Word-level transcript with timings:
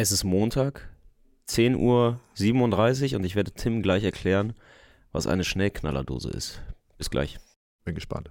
Es 0.00 0.12
ist 0.12 0.22
Montag, 0.22 0.88
10.37 1.48 1.74
Uhr 3.10 3.16
und 3.16 3.24
ich 3.24 3.34
werde 3.34 3.50
Tim 3.50 3.82
gleich 3.82 4.04
erklären, 4.04 4.54
was 5.10 5.26
eine 5.26 5.42
Schnellknallerdose 5.42 6.30
ist. 6.30 6.62
Bis 6.98 7.10
gleich. 7.10 7.40
Bin 7.82 7.96
gespannt. 7.96 8.30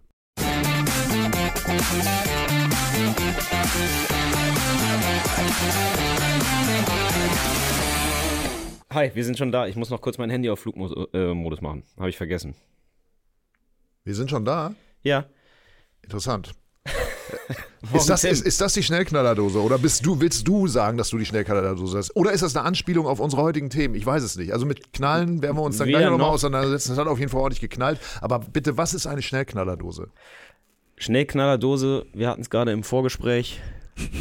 Hi, 8.90 9.12
wir 9.14 9.26
sind 9.26 9.38
schon 9.38 9.52
da. 9.52 9.68
Ich 9.68 9.76
muss 9.76 9.90
noch 9.90 10.00
kurz 10.00 10.18
mein 10.18 10.30
Handy 10.30 10.50
auf 10.50 10.62
Flugmodus 10.62 11.06
äh, 11.14 11.62
machen. 11.62 11.84
Habe 11.98 12.10
ich 12.10 12.16
vergessen. 12.16 12.56
Wir 14.06 14.16
sind 14.16 14.30
schon 14.30 14.46
da? 14.46 14.74
Ja. 15.04 15.26
Interessant. 16.02 16.54
ist, 17.94 18.10
das, 18.10 18.24
ist, 18.24 18.46
ist 18.46 18.62
das 18.62 18.74
die 18.74 18.84
Schnellknallerdose? 18.84 19.62
Oder 19.62 19.78
bist 19.78 20.06
du, 20.06 20.20
willst 20.20 20.48
du 20.48 20.68
sagen, 20.68 20.98
dass 20.98 21.10
du 21.10 21.18
die 21.18 21.26
Schnellknallerdose 21.26 21.98
hast? 21.98 22.16
Oder 22.16 22.32
ist 22.32 22.42
das 22.42 22.56
eine 22.56 22.66
Anspielung 22.66 23.06
auf 23.06 23.20
unsere 23.20 23.42
heutigen 23.42 23.70
Themen? 23.70 23.96
Ich 23.96 24.06
weiß 24.06 24.24
es 24.24 24.36
nicht. 24.36 24.54
Also 24.54 24.66
mit 24.66 24.94
Knallen 24.94 25.42
werden 25.42 25.58
wir 25.58 25.62
uns 25.62 25.78
dann 25.78 25.88
Weder 25.88 26.00
gleich 26.00 26.12
nochmal 26.12 26.30
auseinandersetzen. 26.30 26.90
Das 26.90 26.98
hat 26.98 27.08
auf 27.08 27.20
jeden 27.20 27.32
Fall 27.32 27.42
ordentlich 27.42 27.62
geknallt. 27.62 28.00
Aber 28.22 28.40
bitte, 28.40 28.78
was 28.78 28.94
ist 28.94 29.08
eine 29.08 29.22
Schnellknallerdose? 29.22 30.10
Schnellknallerdose, 30.98 32.08
wir 32.14 32.30
hatten 32.30 32.42
es 32.42 32.50
gerade 32.50 32.72
im 32.72 32.84
Vorgespräch 32.84 33.62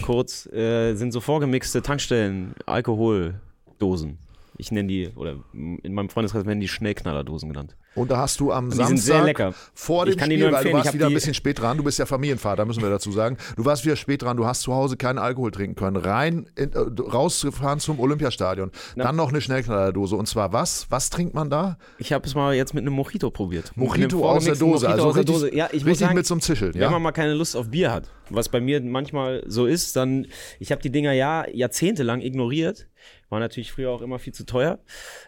kurz, 0.02 0.46
äh, 0.46 0.94
sind 0.94 1.12
so 1.12 1.20
vorgemixte 1.20 1.82
Tankstellen, 1.82 2.54
Alkoholdosen. 2.66 4.18
Ich 4.58 4.70
nenne 4.72 4.88
die, 4.88 5.08
oder 5.14 5.36
in 5.52 5.94
meinem 5.94 6.08
Freundeskreis 6.08 6.46
werden 6.46 6.60
die 6.60 6.68
Schnellknallerdosen 6.68 7.48
genannt. 7.48 7.76
Und 7.94 8.10
da 8.10 8.18
hast 8.18 8.40
du 8.40 8.52
am 8.52 8.70
Samstag 8.70 8.84
die 8.84 8.88
sind 8.88 8.98
sehr 8.98 9.24
lecker. 9.24 9.54
vor 9.74 10.04
dem 10.04 10.12
Ich 10.12 10.18
kann 10.18 10.28
die 10.28 10.36
Spiel, 10.36 10.50
nur 10.50 10.56
weil 10.56 10.64
du 10.64 10.72
warst 10.72 10.92
wieder 10.92 11.06
ein 11.06 11.14
bisschen 11.14 11.34
spät 11.34 11.60
dran, 11.60 11.78
du 11.78 11.84
bist 11.84 11.98
ja 11.98 12.04
Familienvater, 12.04 12.66
müssen 12.66 12.82
wir 12.82 12.90
dazu 12.90 13.10
sagen. 13.10 13.38
Du 13.56 13.64
warst 13.64 13.84
wieder 13.84 13.96
spät 13.96 14.22
dran, 14.22 14.36
du 14.36 14.46
hast 14.46 14.62
zu 14.62 14.74
Hause 14.74 14.96
keinen 14.98 15.18
Alkohol 15.18 15.50
trinken 15.50 15.76
können. 15.76 15.96
Rein, 15.96 16.48
in, 16.56 16.72
äh, 16.72 16.78
rausgefahren 16.78 17.80
zum 17.80 17.98
Olympiastadion. 17.98 18.70
Dann 18.96 19.16
noch 19.16 19.30
eine 19.30 19.40
Schnellknallerdose. 19.40 20.14
Und 20.14 20.26
zwar 20.26 20.52
was? 20.52 20.86
Was 20.90 21.08
trinkt 21.08 21.34
man 21.34 21.48
da? 21.48 21.78
Ich 21.98 22.12
habe 22.12 22.26
es 22.26 22.34
mal 22.34 22.54
jetzt 22.54 22.74
mit 22.74 22.82
einem 22.82 22.92
Mojito 22.92 23.30
probiert. 23.30 23.72
Mojito 23.76 24.28
aus 24.28 24.44
der 24.44 24.56
Dose. 24.56 24.86
Mojito 24.86 25.04
Also 25.04 25.08
richtig, 25.08 25.34
Dose. 25.34 25.54
Ja, 25.54 25.66
ich 25.68 25.84
richtig 25.84 25.98
sagen, 25.98 26.14
mit 26.14 26.30
einem 26.30 26.40
Zischeln, 26.40 26.74
Wenn 26.74 26.82
man 26.82 26.92
ja? 26.92 26.98
mal 26.98 27.12
keine 27.12 27.32
Lust 27.32 27.56
auf 27.56 27.70
Bier 27.70 27.92
hat, 27.92 28.10
was 28.28 28.50
bei 28.50 28.60
mir 28.60 28.82
manchmal 28.82 29.42
so 29.46 29.64
ist, 29.64 29.96
dann, 29.96 30.26
ich 30.58 30.70
habe 30.70 30.82
die 30.82 30.90
Dinger 30.90 31.12
ja 31.12 31.48
jahrzehntelang 31.48 32.20
ignoriert. 32.20 32.88
War 33.28 33.40
natürlich 33.40 33.72
früher 33.72 33.90
auch 33.90 34.02
immer 34.02 34.18
viel 34.18 34.32
zu 34.32 34.46
teuer. 34.46 34.78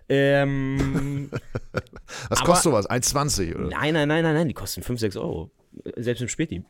Ähm, 0.09 1.31
Was 2.29 2.41
kostet 2.41 2.65
sowas? 2.65 2.89
1,20 2.89 3.55
oder? 3.55 3.69
nein, 3.69 3.95
nein, 3.95 4.09
nein, 4.09 4.23
nein, 4.23 4.35
nein, 4.35 4.49
die 4.49 4.55
kosten 4.55 4.83
5, 4.83 5.01
6 5.01 5.17
Euro. 5.17 5.51
Selbst 5.97 6.21
im 6.21 6.29
Späti. 6.29 6.65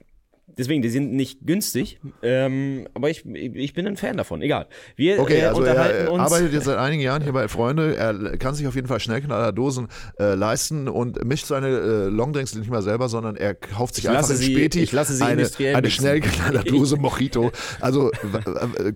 Deswegen, 0.58 0.82
die 0.82 0.88
sind 0.88 1.12
nicht 1.12 1.46
günstig, 1.46 2.00
ähm, 2.22 2.88
aber 2.92 3.08
ich, 3.10 3.24
ich 3.24 3.72
bin 3.74 3.86
ein 3.86 3.96
Fan 3.96 4.16
davon. 4.16 4.42
Egal. 4.42 4.66
Wir 4.96 5.20
Okay, 5.20 5.38
äh, 5.38 5.44
also 5.44 5.60
unterhalten 5.60 6.06
er 6.06 6.12
uns. 6.12 6.22
arbeitet 6.24 6.52
jetzt 6.52 6.64
seit 6.64 6.76
einigen 6.78 7.00
Jahren 7.00 7.22
hier 7.22 7.32
bei 7.32 7.46
Freunde. 7.48 7.96
Er 7.96 8.36
kann 8.38 8.54
sich 8.54 8.66
auf 8.66 8.74
jeden 8.74 8.88
Fall 8.88 8.98
Schnellknallerdosen 9.00 9.86
äh, 10.18 10.34
leisten 10.34 10.88
und 10.88 11.24
mischt 11.24 11.46
seine 11.46 11.68
äh, 11.68 12.08
Longdrinks 12.08 12.54
nicht 12.56 12.68
mal 12.70 12.82
selber, 12.82 13.08
sondern 13.08 13.36
er 13.36 13.54
kauft 13.54 13.94
sich 13.94 14.04
Ich 14.04 14.10
einfach 14.10 14.22
lasse 14.22 14.34
im 14.34 14.38
sie- 14.40 14.52
Späti 14.54 14.82
ich 14.82 14.92
lasse 14.92 15.14
sie 15.14 15.24
eine, 15.24 15.48
eine. 15.74 15.90
Schnellknallerdose 15.90 16.96
Mojito. 16.96 17.52
Also 17.80 18.10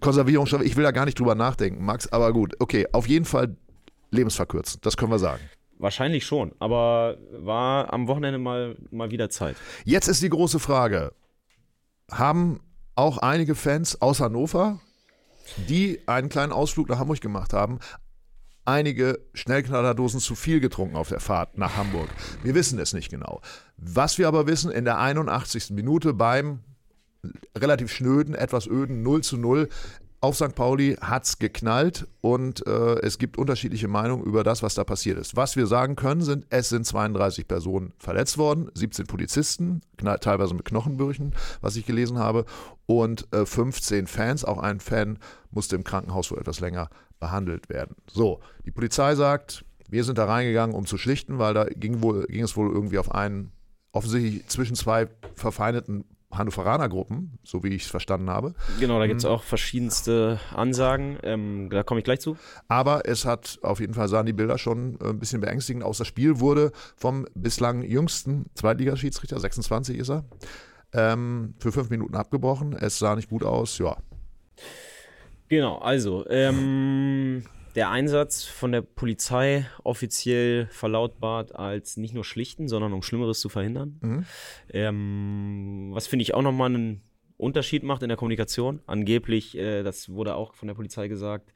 Konservierungsstoffe, 0.01 0.63
ich 0.63 0.77
will 0.77 0.85
da 0.85 0.91
gar 0.91 1.05
nicht 1.05 1.19
drüber 1.19 1.35
nachdenken, 1.35 1.85
Max, 1.85 2.09
aber 2.13 2.33
gut. 2.33 2.55
Okay, 2.59 2.87
auf 2.93 3.07
jeden 3.09 3.25
Fall 3.25 3.57
lebensverkürzend, 4.11 4.85
das 4.85 4.97
können 4.97 5.11
wir 5.13 5.19
sagen. 5.19 5.41
Wahrscheinlich 5.79 6.25
schon, 6.25 6.53
aber 6.61 7.17
war 7.33 7.93
am 7.93 8.07
Wochenende 8.07 8.39
mal, 8.39 8.77
mal 8.91 9.11
wieder 9.11 9.31
Zeit. 9.31 9.57
Jetzt 9.85 10.07
ist 10.07 10.23
die 10.23 10.29
große 10.29 10.61
Frage, 10.61 11.13
haben 12.13 12.61
auch 12.95 13.19
einige 13.19 13.55
Fans 13.55 14.01
aus 14.01 14.21
Hannover, 14.21 14.81
die 15.69 16.01
einen 16.07 16.29
kleinen 16.29 16.53
Ausflug 16.53 16.89
nach 16.89 16.99
Hamburg 16.99 17.21
gemacht 17.21 17.53
haben, 17.53 17.79
einige 18.65 19.19
Schnellknallerdosen 19.35 20.21
zu 20.21 20.35
viel 20.35 20.61
getrunken 20.61 20.97
auf 20.97 21.09
der 21.09 21.21
Fahrt 21.21 21.59
nach 21.59 21.77
Hamburg. 21.77 22.09
Wir 22.43 22.55
wissen 22.55 22.79
es 22.79 22.93
nicht 22.93 23.11
genau. 23.11 23.41
Was 23.77 24.19
wir 24.19 24.29
aber 24.29 24.47
wissen, 24.47 24.71
in 24.71 24.85
der 24.85 24.99
81. 24.99 25.71
Minute 25.71 26.15
beim 26.15 26.61
relativ 27.57 27.93
schnöden, 27.93 28.35
etwas 28.35 28.67
öden 28.67 29.03
0 29.03 29.23
zu 29.23 29.37
0 29.37 29.69
auf 30.23 30.37
St. 30.37 30.55
Pauli 30.55 30.97
hat's 31.01 31.41
geknallt 31.41 32.07
und 32.21 32.65
äh, 32.65 33.01
es 33.01 33.19
gibt 33.19 33.37
unterschiedliche 33.37 33.89
Meinungen 33.89 34.25
über 34.25 34.45
das, 34.45 34.63
was 34.63 34.75
da 34.75 34.85
passiert 34.85 35.19
ist. 35.19 35.35
Was 35.35 35.57
wir 35.57 35.67
sagen 35.67 35.97
können, 35.97 36.23
sind, 36.23 36.47
es 36.49 36.69
sind 36.69 36.87
32 36.87 37.49
Personen 37.49 37.93
verletzt 37.99 38.39
worden, 38.39 38.71
17 38.73 39.09
Polizisten, 39.09 39.81
teilweise 40.21 40.55
mit 40.55 40.65
Knochenbrüchen, 40.65 41.35
was 41.61 41.75
ich 41.75 41.87
gelesen 41.87 42.21
habe, 42.21 42.45
und 42.87 43.27
äh, 43.35 43.45
15 43.45 44.07
Fans. 44.07 44.45
Auch 44.45 44.59
ein 44.59 44.79
Fan 44.79 45.19
musste 45.51 45.75
im 45.75 45.83
Krankenhaus 45.83 46.31
wohl 46.31 46.39
etwas 46.39 46.61
länger 46.61 46.89
behandelt 47.19 47.69
werden. 47.69 47.97
So, 48.09 48.39
die 48.65 48.71
Polizei 48.71 49.17
sagt, 49.17 49.65
wir 49.89 50.05
sind 50.05 50.19
da 50.19 50.27
reingegangen, 50.27 50.77
um 50.77 50.87
zu 50.87 50.99
schlichten, 50.99 51.41
weil 51.41 51.53
da 51.53 51.65
ging, 51.65 52.01
wohl, 52.01 52.27
ging 52.27 52.45
es 52.45 52.57
wohl 52.57 52.73
irgendwie 52.73 52.99
auf 52.99 53.13
einen, 53.13 53.51
offensichtlich 53.91 54.47
zwischen 54.47 54.77
zwei 54.77 55.09
verfeindeten 55.35 56.05
Hannoveraner-Gruppen, 56.33 57.39
so 57.45 57.63
wie 57.63 57.69
ich 57.69 57.85
es 57.85 57.91
verstanden 57.91 58.31
habe. 58.31 58.55
Genau, 58.81 58.99
da 58.99 59.07
gibt 59.07 59.17
Mhm. 59.17 59.19
es 59.19 59.25
auch 59.27 59.43
verschiedenste 59.43 60.41
Ansagen. 60.55 61.19
Ähm, 61.23 61.69
da 61.71 61.83
komme 61.83 62.01
ich 62.01 62.05
gleich 62.05 62.21
zu. 62.21 62.37
Aber 62.69 63.07
es 63.07 63.25
hat 63.25 63.59
auf 63.63 63.81
jeden 63.81 63.95
Fall 63.95 64.09
sahen 64.09 64.27
die 64.27 64.33
Bilder 64.33 64.59
schon 64.59 64.99
äh, 65.01 65.09
ein 65.11 65.19
bisschen 65.19 65.41
beängstigend 65.41 65.85
aus. 65.85 65.99
Das 65.99 66.07
Spiel 66.07 66.41
wurde 66.41 66.73
vom 66.97 67.27
bislang 67.35 67.83
jüngsten 67.83 68.47
Zweitligaschiedsrichter, 68.55 69.39
26 69.39 69.99
ist 69.99 70.11
er, 70.11 70.25
ähm, 70.93 71.55
für 71.59 71.73
fünf 71.73 71.91
Minuten 71.91 72.15
abgebrochen. 72.17 72.73
Es 72.75 72.99
sah 72.99 73.15
nicht 73.17 73.29
gut 73.31 73.45
aus. 73.45 73.79
Ja, 73.79 73.97
Genau, 75.49 75.79
also 75.79 76.25
ähm, 76.31 77.45
der 77.75 77.91
Einsatz 77.91 78.45
von 78.45 78.73
der 78.73 78.83
Polizei 78.83 79.67
offiziell 79.83 80.67
verlautbart 80.71 81.55
als 81.55 81.97
nicht 81.97 82.15
nur 82.15 82.25
schlichten, 82.25 82.69
sondern 82.69 82.93
um 82.93 83.03
Schlimmeres 83.03 83.41
zu 83.41 83.49
verhindern. 83.49 83.99
Mhm. 84.01 84.25
Ähm, 84.73 85.91
was 85.93 86.07
finde 86.07 86.23
ich 86.23 86.35
auch 86.35 86.43
nochmal 86.43 86.71
einen 86.71 87.03
Unterschied 87.43 87.83
macht 87.83 88.03
in 88.03 88.09
der 88.09 88.17
Kommunikation. 88.17 88.81
Angeblich, 88.87 89.59
äh, 89.59 89.83
das 89.83 90.09
wurde 90.09 90.37
auch 90.37 90.55
von 90.55 90.69
der 90.69 90.75
Polizei 90.75 91.09
gesagt, 91.09 91.53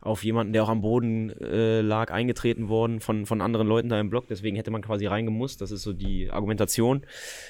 auf 0.00 0.24
jemanden, 0.24 0.54
der 0.54 0.64
auch 0.64 0.70
am 0.70 0.80
Boden 0.80 1.30
äh, 1.40 1.82
lag, 1.82 2.10
eingetreten 2.10 2.68
worden 2.70 3.00
von, 3.00 3.26
von 3.26 3.42
anderen 3.42 3.68
Leuten 3.68 3.90
da 3.90 4.00
im 4.00 4.08
Block. 4.08 4.28
Deswegen 4.28 4.56
hätte 4.56 4.70
man 4.70 4.80
quasi 4.80 5.06
reingemusst. 5.06 5.60
Das 5.60 5.70
ist 5.70 5.82
so 5.82 5.92
die 5.92 6.30
Argumentation. 6.30 7.04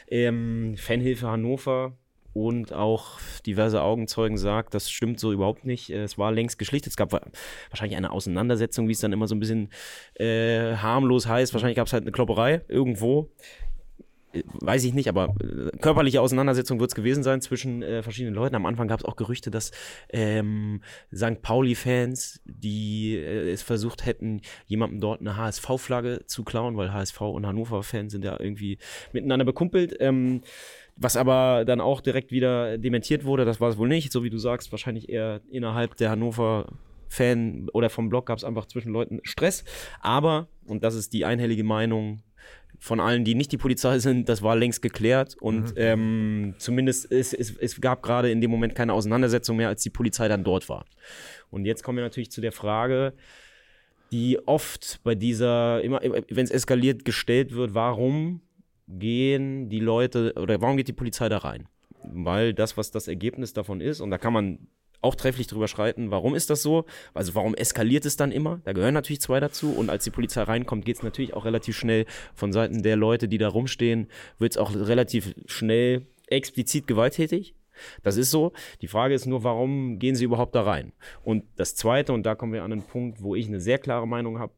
Ähm, 0.09 0.75
Fanhilfe 0.77 1.28
Hannover 1.28 1.97
und 2.32 2.72
auch 2.72 3.18
diverse 3.46 3.82
Augenzeugen 3.82 4.38
sagt, 4.38 4.74
das 4.74 4.91
stimmt 4.91 5.18
so 5.20 5.32
überhaupt 5.32 5.64
nicht. 5.64 5.91
Äh, 5.91 6.02
Es 6.04 6.16
war 6.18 6.32
längst 6.32 6.58
geschlichtet. 6.58 6.91
Es 6.92 6.96
gab 6.96 7.12
wa- 7.12 7.22
wahrscheinlich 7.70 7.96
eine 7.96 8.12
Auseinandersetzung, 8.12 8.88
wie 8.88 8.92
es 8.92 9.00
dann 9.00 9.12
immer 9.12 9.26
so 9.28 9.34
ein 9.34 9.41
bisschen 9.41 9.68
äh, 10.14 10.76
harmlos 10.76 11.26
heißt. 11.26 11.52
Wahrscheinlich 11.54 11.76
gab 11.76 11.86
es 11.86 11.92
halt 11.92 12.04
eine 12.04 12.12
Klopperei 12.12 12.62
irgendwo. 12.69 13.30
Äh, 14.32 14.42
Weiß 14.60 14.84
ich 14.84 14.94
nicht, 14.94 15.08
aber 15.08 15.34
äh, 15.42 15.76
körperliche 15.78 16.20
Auseinandersetzung 16.20 16.78
wird 16.78 16.90
es 16.92 16.94
gewesen 16.94 17.24
sein 17.24 17.40
zwischen 17.40 17.82
äh, 17.82 18.02
verschiedenen 18.04 18.34
Leuten. 18.36 18.54
Am 18.54 18.64
Anfang 18.66 18.86
gab 18.86 19.00
es 19.00 19.04
auch 19.04 19.16
Gerüchte, 19.16 19.50
dass 19.50 19.72
ähm, 20.10 20.82
St. 21.12 21.42
Pauli-Fans, 21.42 22.40
die 22.44 23.16
äh, 23.16 23.50
es 23.50 23.62
versucht 23.62 24.06
hätten, 24.06 24.42
jemandem 24.66 25.00
dort 25.00 25.20
eine 25.20 25.36
HSV-Flagge 25.36 26.26
zu 26.26 26.44
klauen, 26.44 26.76
weil 26.76 26.92
HSV 26.92 27.20
und 27.22 27.44
Hannover-Fans 27.44 28.12
sind 28.12 28.24
ja 28.24 28.38
irgendwie 28.38 28.78
miteinander 29.12 29.44
bekumpelt. 29.44 29.96
Ähm, 29.98 30.42
was 31.00 31.16
aber 31.16 31.65
dann 31.65 31.81
auch 31.81 32.03
direkt 32.03 32.31
wieder 32.31 32.77
dementiert 32.77 33.25
wurde, 33.25 33.47
das 33.47 33.61
war 33.61 33.71
es 33.71 33.78
wohl 33.78 33.88
nicht. 33.88 34.12
So 34.12 34.22
wie 34.22 34.31
du 34.31 34.38
sagst, 34.38 34.71
wahrscheinlich 34.71 35.09
eher 35.09 35.41
innerhalb 35.50 35.97
der 35.97 36.11
Hannover 36.11 36.66
Fan 37.09 37.69
oder 37.72 37.91
vom 37.91 38.09
Blog 38.09 38.27
gab 38.27 38.38
es 38.38 38.44
einfach 38.44 38.66
zwischen 38.66 38.93
Leuten 38.93 39.21
Stress. 39.25 39.65
Aber, 40.00 40.49
und 40.66 40.84
das 40.84 40.94
ist 40.94 41.12
die 41.15 41.25
einhellige 41.25 41.65
Meinung 41.65 42.22
von 42.78 43.00
allen, 43.00 43.25
die 43.25 43.34
nicht 43.34 43.50
die 43.50 43.56
Polizei 43.56 43.99
sind, 44.00 44.28
das 44.28 44.43
war 44.43 44.56
längst 44.56 44.83
geklärt. 44.83 45.37
Und 45.41 45.72
ähm, 45.77 46.55
zumindest 46.59 47.11
es, 47.11 47.32
es, 47.32 47.56
es 47.56 47.81
gab 47.81 48.03
gerade 48.03 48.31
in 48.31 48.43
dem 48.43 48.50
Moment 48.50 48.75
keine 48.75 48.93
Auseinandersetzung 48.93 49.56
mehr, 49.56 49.69
als 49.69 49.82
die 49.82 49.91
Polizei 49.91 50.28
dann 50.28 50.44
dort 50.44 50.69
war. 50.69 50.84
Und 51.50 51.65
jetzt 51.65 51.82
kommen 51.82 51.97
wir 51.97 52.05
natürlich 52.05 52.31
zu 52.31 52.43
der 52.43 52.53
Frage, 52.53 53.14
die 54.12 54.38
oft 54.46 55.00
bei 55.03 55.14
dieser, 55.14 55.82
immer, 55.82 56.00
wenn 56.03 56.44
es 56.44 56.50
eskaliert, 56.50 57.06
gestellt 57.06 57.55
wird, 57.55 57.73
warum 57.75 58.43
gehen 58.98 59.69
die 59.69 59.81
Leute 59.81 60.34
oder 60.37 60.60
warum 60.60 60.76
geht 60.76 60.88
die 60.88 60.92
Polizei 60.92 61.28
da 61.28 61.38
rein? 61.38 61.69
Weil 62.02 62.54
das, 62.54 62.76
was 62.76 62.90
das 62.90 63.08
Ergebnis 63.08 63.52
davon 63.52 63.81
ist, 63.81 64.00
und 64.00 64.10
da 64.10 64.19
kann 64.19 64.32
man 64.32 64.69
auch 65.02 65.14
trefflich 65.14 65.46
drüber 65.46 65.69
schreiten, 65.69 66.10
warum 66.10 66.34
ist 66.34 66.50
das 66.50 66.62
so? 66.62 66.84
Also 67.14 67.34
warum 67.34 67.54
eskaliert 67.54 68.04
es 68.04 68.16
dann 68.16 68.32
immer? 68.32 68.60
Da 68.64 68.72
gehören 68.72 68.94
natürlich 68.94 69.20
zwei 69.20 69.40
dazu 69.40 69.72
und 69.72 69.88
als 69.88 70.04
die 70.04 70.10
Polizei 70.10 70.42
reinkommt, 70.42 70.84
geht 70.84 70.96
es 70.96 71.02
natürlich 71.02 71.34
auch 71.34 71.44
relativ 71.44 71.76
schnell 71.76 72.04
von 72.34 72.52
Seiten 72.52 72.82
der 72.82 72.96
Leute, 72.96 73.28
die 73.28 73.38
da 73.38 73.48
rumstehen, 73.48 74.08
wird 74.38 74.52
es 74.52 74.58
auch 74.58 74.75
relativ 74.75 75.34
schnell 75.46 76.06
explizit 76.26 76.86
gewalttätig. 76.86 77.54
Das 78.02 78.19
ist 78.19 78.31
so. 78.31 78.52
Die 78.82 78.88
Frage 78.88 79.14
ist 79.14 79.25
nur, 79.25 79.43
warum 79.43 79.98
gehen 79.98 80.14
sie 80.14 80.25
überhaupt 80.25 80.54
da 80.54 80.62
rein? 80.62 80.93
Und 81.25 81.44
das 81.56 81.75
Zweite, 81.75 82.12
und 82.12 82.25
da 82.25 82.34
kommen 82.34 82.52
wir 82.52 82.62
an 82.62 82.72
einen 82.72 82.82
Punkt, 82.82 83.22
wo 83.22 83.34
ich 83.34 83.48
eine 83.48 83.60
sehr 83.60 83.78
klare 83.78 84.06
Meinung 84.06 84.38
habe, 84.38 84.52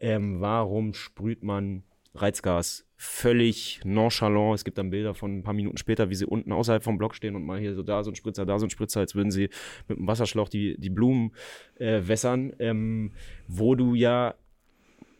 ähm, 0.00 0.40
warum 0.40 0.94
sprüht 0.94 1.42
man 1.42 1.84
Reizgas 2.14 2.84
völlig 2.96 3.80
nonchalant. 3.84 4.54
Es 4.54 4.64
gibt 4.64 4.78
dann 4.78 4.90
Bilder 4.90 5.14
von 5.14 5.38
ein 5.38 5.42
paar 5.42 5.54
Minuten 5.54 5.76
später, 5.76 6.08
wie 6.08 6.14
sie 6.14 6.26
unten 6.26 6.52
außerhalb 6.52 6.84
vom 6.84 6.98
Block 6.98 7.14
stehen 7.14 7.34
und 7.34 7.44
mal 7.44 7.58
hier 7.58 7.74
so 7.74 7.82
da 7.82 8.04
so 8.04 8.10
ein 8.10 8.14
Spritzer, 8.14 8.46
da 8.46 8.58
so 8.58 8.66
ein 8.66 8.70
Spritzer, 8.70 9.00
als 9.00 9.14
würden 9.14 9.30
sie 9.30 9.48
mit 9.88 9.98
dem 9.98 10.06
Wasserschlauch 10.06 10.48
die, 10.48 10.78
die 10.78 10.90
Blumen 10.90 11.32
äh, 11.78 12.02
wässern, 12.06 12.52
ähm, 12.58 13.12
wo 13.48 13.74
du 13.74 13.94
ja 13.94 14.34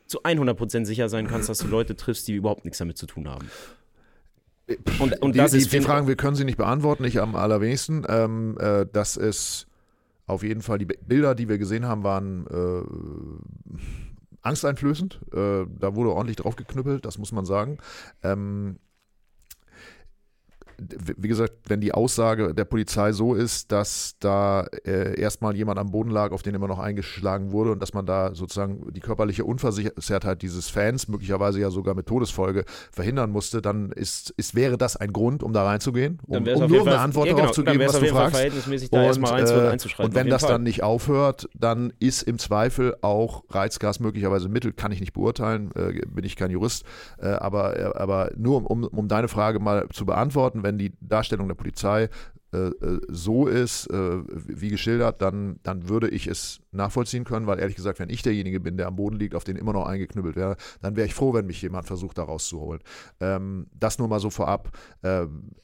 zu 0.06 0.22
100% 0.22 0.84
sicher 0.84 1.08
sein 1.08 1.26
kannst, 1.26 1.48
dass 1.48 1.58
du 1.58 1.66
Leute 1.66 1.96
triffst, 1.96 2.28
die 2.28 2.34
überhaupt 2.34 2.64
nichts 2.64 2.78
damit 2.78 2.98
zu 2.98 3.06
tun 3.06 3.28
haben. 3.28 3.50
Und, 5.00 5.20
und 5.20 5.34
die, 5.34 5.38
das 5.38 5.54
ist 5.54 5.72
die, 5.72 5.78
die 5.78 5.84
Fragen, 5.84 6.06
wir 6.06 6.16
können 6.16 6.36
sie 6.36 6.44
nicht 6.44 6.58
beantworten, 6.58 7.02
nicht 7.02 7.18
am 7.18 7.34
allerwenigsten. 7.34 8.04
Ähm, 8.08 8.56
äh, 8.60 8.86
das 8.90 9.16
ist 9.16 9.66
auf 10.26 10.42
jeden 10.42 10.62
Fall, 10.62 10.78
die 10.78 10.84
Bilder, 10.84 11.34
die 11.34 11.48
wir 11.48 11.58
gesehen 11.58 11.86
haben, 11.86 12.04
waren 12.04 12.46
äh, 12.46 13.78
angsteinflößend. 14.42 15.20
Äh, 15.32 15.66
da 15.78 15.94
wurde 15.94 16.10
ordentlich 16.10 16.36
drauf 16.36 16.56
geknüppelt, 16.56 17.04
das 17.04 17.18
muss 17.18 17.32
man 17.32 17.46
sagen. 17.46 17.78
Ähm, 18.22 18.78
wie 21.16 21.28
gesagt, 21.28 21.54
wenn 21.68 21.80
die 21.80 21.92
Aussage 21.92 22.54
der 22.54 22.64
Polizei 22.64 23.12
so 23.12 23.34
ist, 23.34 23.72
dass 23.72 24.16
da 24.20 24.66
äh, 24.84 25.18
erstmal 25.20 25.56
jemand 25.56 25.78
am 25.78 25.90
Boden 25.90 26.10
lag, 26.10 26.32
auf 26.32 26.42
den 26.42 26.54
immer 26.54 26.68
noch 26.68 26.78
eingeschlagen 26.78 27.52
wurde 27.52 27.72
und 27.72 27.80
dass 27.80 27.94
man 27.94 28.06
da 28.06 28.34
sozusagen 28.34 28.92
die 28.92 29.00
körperliche 29.00 29.44
Unversehrtheit 29.44 30.42
dieses 30.42 30.68
Fans, 30.68 31.08
möglicherweise 31.08 31.60
ja 31.60 31.70
sogar 31.70 31.94
mit 31.94 32.06
Todesfolge, 32.06 32.64
verhindern 32.90 33.30
musste, 33.30 33.62
dann 33.62 33.92
ist, 33.92 34.30
ist 34.36 34.54
wäre 34.54 34.78
das 34.78 34.96
ein 34.96 35.12
Grund, 35.12 35.42
um 35.42 35.52
da 35.52 35.64
reinzugehen, 35.64 36.18
um, 36.26 36.46
um 36.46 36.70
nur 36.70 36.86
eine 36.86 36.98
Antwort 36.98 37.26
ja, 37.26 37.32
genau, 37.32 37.42
darauf 37.42 37.54
zu 37.54 37.64
geben, 37.64 37.80
was 37.86 37.98
du 37.98 38.06
fragst. 38.06 38.44
Und, 38.44 40.00
äh, 40.00 40.04
und 40.04 40.14
wenn 40.14 40.28
das 40.28 40.42
Fall. 40.42 40.52
dann 40.52 40.62
nicht 40.62 40.82
aufhört, 40.82 41.48
dann 41.58 41.92
ist 41.98 42.22
im 42.22 42.38
Zweifel 42.38 42.96
auch 43.02 43.44
Reizgas 43.50 44.00
möglicherweise 44.00 44.48
Mittel, 44.48 44.72
kann 44.72 44.92
ich 44.92 45.00
nicht 45.00 45.12
beurteilen, 45.12 45.70
äh, 45.74 46.00
bin 46.06 46.24
ich 46.24 46.36
kein 46.36 46.50
Jurist, 46.50 46.84
äh, 47.18 47.28
aber, 47.28 47.78
äh, 47.78 47.98
aber 47.98 48.30
nur 48.36 48.70
um, 48.70 48.84
um 48.84 49.08
deine 49.08 49.28
Frage 49.28 49.58
mal 49.58 49.88
zu 49.92 50.06
beantworten, 50.06 50.62
wenn 50.62 50.71
wenn 50.72 50.78
die 50.78 50.92
Darstellung 51.00 51.48
der 51.48 51.54
Polizei 51.54 52.08
äh, 52.52 52.68
äh, 52.68 53.00
so 53.08 53.46
ist, 53.46 53.86
äh, 53.86 54.20
wie 54.46 54.68
geschildert, 54.68 55.22
dann, 55.22 55.58
dann 55.62 55.88
würde 55.88 56.08
ich 56.08 56.26
es 56.26 56.60
nachvollziehen 56.70 57.24
können, 57.24 57.46
weil 57.46 57.58
ehrlich 57.58 57.76
gesagt, 57.76 57.98
wenn 57.98 58.10
ich 58.10 58.22
derjenige 58.22 58.60
bin, 58.60 58.76
der 58.76 58.88
am 58.88 58.96
Boden 58.96 59.18
liegt, 59.18 59.34
auf 59.34 59.44
den 59.44 59.56
immer 59.56 59.72
noch 59.72 59.86
eingeknüppelt 59.86 60.36
wäre, 60.36 60.56
dann 60.80 60.96
wäre 60.96 61.06
ich 61.06 61.14
froh, 61.14 61.32
wenn 61.32 61.46
mich 61.46 61.62
jemand 61.62 61.86
versucht, 61.86 62.18
da 62.18 62.24
rauszuholen. 62.24 62.82
Ähm, 63.20 63.68
das 63.72 63.98
nur 63.98 64.08
mal 64.08 64.20
so 64.20 64.30
vorab. 64.30 64.70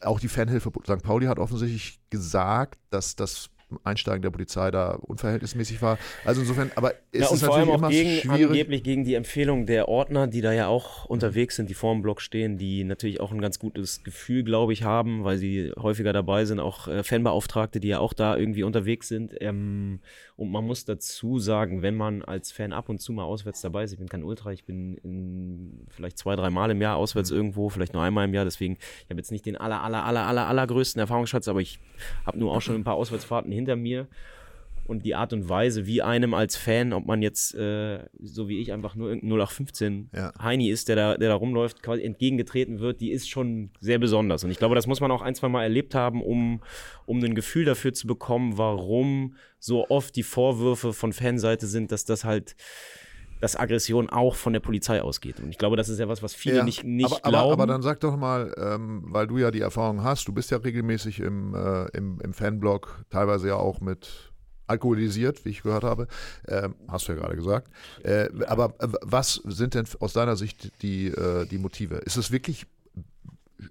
Auch 0.00 0.20
die 0.20 0.28
Fanhilfe 0.28 0.70
St. 0.84 1.02
Pauli 1.02 1.26
hat 1.26 1.38
offensichtlich 1.38 2.00
gesagt, 2.10 2.78
dass 2.90 3.16
das 3.16 3.50
Einsteigen 3.84 4.22
der 4.22 4.30
Polizei 4.30 4.70
da 4.70 4.92
unverhältnismäßig 4.92 5.82
war. 5.82 5.98
Also 6.24 6.40
insofern, 6.40 6.70
aber 6.74 6.92
ist 7.12 7.30
ja, 7.30 7.34
es 7.34 7.42
vor 7.42 7.56
allem 7.56 7.70
auch 7.70 7.88
gegen, 7.88 8.20
schwierig. 8.20 8.46
angeblich 8.46 8.82
gegen 8.82 9.04
die 9.04 9.14
Empfehlung 9.14 9.66
der 9.66 9.88
Ordner, 9.88 10.26
die 10.26 10.40
da 10.40 10.52
ja 10.52 10.68
auch 10.68 11.04
unterwegs 11.04 11.56
sind, 11.56 11.68
die 11.68 11.74
vor 11.74 11.92
dem 11.92 12.02
Block 12.02 12.20
stehen, 12.20 12.56
die 12.56 12.84
natürlich 12.84 13.20
auch 13.20 13.32
ein 13.32 13.40
ganz 13.40 13.58
gutes 13.58 14.02
Gefühl, 14.04 14.42
glaube 14.42 14.72
ich, 14.72 14.84
haben, 14.84 15.24
weil 15.24 15.38
sie 15.38 15.72
häufiger 15.78 16.12
dabei 16.12 16.44
sind, 16.44 16.60
auch 16.60 16.88
äh, 16.88 17.02
Fanbeauftragte, 17.02 17.80
die 17.80 17.88
ja 17.88 17.98
auch 17.98 18.12
da 18.12 18.36
irgendwie 18.36 18.62
unterwegs 18.62 19.08
sind. 19.08 19.34
Ähm, 19.40 20.00
und 20.36 20.50
man 20.50 20.64
muss 20.64 20.84
dazu 20.84 21.38
sagen, 21.38 21.82
wenn 21.82 21.96
man 21.96 22.22
als 22.22 22.52
Fan 22.52 22.72
ab 22.72 22.88
und 22.88 23.00
zu 23.00 23.12
mal 23.12 23.24
auswärts 23.24 23.60
dabei 23.60 23.84
ist, 23.84 23.92
ich 23.92 23.98
bin 23.98 24.08
kein 24.08 24.22
Ultra, 24.22 24.52
ich 24.52 24.64
bin 24.64 24.96
in, 24.98 25.67
vielleicht 25.98 26.18
zwei, 26.18 26.36
drei 26.36 26.48
Mal 26.48 26.70
im 26.70 26.80
Jahr 26.80 26.96
auswärts 26.96 27.30
mhm. 27.30 27.36
irgendwo, 27.36 27.68
vielleicht 27.68 27.92
nur 27.92 28.02
einmal 28.02 28.24
im 28.24 28.34
Jahr, 28.34 28.44
deswegen, 28.44 28.74
ich 28.74 29.10
habe 29.10 29.18
jetzt 29.18 29.32
nicht 29.32 29.44
den 29.44 29.56
aller, 29.56 29.82
aller, 29.82 30.04
aller, 30.04 30.26
aller, 30.26 30.46
allergrößten 30.46 31.00
Erfahrungsschatz, 31.00 31.48
aber 31.48 31.60
ich 31.60 31.78
habe 32.24 32.38
nur 32.38 32.54
auch 32.54 32.62
schon 32.62 32.76
ein 32.76 32.84
paar 32.84 32.94
Auswärtsfahrten 32.94 33.52
hinter 33.52 33.76
mir 33.76 34.06
und 34.88 35.04
die 35.04 35.14
Art 35.14 35.34
und 35.34 35.48
Weise, 35.50 35.86
wie 35.86 36.00
einem 36.00 36.32
als 36.32 36.56
Fan, 36.56 36.94
ob 36.94 37.04
man 37.04 37.20
jetzt 37.20 37.54
äh, 37.54 37.98
so 38.20 38.48
wie 38.48 38.58
ich 38.58 38.72
einfach 38.72 38.94
nur 38.94 39.08
irgendein 39.08 39.38
0815 39.38 40.10
ja. 40.14 40.32
Heini 40.40 40.70
ist, 40.70 40.88
der 40.88 40.96
da, 40.96 41.18
der 41.18 41.28
da 41.28 41.34
rumläuft, 41.34 41.82
quasi 41.82 42.02
entgegengetreten 42.02 42.80
wird, 42.80 43.02
die 43.02 43.10
ist 43.10 43.28
schon 43.28 43.70
sehr 43.80 43.98
besonders. 43.98 44.44
Und 44.44 44.50
ich 44.50 44.58
glaube, 44.58 44.74
das 44.74 44.86
muss 44.86 45.00
man 45.00 45.10
auch 45.10 45.20
ein, 45.20 45.34
zwei 45.34 45.48
Mal 45.48 45.62
erlebt 45.62 45.94
haben, 45.94 46.22
um, 46.22 46.62
um 47.04 47.22
ein 47.22 47.34
Gefühl 47.34 47.66
dafür 47.66 47.92
zu 47.92 48.06
bekommen, 48.06 48.56
warum 48.56 49.34
so 49.58 49.86
oft 49.90 50.16
die 50.16 50.22
Vorwürfe 50.22 50.94
von 50.94 51.12
Fanseite 51.12 51.66
sind, 51.66 51.92
dass 51.92 52.06
das 52.06 52.24
halt 52.24 52.56
dass 53.40 53.56
Aggression 53.56 54.08
auch 54.10 54.34
von 54.34 54.52
der 54.52 54.60
Polizei 54.60 55.02
ausgeht. 55.02 55.40
Und 55.40 55.50
ich 55.50 55.58
glaube, 55.58 55.76
das 55.76 55.88
ist 55.88 55.98
ja 55.98 56.08
was, 56.08 56.22
was 56.22 56.34
viele 56.34 56.58
ja, 56.58 56.64
nicht, 56.64 56.84
nicht 56.84 57.06
aber, 57.06 57.30
glauben. 57.30 57.52
Aber, 57.52 57.62
aber, 57.62 57.66
dann 57.66 57.82
sag 57.82 58.00
doch 58.00 58.16
mal, 58.16 58.54
ähm, 58.58 59.02
weil 59.06 59.26
du 59.26 59.38
ja 59.38 59.50
die 59.50 59.60
Erfahrung 59.60 60.02
hast, 60.02 60.28
du 60.28 60.32
bist 60.32 60.50
ja 60.50 60.58
regelmäßig 60.58 61.20
im, 61.20 61.54
äh, 61.54 61.86
im, 61.96 62.20
im 62.20 62.32
Fanblog, 62.32 63.04
teilweise 63.10 63.48
ja 63.48 63.56
auch 63.56 63.80
mit 63.80 64.32
alkoholisiert, 64.66 65.44
wie 65.44 65.50
ich 65.50 65.62
gehört 65.62 65.84
habe. 65.84 66.06
Äh, 66.44 66.68
hast 66.88 67.08
du 67.08 67.12
ja 67.12 67.18
gerade 67.18 67.36
gesagt. 67.36 67.70
Äh, 68.02 68.28
aber 68.46 68.74
äh, 68.78 68.88
was 69.02 69.40
sind 69.44 69.74
denn 69.74 69.86
aus 70.00 70.12
deiner 70.12 70.36
Sicht 70.36 70.82
die, 70.82 71.08
äh, 71.08 71.46
die 71.46 71.58
Motive? 71.58 71.96
Ist 71.96 72.16
es 72.16 72.30
wirklich 72.30 72.66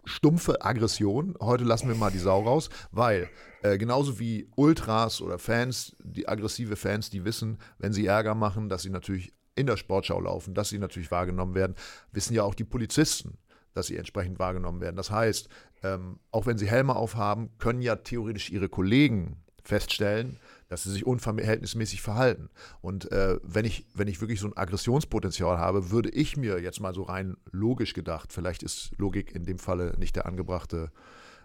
stumpfe 0.04 0.66
Aggression? 0.66 1.36
Heute 1.40 1.64
lassen 1.64 1.88
wir 1.88 1.96
mal 1.96 2.12
die 2.12 2.18
Sau 2.18 2.42
raus, 2.42 2.70
weil 2.92 3.30
äh, 3.62 3.78
genauso 3.78 4.20
wie 4.20 4.50
Ultras 4.56 5.22
oder 5.22 5.40
Fans, 5.40 5.96
die 6.04 6.28
aggressive 6.28 6.76
Fans, 6.76 7.10
die 7.10 7.24
wissen, 7.26 7.60
wenn 7.78 7.94
sie 7.94 8.06
Ärger 8.06 8.36
machen, 8.36 8.70
dass 8.70 8.82
sie 8.82 8.90
natürlich 8.90 9.34
in 9.58 9.68
der 9.68 9.78
Sportschau 9.78 10.22
laufen, 10.22 10.54
dass 10.54 10.70
sie 10.70 10.80
natürlich 10.80 11.12
wahrgenommen 11.12 11.56
werden, 11.56 11.76
wissen 12.12 12.34
ja 12.34 12.44
auch 12.44 12.56
die 12.56 12.64
Polizisten 12.64 13.38
dass 13.78 13.88
sie 13.88 13.98
entsprechend 13.98 14.40
wahrgenommen 14.40 14.82
werden. 14.82 14.96
Das 14.96 15.12
heißt, 15.12 15.50
ähm, 15.84 16.20
auch 16.32 16.48
wenn 16.48 16.58
sie 16.58 16.68
Helme 16.68 16.96
aufhaben, 16.96 17.52
können 17.60 17.82
ja 17.82 17.96
theoretisch 17.96 18.50
ihre 18.50 18.70
Kollegen 18.70 19.44
feststellen, 19.64 20.38
dass 20.68 20.84
sie 20.84 20.92
sich 20.92 21.06
unverhältnismäßig 21.06 22.02
verhalten. 22.02 22.50
Und 22.82 23.12
äh, 23.12 23.38
wenn, 23.44 23.66
ich, 23.66 23.86
wenn 23.94 24.08
ich 24.08 24.20
wirklich 24.20 24.40
so 24.40 24.48
ein 24.48 24.58
Aggressionspotenzial 24.58 25.58
habe, 25.60 25.92
würde 25.92 26.10
ich 26.10 26.36
mir 26.36 26.60
jetzt 26.60 26.80
mal 26.80 26.94
so 26.94 27.04
rein 27.04 27.38
logisch 27.52 27.94
gedacht, 27.94 28.34
vielleicht 28.34 28.64
ist 28.64 28.92
Logik 28.98 29.34
in 29.34 29.46
dem 29.46 29.60
Falle 29.60 29.94
nicht 29.98 30.16
der 30.16 30.26
angebrachte 30.26 30.92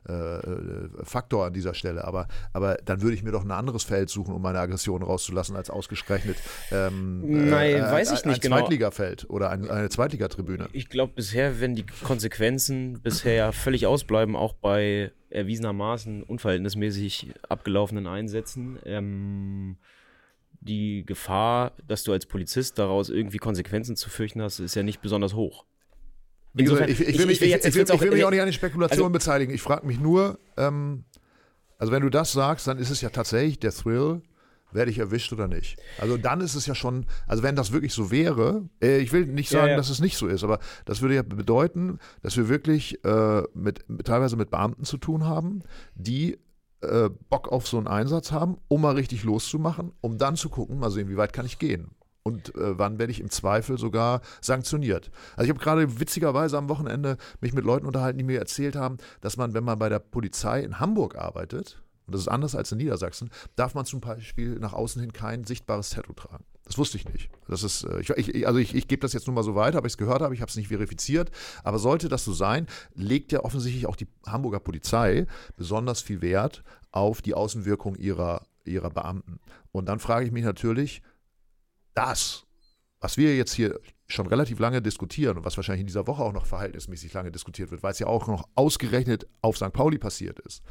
äh, 0.09 0.13
äh, 0.13 0.89
Faktor 1.05 1.47
an 1.47 1.53
dieser 1.53 1.75
Stelle. 1.75 2.05
Aber, 2.05 2.27
aber 2.53 2.77
dann 2.85 3.03
würde 3.03 3.15
ich 3.15 3.23
mir 3.23 3.31
doch 3.31 3.45
ein 3.45 3.51
anderes 3.51 3.85
Feld 3.85 4.11
suchen, 4.11 4.35
um 4.35 4.43
meine 4.43 4.59
Aggression 4.59 5.03
rauszulassen, 5.03 5.55
als 5.55 5.71
ausgerechnet 5.71 6.37
ähm, 6.71 7.49
Nein, 7.51 7.77
äh, 7.77 7.83
weiß 7.83 8.13
ich 8.13 8.25
nicht 8.25 8.37
ein 8.37 8.41
genau. 8.41 8.59
Zweitligafeld 8.59 9.31
oder 9.31 9.51
ein, 9.51 9.71
eine 9.71 9.89
Zweitligatribüne. 9.89 10.69
Ich 10.73 10.89
glaube 10.89 11.13
bisher, 11.15 11.61
wenn 11.61 11.75
die 11.75 11.87
Konsequenzen 11.87 13.01
bisher 13.01 13.35
ja 13.35 13.53
völlig 13.53 13.87
ausbleiben, 13.87 14.35
auch 14.35 14.55
bei 14.55 15.13
erwiesenermaßen 15.31 16.23
unverhältnismäßig 16.23 17.33
abgelaufenen 17.49 18.07
Einsätzen, 18.07 18.79
ähm, 18.85 19.77
die 20.61 21.05
Gefahr, 21.05 21.73
dass 21.87 22.05
du 22.05 22.13
als 22.13 22.27
Polizist 22.27 22.79
daraus 22.79 23.09
irgendwie 23.09 23.39
Konsequenzen 23.39 23.97
zu 23.97 24.11
fürchten 24.11 24.43
hast, 24.43 24.61
ist 24.61 24.75
ja 24.75 24.83
nicht 24.83 25.01
besonders 25.01 25.35
hoch. 25.35 25.65
Insofern, 26.55 26.89
ich, 26.89 27.01
ich, 27.01 27.19
will 27.19 27.27
mich, 27.27 27.41
ich, 27.41 27.55
ich, 27.55 27.75
will, 27.75 27.91
auch, 27.91 28.01
will 28.01 28.11
mich 28.11 28.25
auch 28.25 28.31
nicht 28.31 28.41
an 28.41 28.47
den 28.47 28.53
Spekulationen 28.53 29.15
also, 29.15 29.25
beteiligen. 29.25 29.55
Ich 29.55 29.63
frage 29.63 29.87
mich 29.87 29.99
nur, 29.99 30.39
ähm, 30.57 31.05
also 31.79 31.93
wenn 31.93 32.03
du 32.03 32.11
das 32.11 32.33
sagst, 32.33 32.67
dann 32.67 32.79
ist 32.79 32.91
es 32.91 33.01
ja 33.01 33.11
tatsächlich 33.11 33.59
der 33.59 33.73
Thrill, 33.73 34.23
werde 34.71 34.91
ich 34.91 34.99
erwischt 34.99 35.33
oder 35.33 35.49
nicht. 35.49 35.79
Also 35.99 36.17
dann 36.17 36.41
ist 36.41 36.55
es 36.55 36.67
ja 36.67 36.75
schon, 36.75 37.07
also 37.27 37.43
wenn 37.43 37.57
das 37.57 37.73
wirklich 37.73 37.93
so 37.93 38.11
wäre, 38.11 38.69
äh, 38.83 38.99
ich 38.99 39.13
will 39.13 39.27
nicht 39.27 39.49
sagen, 39.49 39.67
ja, 39.67 39.71
ja. 39.73 39.77
dass 39.77 39.91
es 39.91 40.01
nicht 40.01 40.17
so 40.17 40.27
ist, 40.27 40.45
aber 40.45 40.59
das 40.85 41.01
würde 41.01 41.15
ja 41.15 41.23
bedeuten, 41.23 41.99
dass 42.23 42.37
wir 42.37 42.49
wirklich 42.49 43.03
äh, 43.05 43.43
mit, 43.55 43.85
teilweise 44.05 44.37
mit 44.37 44.51
Beamten 44.51 44.85
zu 44.85 44.99
tun 44.99 45.25
haben, 45.25 45.63
die 45.95 46.39
äh, 46.81 47.11
Bock 47.29 47.49
auf 47.49 47.67
so 47.67 47.79
einen 47.79 47.87
Einsatz 47.87 48.33
haben, 48.33 48.59
um 48.69 48.83
mal 48.83 48.95
richtig 48.95 49.25
loszumachen, 49.25 49.93
um 50.01 50.19
dann 50.19 50.37
zu 50.37 50.49
gucken, 50.49 50.79
mal 50.79 50.91
sehen, 50.91 51.09
wie 51.09 51.17
weit 51.17 51.33
kann 51.33 51.47
ich 51.47 51.59
gehen 51.59 51.91
und 52.23 52.55
äh, 52.55 52.79
wann 52.79 52.99
werde 52.99 53.11
ich 53.11 53.21
im 53.21 53.31
Zweifel 53.31 53.79
sogar 53.79 54.21
sanktioniert. 54.41 55.11
Also 55.37 55.45
ich 55.45 55.51
habe 55.51 55.63
gerade 55.63 56.01
witzigerweise 56.01 56.57
am 56.57 56.69
Wochenende 56.69 57.17
mich 57.41 57.53
mit 57.53 57.65
Leuten 57.65 57.87
unterhalten, 57.87 58.19
die 58.19 58.25
mir 58.25 58.39
erzählt 58.39 58.77
haben, 58.77 58.99
dass 59.21 59.37
man, 59.37 59.55
wenn 59.55 59.65
man 59.65 59.79
bei 59.79 59.89
der 59.89 59.99
Polizei 59.99 60.61
in 60.61 60.81
Hamburg 60.81 61.17
arbeitet, 61.17 61.83
und 62.07 62.15
das 62.15 62.23
ist 62.23 62.29
anders 62.29 62.55
als 62.55 62.73
in 62.73 62.79
Niedersachsen, 62.79 63.31
darf 63.57 63.75
man 63.75 63.87
zum 63.87 64.01
Beispiel 64.01 64.59
nach 64.59 64.73
außen 64.73 65.01
hin 65.01 65.13
kein 65.13 65.45
sichtbares 65.45 65.91
Tattoo 65.91 66.13
tragen. 66.13 66.45
Das 66.65 66.79
wusste 66.79 66.97
ich 66.97 67.09
nicht. 67.09 67.29
Das 67.49 67.63
ist, 67.63 67.85
äh, 67.85 68.01
ich, 68.01 68.47
also 68.47 68.59
ich, 68.59 68.75
ich 68.75 68.89
gebe 68.89 69.01
das 69.01 69.13
jetzt 69.13 69.27
nur 69.27 69.35
mal 69.35 69.43
so 69.43 69.55
weiter, 69.55 69.79
ob 69.79 69.87
ich 69.87 69.93
es 69.93 69.99
gehört 69.99 70.23
habe, 70.23 70.35
ich 70.35 70.41
habe 70.41 70.49
es 70.49 70.57
nicht 70.57 70.69
verifiziert. 70.69 71.31
Aber 71.65 71.79
sollte 71.79 72.09
das 72.09 72.25
so 72.25 72.33
sein, 72.33 72.67
legt 72.95 73.33
ja 73.33 73.41
offensichtlich 73.41 73.87
auch 73.87 73.97
die 73.97 74.09
Hamburger 74.27 74.61
Polizei 74.61 75.27
besonders 75.57 76.03
viel 76.03 76.23
Wert 76.23 76.63
auf 76.93 77.23
die 77.23 77.35
Außenwirkung 77.35 77.97
ihrer, 77.97 78.47
ihrer 78.65 78.91
Beamten. 78.91 79.41
Und 79.73 79.89
dann 79.89 79.99
frage 79.99 80.27
ich 80.27 80.33
mich 80.33 80.45
natürlich, 80.45 81.03
das, 81.95 82.47
was 83.01 83.17
wir 83.17 83.37
jetzt 83.37 83.53
hier 83.53 83.81
schon 84.07 84.27
relativ 84.27 84.59
lange 84.59 84.83
diskutieren 84.83 85.39
und 85.39 85.45
was 85.45 85.57
wahrscheinlich 85.57 85.81
in 85.81 85.87
dieser 85.87 86.07
Woche 86.07 86.23
auch 86.23 86.33
noch 86.33 86.47
verhältnismäßig 86.47 87.13
lange 87.13 87.33
diskutiert 87.33 87.71
wird, 87.71 87.83
weil 87.83 87.93
es 87.93 87.99
ja 87.99 88.07
auch 88.07 88.27
noch 88.29 88.49
ausgerechnet 88.55 89.27
auf 89.41 89.57
St. 89.57 89.73
Pauli 89.73 89.99
passiert 89.99 90.39
ist. 90.41 90.63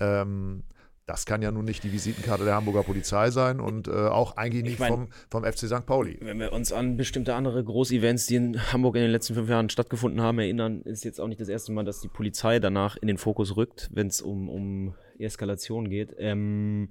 Ähm, 0.00 0.64
das 1.10 1.26
kann 1.26 1.42
ja 1.42 1.50
nun 1.50 1.64
nicht 1.64 1.82
die 1.82 1.92
Visitenkarte 1.92 2.44
der 2.44 2.54
Hamburger 2.54 2.84
Polizei 2.84 3.30
sein 3.30 3.58
und 3.58 3.88
äh, 3.88 3.90
auch 3.90 4.36
eigentlich 4.36 4.62
nicht 4.62 4.78
mein, 4.78 4.92
vom, 4.92 5.08
vom 5.28 5.44
FC 5.44 5.66
St. 5.66 5.84
Pauli. 5.84 6.18
Wenn 6.20 6.38
wir 6.38 6.52
uns 6.52 6.72
an 6.72 6.96
bestimmte 6.96 7.34
andere 7.34 7.64
Großevents, 7.64 8.26
die 8.26 8.36
in 8.36 8.72
Hamburg 8.72 8.94
in 8.94 9.02
den 9.02 9.10
letzten 9.10 9.34
fünf 9.34 9.48
Jahren 9.48 9.68
stattgefunden 9.70 10.20
haben, 10.20 10.38
erinnern, 10.38 10.82
ist 10.82 11.04
jetzt 11.04 11.20
auch 11.20 11.26
nicht 11.26 11.40
das 11.40 11.48
erste 11.48 11.72
Mal, 11.72 11.84
dass 11.84 12.00
die 12.00 12.08
Polizei 12.08 12.60
danach 12.60 12.96
in 12.96 13.08
den 13.08 13.18
Fokus 13.18 13.56
rückt, 13.56 13.88
wenn 13.92 14.06
es 14.06 14.20
um, 14.20 14.48
um 14.48 14.94
Eskalation 15.18 15.88
geht. 15.88 16.14
Ähm, 16.18 16.90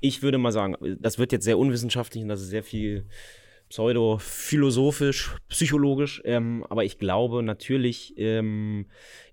ich 0.00 0.22
würde 0.22 0.38
mal 0.38 0.52
sagen, 0.52 0.76
das 1.00 1.18
wird 1.18 1.32
jetzt 1.32 1.44
sehr 1.44 1.58
unwissenschaftlich 1.58 2.22
und 2.22 2.28
das 2.28 2.42
ist 2.42 2.50
sehr 2.50 2.62
viel 2.62 3.06
pseudo-philosophisch, 3.68 5.36
psychologisch. 5.48 6.22
Ähm, 6.24 6.64
aber 6.68 6.84
ich 6.84 6.98
glaube 6.98 7.42
natürlich 7.42 8.14
ähm, 8.16 8.86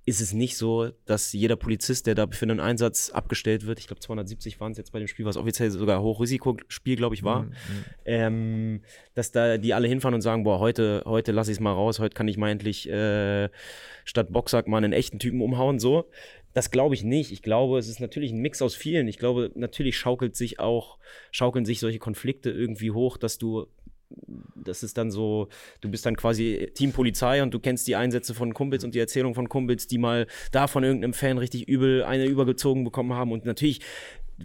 ist 0.05 0.21
es 0.21 0.33
nicht 0.33 0.57
so, 0.57 0.89
dass 1.05 1.31
jeder 1.33 1.55
Polizist, 1.55 2.07
der 2.07 2.15
da 2.15 2.27
für 2.27 2.43
einen 2.43 2.59
Einsatz 2.59 3.09
abgestellt 3.09 3.65
wird, 3.65 3.79
ich 3.79 3.87
glaube 3.87 4.01
270 4.01 4.59
waren 4.59 4.71
es 4.71 4.77
jetzt 4.77 4.91
bei 4.91 4.99
dem 4.99 5.07
Spiel, 5.07 5.25
was 5.25 5.37
offiziell 5.37 5.71
sogar 5.71 6.01
Hochrisikospiel, 6.01 6.95
glaube 6.95 7.15
ich, 7.15 7.23
war, 7.23 7.43
mhm, 7.43 7.49
mhm. 7.49 7.85
ähm, 8.05 8.81
dass 9.13 9.31
da 9.31 9.57
die 9.57 9.73
alle 9.73 9.87
hinfahren 9.87 10.15
und 10.15 10.21
sagen, 10.21 10.43
boah, 10.43 10.59
heute, 10.59 11.03
heute 11.05 11.31
lasse 11.31 11.51
ich 11.51 11.57
es 11.57 11.61
mal 11.61 11.71
raus, 11.71 11.99
heute 11.99 12.15
kann 12.15 12.27
ich 12.27 12.37
mal 12.37 12.49
endlich 12.49 12.89
äh, 12.89 13.49
statt 14.03 14.31
Boxsack 14.31 14.67
mal 14.67 14.77
einen 14.77 14.93
echten 14.93 15.19
Typen 15.19 15.41
umhauen, 15.41 15.79
so. 15.79 16.09
Das 16.53 16.71
glaube 16.71 16.95
ich 16.95 17.03
nicht. 17.03 17.31
Ich 17.31 17.41
glaube, 17.41 17.79
es 17.79 17.87
ist 17.87 17.99
natürlich 17.99 18.31
ein 18.31 18.39
Mix 18.39 18.61
aus 18.61 18.75
vielen. 18.75 19.07
Ich 19.07 19.17
glaube, 19.17 19.51
natürlich 19.55 19.97
schaukelt 19.97 20.35
sich 20.35 20.59
auch, 20.59 20.99
schaukeln 21.31 21.65
sich 21.65 21.79
solche 21.79 21.99
Konflikte 21.99 22.51
irgendwie 22.51 22.91
hoch, 22.91 23.17
dass 23.17 23.37
du 23.37 23.67
das 24.55 24.83
ist 24.83 24.97
dann 24.97 25.11
so, 25.11 25.49
du 25.81 25.89
bist 25.89 26.05
dann 26.05 26.15
quasi 26.15 26.71
Teampolizei 26.75 27.41
und 27.41 27.53
du 27.53 27.59
kennst 27.59 27.87
die 27.87 27.95
Einsätze 27.95 28.33
von 28.33 28.53
Kumpels 28.53 28.83
und 28.83 28.95
die 28.95 28.99
Erzählung 28.99 29.33
von 29.33 29.49
Kumpels, 29.49 29.87
die 29.87 29.97
mal 29.97 30.27
da 30.51 30.67
von 30.67 30.83
irgendeinem 30.83 31.13
Fan 31.13 31.37
richtig 31.37 31.67
übel 31.67 32.03
eine 32.03 32.25
übergezogen 32.25 32.83
bekommen 32.83 33.13
haben. 33.13 33.31
Und 33.31 33.45
natürlich 33.45 33.81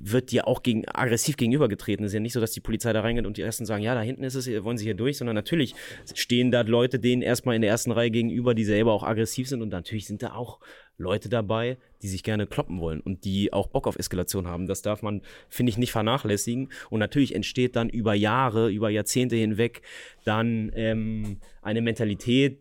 wird 0.03 0.31
dir 0.31 0.47
auch 0.47 0.63
gegen, 0.63 0.87
aggressiv 0.89 1.37
gegenübergetreten. 1.37 2.05
Es 2.05 2.11
ist 2.11 2.15
ja 2.15 2.21
nicht 2.21 2.33
so, 2.33 2.41
dass 2.41 2.53
die 2.53 2.61
Polizei 2.61 2.93
da 2.93 3.01
reingeht 3.01 3.27
und 3.27 3.37
die 3.37 3.43
ersten 3.43 3.67
sagen, 3.67 3.83
ja, 3.83 3.95
da 3.95 4.03
hinten 4.03 4.25
ist 4.25 4.35
es, 4.35 4.47
wollen 4.65 4.79
sie 4.79 4.85
hier 4.85 4.95
durch, 4.95 5.19
sondern 5.19 5.35
natürlich 5.35 5.75
stehen 6.15 6.51
da 6.51 6.63
Leute 6.63 6.99
denen 6.99 7.23
erstmal 7.23 7.57
in 7.57 7.63
der 7.63 7.71
ersten 7.71 7.93
Reihe 7.93 8.11
gegenüber, 8.11 8.55
die 8.55 8.65
selber 8.65 8.93
auch 8.93 9.03
aggressiv 9.03 9.49
sind 9.49 9.63
und 9.63 9.71
natürlich 9.71 10.07
sind 10.07 10.23
da 10.23 10.33
auch 10.33 10.61
Leute 10.99 11.29
dabei, 11.29 11.79
die 12.03 12.09
sich 12.09 12.25
gerne 12.25 12.47
kloppen 12.47 12.81
wollen 12.81 13.01
und 13.01 13.25
die 13.25 13.53
auch 13.53 13.69
Bock 13.69 13.87
auf 13.87 13.99
Eskalation 13.99 14.47
haben. 14.49 14.67
Das 14.67 14.83
darf 14.83 15.01
man, 15.03 15.23
finde 15.49 15.71
ich, 15.71 15.79
nicht 15.79 15.93
vernachlässigen. 15.93 16.71
Und 16.91 16.99
natürlich 16.99 17.35
entsteht 17.35 17.77
dann 17.77 17.89
über 17.89 18.15
Jahre, 18.15 18.69
über 18.69 18.91
Jahrzehnte 18.91 19.37
hinweg 19.37 19.83
dann 20.25 20.73
ähm, 20.75 21.39
eine 21.63 21.83
Mentalität, 21.83 22.61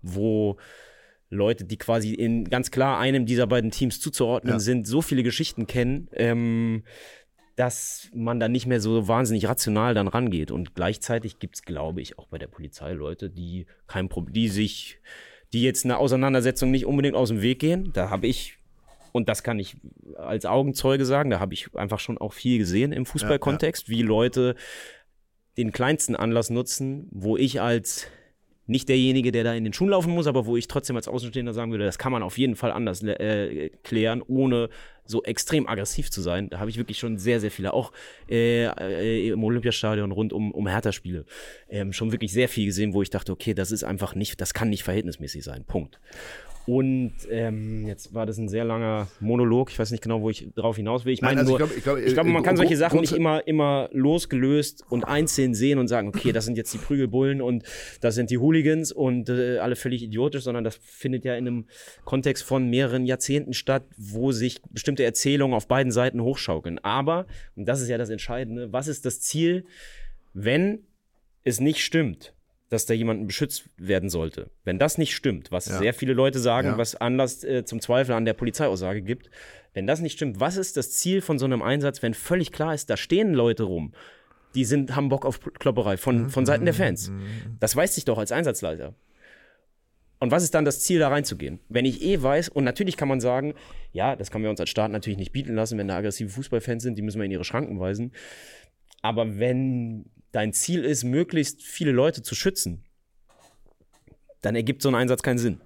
wo 0.00 0.56
Leute, 1.34 1.64
die 1.64 1.76
quasi 1.76 2.14
in 2.14 2.44
ganz 2.44 2.70
klar 2.70 2.98
einem 2.98 3.26
dieser 3.26 3.46
beiden 3.46 3.70
Teams 3.70 4.00
zuzuordnen 4.00 4.54
ja. 4.54 4.58
sind, 4.58 4.86
so 4.86 5.02
viele 5.02 5.22
Geschichten 5.22 5.66
kennen, 5.66 6.08
ähm, 6.12 6.84
dass 7.56 8.10
man 8.14 8.40
dann 8.40 8.52
nicht 8.52 8.66
mehr 8.66 8.80
so 8.80 9.06
wahnsinnig 9.06 9.46
rational 9.48 9.94
dann 9.94 10.08
rangeht. 10.08 10.50
Und 10.50 10.74
gleichzeitig 10.74 11.38
gibt 11.38 11.56
es, 11.56 11.62
glaube 11.62 12.00
ich, 12.00 12.18
auch 12.18 12.26
bei 12.26 12.38
der 12.38 12.48
Polizei 12.48 12.92
Leute, 12.92 13.30
die 13.30 13.66
kein 13.86 14.08
Problem, 14.08 14.34
die 14.34 14.48
sich, 14.48 14.98
die 15.52 15.62
jetzt 15.62 15.84
eine 15.84 15.98
Auseinandersetzung 15.98 16.70
nicht 16.70 16.86
unbedingt 16.86 17.14
aus 17.14 17.28
dem 17.28 17.42
Weg 17.42 17.60
gehen. 17.60 17.92
Da 17.92 18.10
habe 18.10 18.26
ich, 18.26 18.58
und 19.12 19.28
das 19.28 19.44
kann 19.44 19.58
ich 19.58 19.76
als 20.16 20.46
Augenzeuge 20.46 21.04
sagen, 21.04 21.30
da 21.30 21.38
habe 21.38 21.54
ich 21.54 21.74
einfach 21.76 22.00
schon 22.00 22.18
auch 22.18 22.32
viel 22.32 22.58
gesehen 22.58 22.92
im 22.92 23.06
Fußballkontext, 23.06 23.86
ja, 23.86 23.92
ja. 23.92 23.98
wie 23.98 24.02
Leute 24.02 24.56
den 25.56 25.70
kleinsten 25.70 26.16
Anlass 26.16 26.50
nutzen, 26.50 27.06
wo 27.12 27.36
ich 27.36 27.60
als 27.60 28.08
nicht 28.66 28.88
derjenige, 28.88 29.30
der 29.32 29.44
da 29.44 29.54
in 29.54 29.64
den 29.64 29.72
Schuhen 29.72 29.90
laufen 29.90 30.12
muss, 30.12 30.26
aber 30.26 30.46
wo 30.46 30.56
ich 30.56 30.68
trotzdem 30.68 30.96
als 30.96 31.08
Außenstehender 31.08 31.52
sagen 31.52 31.70
würde, 31.70 31.84
das 31.84 31.98
kann 31.98 32.12
man 32.12 32.22
auf 32.22 32.38
jeden 32.38 32.56
Fall 32.56 32.72
anders 32.72 33.02
äh, 33.02 33.70
klären, 33.82 34.22
ohne 34.26 34.70
so 35.06 35.22
extrem 35.22 35.68
aggressiv 35.68 36.10
zu 36.10 36.22
sein. 36.22 36.48
Da 36.48 36.60
habe 36.60 36.70
ich 36.70 36.78
wirklich 36.78 36.98
schon 36.98 37.18
sehr, 37.18 37.40
sehr 37.40 37.50
viele, 37.50 37.74
auch 37.74 37.92
äh, 38.28 38.64
äh, 38.64 39.28
im 39.28 39.44
Olympiastadion 39.44 40.12
rund 40.12 40.32
um, 40.32 40.50
um 40.52 40.66
Hertha-Spiele, 40.66 41.26
ähm, 41.68 41.92
schon 41.92 42.10
wirklich 42.12 42.32
sehr 42.32 42.48
viel 42.48 42.66
gesehen, 42.66 42.94
wo 42.94 43.02
ich 43.02 43.10
dachte, 43.10 43.32
okay, 43.32 43.52
das 43.52 43.70
ist 43.70 43.84
einfach 43.84 44.14
nicht, 44.14 44.40
das 44.40 44.54
kann 44.54 44.70
nicht 44.70 44.82
verhältnismäßig 44.82 45.44
sein. 45.44 45.64
Punkt. 45.64 46.00
Und 46.66 47.12
ähm, 47.30 47.86
jetzt 47.86 48.14
war 48.14 48.24
das 48.24 48.38
ein 48.38 48.48
sehr 48.48 48.64
langer 48.64 49.08
Monolog. 49.20 49.70
Ich 49.70 49.78
weiß 49.78 49.90
nicht 49.90 50.02
genau, 50.02 50.22
wo 50.22 50.30
ich 50.30 50.48
drauf 50.54 50.76
hinaus 50.76 51.04
will. 51.04 51.12
Ich 51.12 51.20
meine, 51.20 51.40
also 51.40 51.58
nur, 51.58 51.70
ich 51.76 51.84
glaube, 51.84 52.00
glaub, 52.00 52.14
glaub, 52.14 52.26
man 52.26 52.42
kann 52.42 52.56
solche 52.56 52.76
Sachen 52.76 53.00
nicht 53.00 53.12
immer, 53.12 53.46
immer 53.46 53.90
losgelöst 53.92 54.82
und 54.88 55.04
einzeln 55.04 55.54
sehen 55.54 55.78
und 55.78 55.88
sagen, 55.88 56.08
okay, 56.08 56.32
das 56.32 56.46
sind 56.46 56.56
jetzt 56.56 56.72
die 56.72 56.78
Prügelbullen 56.78 57.42
und 57.42 57.64
das 58.00 58.14
sind 58.14 58.30
die 58.30 58.38
Hooligans 58.38 58.92
und 58.92 59.28
äh, 59.28 59.58
alle 59.58 59.76
völlig 59.76 60.02
idiotisch, 60.02 60.44
sondern 60.44 60.64
das 60.64 60.76
findet 60.76 61.24
ja 61.26 61.34
in 61.34 61.46
einem 61.46 61.64
Kontext 62.04 62.42
von 62.44 62.70
mehreren 62.70 63.04
Jahrzehnten 63.04 63.52
statt, 63.52 63.84
wo 63.98 64.32
sich 64.32 64.62
bestimmte 64.70 65.04
Erzählungen 65.04 65.54
auf 65.54 65.68
beiden 65.68 65.92
Seiten 65.92 66.22
hochschaukeln. 66.22 66.78
Aber, 66.78 67.26
und 67.56 67.66
das 67.66 67.82
ist 67.82 67.88
ja 67.88 67.98
das 67.98 68.08
Entscheidende, 68.08 68.72
was 68.72 68.88
ist 68.88 69.04
das 69.04 69.20
Ziel, 69.20 69.66
wenn 70.32 70.80
es 71.44 71.60
nicht 71.60 71.84
stimmt? 71.84 72.34
Dass 72.74 72.86
da 72.86 72.92
jemanden 72.92 73.26
beschützt 73.26 73.70
werden 73.76 74.10
sollte. 74.10 74.50
Wenn 74.64 74.78
das 74.78 74.98
nicht 74.98 75.14
stimmt, 75.14 75.50
was 75.52 75.66
ja. 75.66 75.78
sehr 75.78 75.94
viele 75.94 76.12
Leute 76.12 76.38
sagen, 76.38 76.68
ja. 76.68 76.78
was 76.78 76.96
Anlass 76.96 77.42
äh, 77.44 77.64
zum 77.64 77.80
Zweifel 77.80 78.12
an 78.12 78.24
der 78.24 78.34
Polizeiaussage 78.34 79.00
gibt, 79.00 79.30
wenn 79.72 79.86
das 79.86 80.00
nicht 80.00 80.14
stimmt, 80.14 80.40
was 80.40 80.56
ist 80.56 80.76
das 80.76 80.90
Ziel 80.90 81.20
von 81.20 81.38
so 81.38 81.46
einem 81.46 81.62
Einsatz, 81.62 82.02
wenn 82.02 82.14
völlig 82.14 82.52
klar 82.52 82.74
ist, 82.74 82.90
da 82.90 82.96
stehen 82.96 83.32
Leute 83.32 83.62
rum, 83.62 83.94
die 84.54 84.64
sind, 84.64 84.94
haben 84.94 85.08
Bock 85.08 85.24
auf 85.24 85.40
Klopperei 85.40 85.96
von, 85.96 86.30
von 86.30 86.46
Seiten 86.46 86.64
der 86.64 86.74
Fans. 86.74 87.10
Mhm. 87.10 87.56
Das 87.60 87.74
weiß 87.74 87.96
ich 87.96 88.04
doch 88.04 88.18
als 88.18 88.30
Einsatzleiter. 88.30 88.94
Und 90.20 90.30
was 90.30 90.42
ist 90.42 90.54
dann 90.54 90.64
das 90.64 90.80
Ziel, 90.80 91.00
da 91.00 91.08
reinzugehen? 91.08 91.60
Wenn 91.68 91.84
ich 91.84 92.02
eh 92.02 92.22
weiß, 92.22 92.48
und 92.48 92.64
natürlich 92.64 92.96
kann 92.96 93.08
man 93.08 93.20
sagen, 93.20 93.54
ja, 93.92 94.16
das 94.16 94.30
können 94.30 94.44
wir 94.44 94.50
uns 94.50 94.60
als 94.60 94.70
Staat 94.70 94.90
natürlich 94.90 95.18
nicht 95.18 95.32
bieten 95.32 95.54
lassen, 95.54 95.76
wenn 95.76 95.88
da 95.88 95.96
aggressive 95.96 96.30
Fußballfans 96.30 96.82
sind, 96.82 96.96
die 96.96 97.02
müssen 97.02 97.18
wir 97.18 97.24
in 97.24 97.30
ihre 97.30 97.44
Schranken 97.44 97.78
weisen. 97.78 98.12
Aber 99.02 99.38
wenn 99.38 100.06
dein 100.34 100.52
Ziel 100.52 100.84
ist, 100.84 101.04
möglichst 101.04 101.62
viele 101.62 101.92
Leute 101.92 102.22
zu 102.22 102.34
schützen, 102.34 102.82
dann 104.42 104.56
ergibt 104.56 104.82
so 104.82 104.88
ein 104.88 104.94
Einsatz 104.94 105.22
keinen 105.22 105.38
Sinn. 105.38 105.60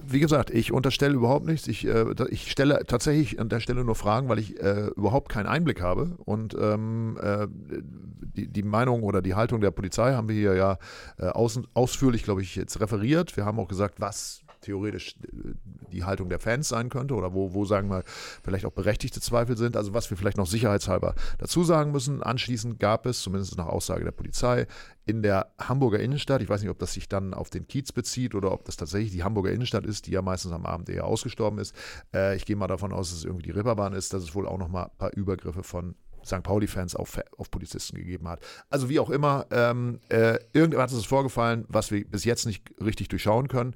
Wie 0.00 0.20
gesagt, 0.20 0.48
ich 0.48 0.72
unterstelle 0.72 1.12
überhaupt 1.12 1.44
nichts. 1.44 1.68
Ich, 1.68 1.86
äh, 1.86 2.06
ich 2.30 2.50
stelle 2.50 2.84
tatsächlich 2.86 3.38
an 3.38 3.50
der 3.50 3.60
Stelle 3.60 3.84
nur 3.84 3.94
Fragen, 3.94 4.30
weil 4.30 4.38
ich 4.38 4.58
äh, 4.58 4.86
überhaupt 4.96 5.28
keinen 5.28 5.46
Einblick 5.46 5.82
habe. 5.82 6.16
Und 6.24 6.56
ähm, 6.58 7.18
äh, 7.20 7.46
die, 7.50 8.48
die, 8.48 8.62
Meinung 8.62 9.02
oder 9.02 9.20
die 9.20 9.34
Haltung 9.34 9.60
der 9.60 9.72
Polizei 9.72 10.14
haben 10.14 10.28
wir 10.28 10.34
hier 10.34 10.54
ja 10.54 10.78
äh, 11.18 11.26
aus, 11.26 11.60
ausführlich, 11.74 12.22
glaube 12.22 12.40
ich, 12.40 12.56
jetzt 12.56 12.80
referiert. 12.80 13.36
Wir 13.36 13.44
haben 13.44 13.60
auch 13.60 13.68
gesagt, 13.68 14.00
was 14.00 14.43
theoretisch 14.64 15.16
äh, 15.22 15.54
die 15.92 16.04
Haltung 16.04 16.28
der 16.28 16.40
Fans 16.40 16.68
sein 16.68 16.88
könnte 16.88 17.14
oder 17.14 17.34
wo, 17.34 17.54
wo 17.54 17.64
sagen 17.64 17.88
wir, 17.88 18.02
vielleicht 18.42 18.64
auch 18.64 18.72
berechtigte 18.72 19.20
Zweifel 19.20 19.56
sind. 19.56 19.76
Also 19.76 19.94
was 19.94 20.10
wir 20.10 20.16
vielleicht 20.16 20.36
noch 20.36 20.46
sicherheitshalber 20.46 21.14
dazu 21.38 21.64
sagen 21.64 21.92
müssen. 21.92 22.22
Anschließend 22.22 22.80
gab 22.80 23.06
es, 23.06 23.22
zumindest 23.22 23.56
nach 23.56 23.66
Aussage 23.66 24.04
der 24.04 24.12
Polizei, 24.12 24.66
in 25.06 25.22
der 25.22 25.52
Hamburger 25.58 26.00
Innenstadt, 26.00 26.42
ich 26.42 26.48
weiß 26.48 26.62
nicht, 26.62 26.70
ob 26.70 26.78
das 26.78 26.94
sich 26.94 27.08
dann 27.08 27.34
auf 27.34 27.50
den 27.50 27.68
Kiez 27.68 27.92
bezieht 27.92 28.34
oder 28.34 28.52
ob 28.52 28.64
das 28.64 28.76
tatsächlich 28.76 29.12
die 29.12 29.22
Hamburger 29.22 29.52
Innenstadt 29.52 29.84
ist, 29.84 30.06
die 30.06 30.12
ja 30.12 30.22
meistens 30.22 30.52
am 30.52 30.64
Abend 30.64 30.88
eher 30.88 31.04
ausgestorben 31.04 31.58
ist. 31.58 31.74
Äh, 32.14 32.36
ich 32.36 32.46
gehe 32.46 32.56
mal 32.56 32.68
davon 32.68 32.92
aus, 32.92 33.10
dass 33.10 33.18
es 33.18 33.24
irgendwie 33.24 33.44
die 33.44 33.50
Ripperbahn 33.50 33.92
ist, 33.92 34.12
dass 34.12 34.22
es 34.22 34.34
wohl 34.34 34.48
auch 34.48 34.58
noch 34.58 34.68
mal 34.68 34.84
ein 34.84 34.96
paar 34.98 35.12
Übergriffe 35.12 35.62
von 35.62 35.94
St. 36.24 36.42
Pauli-Fans 36.42 36.96
auf, 36.96 37.20
auf 37.36 37.50
Polizisten 37.50 37.96
gegeben 37.96 38.28
hat. 38.28 38.40
Also 38.70 38.88
wie 38.88 38.98
auch 38.98 39.10
immer, 39.10 39.46
ähm, 39.50 40.00
äh, 40.08 40.38
irgendwas 40.52 40.92
ist 40.92 41.06
vorgefallen, 41.06 41.66
was 41.68 41.90
wir 41.90 42.04
bis 42.08 42.24
jetzt 42.24 42.46
nicht 42.46 42.70
richtig 42.80 43.08
durchschauen 43.08 43.48
können 43.48 43.74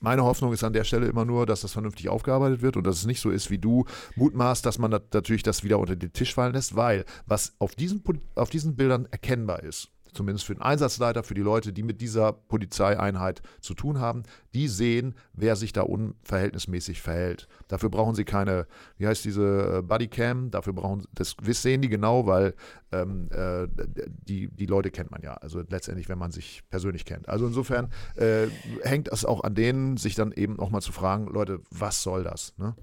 meine 0.00 0.24
Hoffnung 0.24 0.52
ist 0.52 0.64
an 0.64 0.72
der 0.72 0.84
Stelle 0.84 1.06
immer 1.06 1.24
nur, 1.24 1.46
dass 1.46 1.62
das 1.62 1.72
vernünftig 1.72 2.08
aufgearbeitet 2.08 2.62
wird 2.62 2.76
und 2.76 2.86
dass 2.86 2.96
es 2.96 3.06
nicht 3.06 3.20
so 3.20 3.30
ist, 3.30 3.50
wie 3.50 3.58
du 3.58 3.84
mutmaßt, 4.16 4.64
dass 4.64 4.78
man 4.78 4.90
natürlich 4.90 5.42
das 5.42 5.64
wieder 5.64 5.78
unter 5.78 5.96
den 5.96 6.12
Tisch 6.12 6.34
fallen 6.34 6.54
lässt, 6.54 6.76
weil 6.76 7.04
was 7.26 7.54
auf 7.58 7.74
diesen, 7.74 8.02
auf 8.34 8.50
diesen 8.50 8.76
Bildern 8.76 9.06
erkennbar 9.10 9.62
ist, 9.62 9.90
zumindest 10.16 10.46
für 10.46 10.54
den 10.54 10.62
Einsatzleiter, 10.62 11.22
für 11.22 11.34
die 11.34 11.42
Leute, 11.42 11.72
die 11.72 11.82
mit 11.82 12.00
dieser 12.00 12.32
Polizeieinheit 12.32 13.42
zu 13.60 13.74
tun 13.74 14.00
haben, 14.00 14.24
die 14.54 14.68
sehen, 14.68 15.14
wer 15.32 15.56
sich 15.56 15.72
da 15.72 15.82
unverhältnismäßig 15.82 17.02
verhält. 17.02 17.46
Dafür 17.68 17.90
brauchen 17.90 18.14
sie 18.14 18.24
keine, 18.24 18.66
wie 18.98 19.06
heißt 19.06 19.24
diese 19.24 19.78
äh, 19.78 19.82
Bodycam, 19.82 20.50
dafür 20.50 20.72
brauchen 20.72 21.04
das 21.12 21.36
sehen 21.42 21.82
die 21.82 21.88
genau, 21.88 22.26
weil 22.26 22.54
ähm, 22.92 23.28
äh, 23.30 23.68
die, 24.06 24.48
die 24.48 24.66
Leute 24.66 24.90
kennt 24.90 25.10
man 25.10 25.22
ja. 25.22 25.34
Also 25.34 25.62
letztendlich, 25.68 26.08
wenn 26.08 26.18
man 26.18 26.30
sich 26.30 26.62
persönlich 26.70 27.04
kennt. 27.04 27.28
Also 27.28 27.46
insofern 27.46 27.90
äh, 28.16 28.46
hängt 28.82 29.08
es 29.08 29.24
auch 29.24 29.44
an 29.44 29.54
denen, 29.54 29.96
sich 29.96 30.14
dann 30.14 30.32
eben 30.32 30.58
auch 30.58 30.70
mal 30.70 30.80
zu 30.80 30.92
fragen, 30.92 31.26
Leute, 31.26 31.60
was 31.70 32.02
soll 32.02 32.24
das? 32.24 32.54
Ne? 32.56 32.74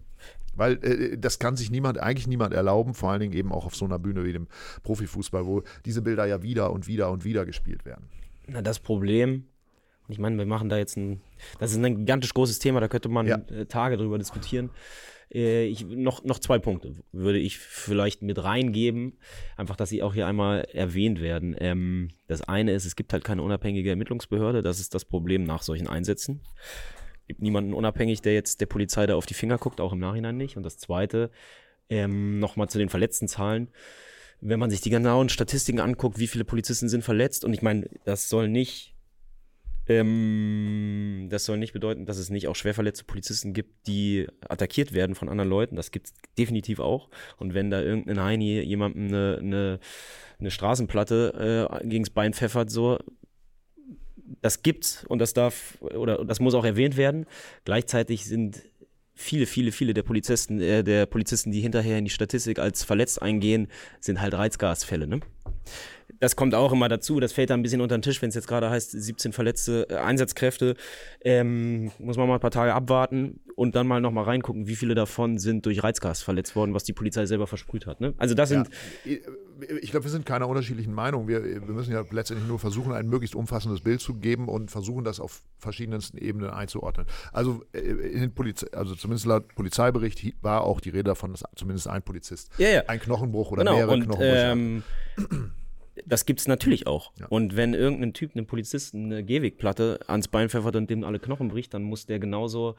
Weil 0.55 0.83
äh, 0.83 1.17
das 1.17 1.39
kann 1.39 1.55
sich 1.55 1.72
niemand, 1.72 2.00
eigentlich 2.00 2.27
niemand 2.27 2.53
erlauben, 2.53 2.93
vor 2.93 3.12
allen 3.12 3.22
Dingen 3.22 3.33
eben 3.33 3.51
auch 3.51 3.65
auf 3.65 3.75
so 3.75 3.86
einer 3.86 4.00
Bühne 4.00 4.24
wie 4.24 4.33
dem 4.33 4.48
Profifußball, 4.83 5.45
wo 5.45 5.63
diese 5.86 6.01
Bilder 6.01 6.25
ja 6.25 6.43
wieder 6.43 6.72
und 6.72 6.88
wieder 6.88 7.12
und 7.12 7.25
wieder 7.25 7.45
gespielt 7.45 7.86
werden. 7.86 8.10
Na, 8.48 8.62
das 8.62 8.79
Problem, 8.79 9.45
ich 10.07 10.19
meine, 10.19 10.38
wir 10.38 10.45
machen 10.45 10.69
da 10.69 10.77
jetzt 10.77 10.98
ein, 10.98 11.22
das 11.60 11.72
ist 11.72 11.77
ein 11.77 11.98
gigantisch 11.98 12.33
großes 12.33 12.60
Thema, 12.60 12.79
da 12.79 12.88
könnte 12.88 13.10
man 13.10 13.27
ja. 13.27 13.38
Äh, 13.50 13.65
Tage 13.65 13.98
drüber 13.98 14.17
diskutieren. 14.17 14.69
Äh, 15.33 15.65
ich, 15.65 15.86
noch, 15.86 16.24
noch 16.24 16.39
zwei 16.39 16.60
Punkte 16.60 16.95
würde 17.12 17.39
ich 17.39 17.57
vielleicht 17.57 18.22
mit 18.22 18.43
reingeben, 18.43 19.17
einfach, 19.57 19.75
dass 19.75 19.89
sie 19.89 20.03
auch 20.03 20.13
hier 20.13 20.27
einmal 20.27 20.62
erwähnt 20.74 21.22
werden. 21.22 21.55
Ähm, 21.57 22.10
das 22.27 22.41
eine 22.41 22.74
ist, 22.74 22.86
es 22.86 22.95
gibt 22.95 23.13
halt 23.13 23.24
keine 23.24 23.41
unabhängige 23.41 23.89
Ermittlungsbehörde, 23.89 24.62
das 24.62 24.79
ist 24.79 24.93
das 24.93 25.05
Problem 25.05 25.43
nach 25.43 25.63
solchen 25.63 25.88
Einsätzen 25.88 26.41
gibt 27.27 27.41
niemanden 27.41 27.73
unabhängig, 27.73 28.21
der 28.21 28.33
jetzt 28.33 28.61
der 28.61 28.65
Polizei 28.65 29.05
da 29.05 29.15
auf 29.15 29.25
die 29.25 29.33
Finger 29.33 29.57
guckt, 29.57 29.81
auch 29.81 29.93
im 29.93 29.99
Nachhinein 29.99 30.37
nicht. 30.37 30.57
Und 30.57 30.63
das 30.63 30.77
Zweite, 30.77 31.31
ähm, 31.89 32.39
nochmal 32.39 32.69
zu 32.69 32.77
den 32.77 32.89
verletzten 32.89 33.27
Zahlen. 33.27 33.69
Wenn 34.41 34.59
man 34.59 34.69
sich 34.69 34.81
die 34.81 34.89
genauen 34.89 35.29
Statistiken 35.29 35.79
anguckt, 35.79 36.19
wie 36.19 36.27
viele 36.27 36.45
Polizisten 36.45 36.89
sind 36.89 37.03
verletzt, 37.03 37.45
und 37.45 37.53
ich 37.53 37.61
meine, 37.61 37.89
das 38.05 38.29
soll 38.29 38.49
nicht 38.49 38.93
Ähm, 39.85 41.27
das 41.29 41.43
soll 41.43 41.57
nicht 41.57 41.73
bedeuten, 41.73 42.05
dass 42.05 42.17
es 42.17 42.29
nicht 42.29 42.47
auch 42.47 42.55
schwer 42.55 42.73
verletzte 42.73 43.03
Polizisten 43.03 43.51
gibt, 43.51 43.85
die 43.85 44.27
attackiert 44.47 44.93
werden 44.93 45.13
von 45.13 45.27
anderen 45.27 45.49
Leuten. 45.49 45.75
Das 45.75 45.91
gibt 45.91 46.07
es 46.07 46.13
definitiv 46.37 46.79
auch. 46.79 47.09
Und 47.37 47.53
wenn 47.53 47.69
da 47.69 47.81
irgendein 47.81 48.23
Heini 48.23 48.61
jemandem 48.61 49.07
eine, 49.07 49.37
eine, 49.41 49.79
eine 50.39 50.51
Straßenplatte 50.51 51.69
äh, 51.81 51.85
gegens 51.85 52.11
Bein 52.11 52.33
pfeffert, 52.33 52.71
so, 52.71 52.97
das 54.41 54.63
gibt's 54.63 55.05
und 55.07 55.19
das 55.19 55.33
darf 55.33 55.77
oder 55.81 56.23
das 56.25 56.39
muss 56.39 56.53
auch 56.53 56.65
erwähnt 56.65 56.97
werden. 56.97 57.25
Gleichzeitig 57.65 58.25
sind 58.25 58.61
viele, 59.15 59.45
viele, 59.45 59.71
viele 59.71 59.93
der 59.93 60.03
Polizisten, 60.03 60.61
äh, 60.61 60.83
der 60.83 61.05
Polizisten, 61.05 61.51
die 61.51 61.61
hinterher 61.61 61.97
in 61.97 62.05
die 62.05 62.11
Statistik 62.11 62.59
als 62.59 62.83
verletzt 62.83 63.21
eingehen, 63.21 63.67
sind 63.99 64.21
halt 64.21 64.33
Reizgasfälle. 64.33 65.07
Ne? 65.07 65.19
Das 66.20 66.36
kommt 66.36 66.55
auch 66.55 66.72
immer 66.72 66.89
dazu. 66.89 67.20
Das 67.20 67.34
fällt 67.34 67.50
da 67.50 67.53
ein 67.53 67.62
bisschen 67.62 67.82
unter 67.82 67.98
den 67.98 68.01
Tisch, 68.01 68.22
wenn 68.22 68.29
es 68.29 68.36
jetzt 68.36 68.48
gerade 68.48 68.70
heißt, 68.70 68.91
17 68.91 69.34
verletzte 69.34 69.88
äh, 69.89 69.96
Einsatzkräfte. 69.96 70.75
Ähm, 71.22 71.91
muss 72.00 72.17
man 72.17 72.27
mal 72.27 72.36
ein 72.36 72.39
paar 72.39 72.51
Tage 72.51 72.74
abwarten 72.74 73.39
und 73.55 73.75
dann 73.75 73.88
mal 73.88 74.01
nochmal 74.01 74.25
reingucken, 74.25 74.67
wie 74.67 74.75
viele 74.75 74.96
davon 74.96 75.38
sind 75.38 75.65
durch 75.65 75.84
Reizgas 75.84 76.22
verletzt 76.22 76.55
worden, 76.55 76.74
was 76.74 76.84
die 76.84 76.93
Polizei 76.93 77.25
selber 77.25 77.48
versprüht 77.48 77.86
hat. 77.88 78.01
Ne? 78.01 78.13
Also 78.17 78.36
das 78.36 78.50
sind. 78.50 78.70
Ja, 79.05 79.17
ich 79.82 79.91
glaube, 79.91 80.05
wir 80.05 80.12
sind 80.12 80.25
keiner 80.25 80.48
unterschiedlichen 80.48 80.93
Meinung. 80.93 81.27
Wir, 81.27 81.43
wir 81.43 81.62
müssen 81.62 81.93
ja 81.93 82.03
letztendlich 82.10 82.48
nur 82.48 82.60
versuchen, 82.60 82.91
ein 82.91 83.08
möglichst 83.08 83.36
umfassendes 83.36 83.82
Bild 83.82 84.01
zu 84.01 84.15
geben 84.15 84.48
und 84.50 84.72
versuchen, 84.72 85.03
das 85.03 85.20
auf 85.20 85.41
verschiedensten 85.58 86.17
Ebenen 86.17 86.50
einzuordnen. 86.50 87.05
Also, 87.32 87.63
äh, 87.72 88.27
Polizei, 88.29 88.67
also 88.74 88.96
zumindest 88.96 89.25
laut 89.25 89.53
Polizeibericht 89.55 90.34
war 90.41 90.63
auch 90.63 90.82
die 90.82 90.89
Rede 90.89 91.03
davon, 91.03 91.32
dass 91.32 91.43
zumindest 91.55 91.88
ein 91.88 92.01
Polizist 92.01 92.50
ja, 92.58 92.70
ja. 92.70 92.84
ein 92.88 93.00
Knochenbruch 93.00 93.51
oder 93.51 93.63
genau. 93.63 93.75
mehrere 93.75 93.93
und, 93.93 94.03
Knochenbrüche 94.03 94.51
ähm, 94.51 94.84
das 96.05 96.25
gibt 96.25 96.39
es 96.39 96.47
natürlich 96.47 96.88
auch. 96.88 97.12
Ja. 97.19 97.27
Und 97.27 97.55
wenn 97.55 97.73
irgendein 97.73 98.13
Typ, 98.13 98.35
einem 98.35 98.45
Polizisten, 98.45 99.05
eine 99.05 99.23
Gehwegplatte 99.23 100.00
ans 100.07 100.27
Bein 100.27 100.50
pfeffert 100.50 100.75
und 100.75 100.89
dem 100.89 101.03
alle 101.03 101.19
Knochen 101.19 101.50
bricht, 101.50 101.73
dann 101.73 101.83
muss 101.83 102.05
der 102.05 102.19
genauso 102.19 102.75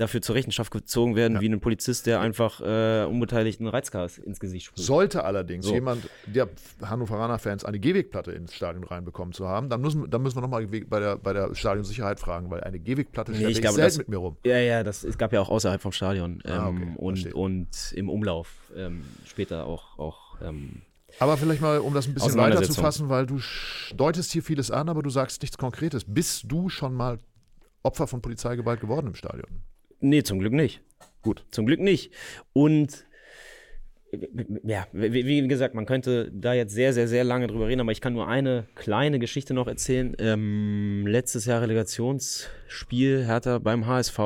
dafür 0.00 0.22
zur 0.22 0.34
Rechenschaft 0.34 0.72
gezogen 0.72 1.14
werden 1.14 1.34
ja. 1.34 1.40
wie 1.42 1.48
ein 1.48 1.60
Polizist, 1.60 2.06
der 2.06 2.20
einfach 2.20 2.60
äh, 2.60 3.04
unbeteiligten 3.04 3.66
Reizgas 3.66 4.18
ins 4.18 4.40
Gesicht 4.40 4.66
sprüht. 4.66 4.82
Sollte 4.82 5.24
allerdings 5.24 5.66
so. 5.66 5.74
jemand, 5.74 6.08
der 6.26 6.48
Hannoveraner-Fans, 6.82 7.64
eine 7.64 7.78
Gehwegplatte 7.78 8.32
ins 8.32 8.54
Stadion 8.54 8.84
reinbekommen 8.84 9.34
zu 9.34 9.46
haben, 9.46 9.68
dann 9.68 9.80
müssen, 9.80 10.08
dann 10.10 10.22
müssen 10.22 10.38
wir 10.38 10.42
nochmal 10.42 10.66
bei 10.66 11.00
der, 11.00 11.16
bei 11.16 11.32
der 11.34 11.54
Stadionsicherheit 11.54 12.18
fragen, 12.18 12.50
weil 12.50 12.62
eine 12.62 12.78
Gehwegplatte 12.78 13.32
nee, 13.32 13.46
ich, 13.46 13.60
glaube, 13.60 13.78
das, 13.78 13.98
mit 13.98 14.08
mir 14.08 14.16
rum. 14.16 14.36
Ja, 14.44 14.58
ja, 14.58 14.82
das, 14.82 15.04
es 15.04 15.18
gab 15.18 15.32
ja 15.32 15.40
auch 15.40 15.50
außerhalb 15.50 15.82
vom 15.82 15.92
Stadion 15.92 16.42
ähm, 16.44 16.52
ah, 16.52 16.68
okay. 16.68 16.82
Ähm, 16.82 16.96
und, 16.96 17.34
und 17.34 17.92
im 17.94 18.08
Umlauf 18.08 18.54
ähm, 18.74 19.02
später 19.26 19.66
auch, 19.66 19.98
auch 19.98 20.40
ähm, 20.40 20.80
aber 21.18 21.36
vielleicht 21.36 21.60
mal, 21.60 21.78
um 21.78 21.94
das 21.94 22.06
ein 22.06 22.14
bisschen 22.14 22.36
weiter 22.36 22.62
zu 22.62 22.74
fassen, 22.74 23.08
weil 23.08 23.26
du 23.26 23.40
deutest 23.96 24.32
hier 24.32 24.42
vieles 24.42 24.70
an, 24.70 24.88
aber 24.88 25.02
du 25.02 25.10
sagst 25.10 25.42
nichts 25.42 25.58
Konkretes. 25.58 26.04
Bist 26.06 26.44
du 26.48 26.68
schon 26.68 26.94
mal 26.94 27.18
Opfer 27.82 28.06
von 28.06 28.22
Polizeigewalt 28.22 28.80
geworden 28.80 29.08
im 29.08 29.14
Stadion? 29.14 29.62
Nee, 30.00 30.22
zum 30.22 30.38
Glück 30.38 30.52
nicht. 30.52 30.82
Gut. 31.22 31.44
Zum 31.50 31.66
Glück 31.66 31.80
nicht. 31.80 32.12
Und 32.52 33.04
ja, 34.64 34.86
wie, 34.92 35.46
gesagt, 35.46 35.74
man 35.74 35.86
könnte 35.86 36.30
da 36.32 36.52
jetzt 36.52 36.74
sehr, 36.74 36.92
sehr, 36.92 37.06
sehr 37.06 37.22
lange 37.22 37.46
drüber 37.46 37.68
reden, 37.68 37.80
aber 37.80 37.92
ich 37.92 38.00
kann 38.00 38.12
nur 38.12 38.26
eine 38.26 38.66
kleine 38.74 39.18
Geschichte 39.18 39.54
noch 39.54 39.68
erzählen. 39.68 40.16
Ähm, 40.18 41.06
letztes 41.06 41.44
Jahr 41.44 41.62
Relegationsspiel 41.62 43.24
Hertha 43.24 43.58
beim 43.58 43.86
HSV, 43.86 44.18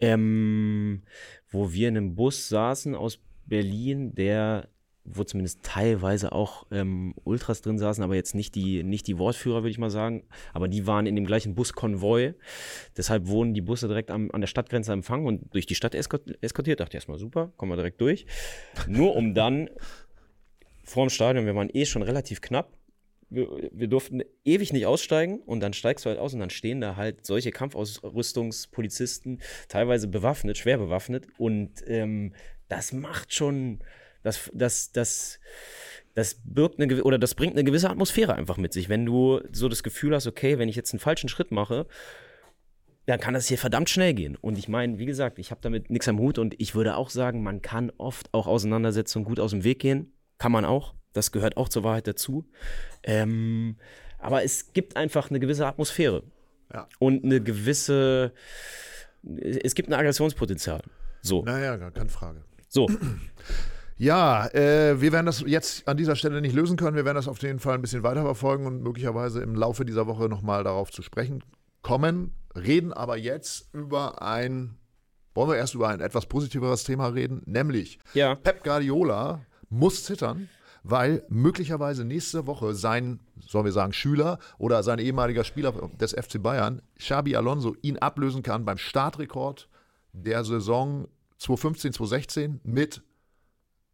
ähm, 0.00 1.02
wo 1.50 1.72
wir 1.72 1.88
in 1.88 1.96
einem 1.96 2.14
Bus 2.14 2.48
saßen 2.48 2.94
aus 2.94 3.18
Berlin, 3.46 4.14
der 4.14 4.68
wo 5.04 5.24
zumindest 5.24 5.62
teilweise 5.62 6.32
auch 6.32 6.66
ähm, 6.70 7.14
Ultras 7.24 7.62
drin 7.62 7.78
saßen, 7.78 8.04
aber 8.04 8.14
jetzt 8.14 8.34
nicht 8.34 8.54
die, 8.54 8.82
nicht 8.82 9.06
die 9.06 9.18
Wortführer, 9.18 9.62
würde 9.62 9.70
ich 9.70 9.78
mal 9.78 9.90
sagen. 9.90 10.24
Aber 10.52 10.68
die 10.68 10.86
waren 10.86 11.06
in 11.06 11.16
dem 11.16 11.26
gleichen 11.26 11.54
Buskonvoi. 11.54 12.34
Deshalb 12.96 13.26
wurden 13.26 13.54
die 13.54 13.60
Busse 13.60 13.88
direkt 13.88 14.10
am, 14.10 14.30
an 14.30 14.40
der 14.40 14.48
Stadtgrenze 14.48 14.92
empfangen 14.92 15.26
und 15.26 15.54
durch 15.54 15.66
die 15.66 15.74
Stadt 15.74 15.94
eskortiert. 15.94 16.80
Dachte 16.80 16.96
erstmal 16.96 17.18
super, 17.18 17.52
kommen 17.56 17.72
wir 17.72 17.76
direkt 17.76 18.00
durch. 18.00 18.26
Nur 18.86 19.16
um 19.16 19.34
dann 19.34 19.70
vor 20.84 21.06
dem 21.06 21.10
Stadion, 21.10 21.46
wir 21.46 21.54
waren 21.54 21.70
eh 21.72 21.86
schon 21.86 22.02
relativ 22.02 22.40
knapp, 22.40 22.76
wir, 23.30 23.70
wir, 23.72 23.86
durften 23.86 24.22
ewig 24.44 24.72
nicht 24.72 24.86
aussteigen 24.86 25.38
und 25.40 25.60
dann 25.60 25.72
steigst 25.72 26.04
du 26.04 26.10
halt 26.10 26.18
aus 26.18 26.34
und 26.34 26.40
dann 26.40 26.50
stehen 26.50 26.80
da 26.80 26.96
halt 26.96 27.24
solche 27.24 27.52
Kampfausrüstungspolizisten, 27.52 29.40
teilweise 29.68 30.08
bewaffnet, 30.08 30.58
schwer 30.58 30.78
bewaffnet 30.78 31.28
und 31.38 31.70
ähm, 31.86 32.34
das 32.68 32.92
macht 32.92 33.32
schon, 33.32 33.80
das, 34.22 34.50
das, 34.52 34.92
das, 34.92 35.40
das 36.14 36.40
birgt 36.44 36.80
eine 36.80 37.02
oder 37.02 37.18
das 37.18 37.34
bringt 37.34 37.54
eine 37.54 37.64
gewisse 37.64 37.90
Atmosphäre 37.90 38.34
einfach 38.34 38.56
mit 38.56 38.72
sich. 38.72 38.88
Wenn 38.88 39.06
du 39.06 39.40
so 39.52 39.68
das 39.68 39.82
Gefühl 39.82 40.14
hast, 40.14 40.26
okay, 40.26 40.58
wenn 40.58 40.68
ich 40.68 40.76
jetzt 40.76 40.92
einen 40.92 41.00
falschen 41.00 41.28
Schritt 41.28 41.50
mache, 41.50 41.86
dann 43.06 43.20
kann 43.20 43.34
das 43.34 43.48
hier 43.48 43.58
verdammt 43.58 43.90
schnell 43.90 44.14
gehen. 44.14 44.36
Und 44.36 44.58
ich 44.58 44.68
meine, 44.68 44.98
wie 44.98 45.06
gesagt, 45.06 45.38
ich 45.38 45.50
habe 45.50 45.60
damit 45.62 45.90
nichts 45.90 46.08
am 46.08 46.18
Hut 46.18 46.38
und 46.38 46.54
ich 46.58 46.74
würde 46.74 46.96
auch 46.96 47.10
sagen, 47.10 47.42
man 47.42 47.62
kann 47.62 47.90
oft 47.98 48.32
auch 48.32 48.46
Auseinandersetzungen 48.46 49.24
gut 49.24 49.40
aus 49.40 49.50
dem 49.50 49.64
Weg 49.64 49.80
gehen. 49.80 50.12
Kann 50.38 50.52
man 50.52 50.64
auch. 50.64 50.94
Das 51.12 51.32
gehört 51.32 51.56
auch 51.56 51.68
zur 51.68 51.82
Wahrheit 51.82 52.06
dazu. 52.06 52.48
Ähm, 53.02 53.76
aber 54.18 54.44
es 54.44 54.72
gibt 54.72 54.96
einfach 54.96 55.30
eine 55.30 55.40
gewisse 55.40 55.66
Atmosphäre. 55.66 56.22
Ja. 56.72 56.88
Und 56.98 57.24
eine 57.24 57.40
gewisse. 57.40 58.32
Es 59.22 59.74
gibt 59.74 59.88
ein 59.88 59.94
Aggressionspotenzial. 59.94 60.82
So. 61.20 61.42
Naja, 61.42 61.76
gar 61.76 61.90
keine 61.90 62.10
Frage. 62.10 62.44
So. 62.68 62.88
Ja, 64.00 64.46
äh, 64.54 64.98
wir 65.02 65.12
werden 65.12 65.26
das 65.26 65.44
jetzt 65.46 65.86
an 65.86 65.98
dieser 65.98 66.16
Stelle 66.16 66.40
nicht 66.40 66.54
lösen 66.54 66.78
können. 66.78 66.96
Wir 66.96 67.04
werden 67.04 67.16
das 67.16 67.28
auf 67.28 67.42
jeden 67.42 67.58
Fall 67.58 67.74
ein 67.74 67.82
bisschen 67.82 68.02
weiter 68.02 68.22
verfolgen 68.22 68.64
und 68.64 68.82
möglicherweise 68.82 69.42
im 69.42 69.54
Laufe 69.54 69.84
dieser 69.84 70.06
Woche 70.06 70.26
nochmal 70.30 70.64
darauf 70.64 70.90
zu 70.90 71.02
sprechen 71.02 71.44
kommen. 71.82 72.32
Reden 72.54 72.94
aber 72.94 73.18
jetzt 73.18 73.68
über 73.74 74.22
ein, 74.22 74.78
wollen 75.34 75.50
wir 75.50 75.56
erst 75.58 75.74
über 75.74 75.88
ein 75.88 76.00
etwas 76.00 76.24
positiveres 76.24 76.84
Thema 76.84 77.08
reden, 77.08 77.42
nämlich 77.44 77.98
ja. 78.14 78.36
Pep 78.36 78.64
Guardiola 78.64 79.44
muss 79.68 80.04
zittern, 80.04 80.48
weil 80.82 81.22
möglicherweise 81.28 82.06
nächste 82.06 82.46
Woche 82.46 82.72
sein, 82.72 83.20
sollen 83.46 83.66
wir 83.66 83.72
sagen, 83.72 83.92
Schüler 83.92 84.38
oder 84.56 84.82
sein 84.82 84.98
ehemaliger 84.98 85.44
Spieler 85.44 85.74
des 86.00 86.12
FC 86.12 86.42
Bayern, 86.42 86.80
Xabi 86.98 87.36
Alonso, 87.36 87.76
ihn 87.82 87.98
ablösen 87.98 88.42
kann 88.42 88.64
beim 88.64 88.78
Startrekord 88.78 89.68
der 90.14 90.42
Saison 90.42 91.06
2015, 91.36 91.92
2016 91.92 92.60
mit 92.64 93.02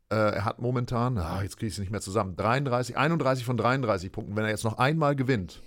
er 0.08 0.44
hat 0.44 0.60
momentan, 0.60 1.18
ah, 1.18 1.42
jetzt 1.42 1.56
kriege 1.56 1.68
ich 1.68 1.74
es 1.74 1.78
nicht 1.78 1.90
mehr 1.90 2.00
zusammen, 2.00 2.36
33, 2.36 2.96
31 2.96 3.44
von 3.44 3.56
33 3.56 4.12
Punkten. 4.12 4.36
Wenn 4.36 4.44
er 4.44 4.50
jetzt 4.50 4.64
noch 4.64 4.78
einmal 4.78 5.16
gewinnt, 5.16 5.62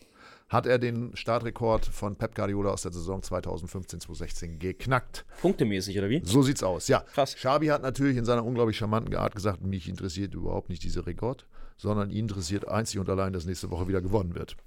hat 0.49 0.65
er 0.65 0.79
den 0.79 1.15
Startrekord 1.15 1.85
von 1.85 2.15
Pep 2.15 2.35
Guardiola 2.35 2.71
aus 2.71 2.81
der 2.81 2.91
Saison 2.91 3.21
2015-2016 3.21 4.57
geknackt. 4.57 5.25
Punktemäßig, 5.41 5.97
oder 5.97 6.09
wie? 6.09 6.21
So 6.25 6.41
sieht's 6.41 6.63
aus, 6.63 6.87
ja. 6.87 7.01
Krass. 7.01 7.35
Xabi 7.35 7.67
hat 7.67 7.83
natürlich 7.83 8.17
in 8.17 8.25
seiner 8.25 8.43
unglaublich 8.43 8.77
charmanten 8.77 9.15
Art 9.15 9.35
gesagt, 9.35 9.61
mich 9.61 9.87
interessiert 9.87 10.33
überhaupt 10.33 10.69
nicht 10.69 10.83
dieser 10.83 11.05
Rekord, 11.05 11.45
sondern 11.77 12.09
ihn 12.09 12.25
interessiert 12.25 12.67
einzig 12.67 12.99
und 12.99 13.09
allein, 13.09 13.31
dass 13.31 13.45
nächste 13.45 13.69
Woche 13.69 13.87
wieder 13.87 14.01
gewonnen 14.01 14.33
wird. 14.35 14.57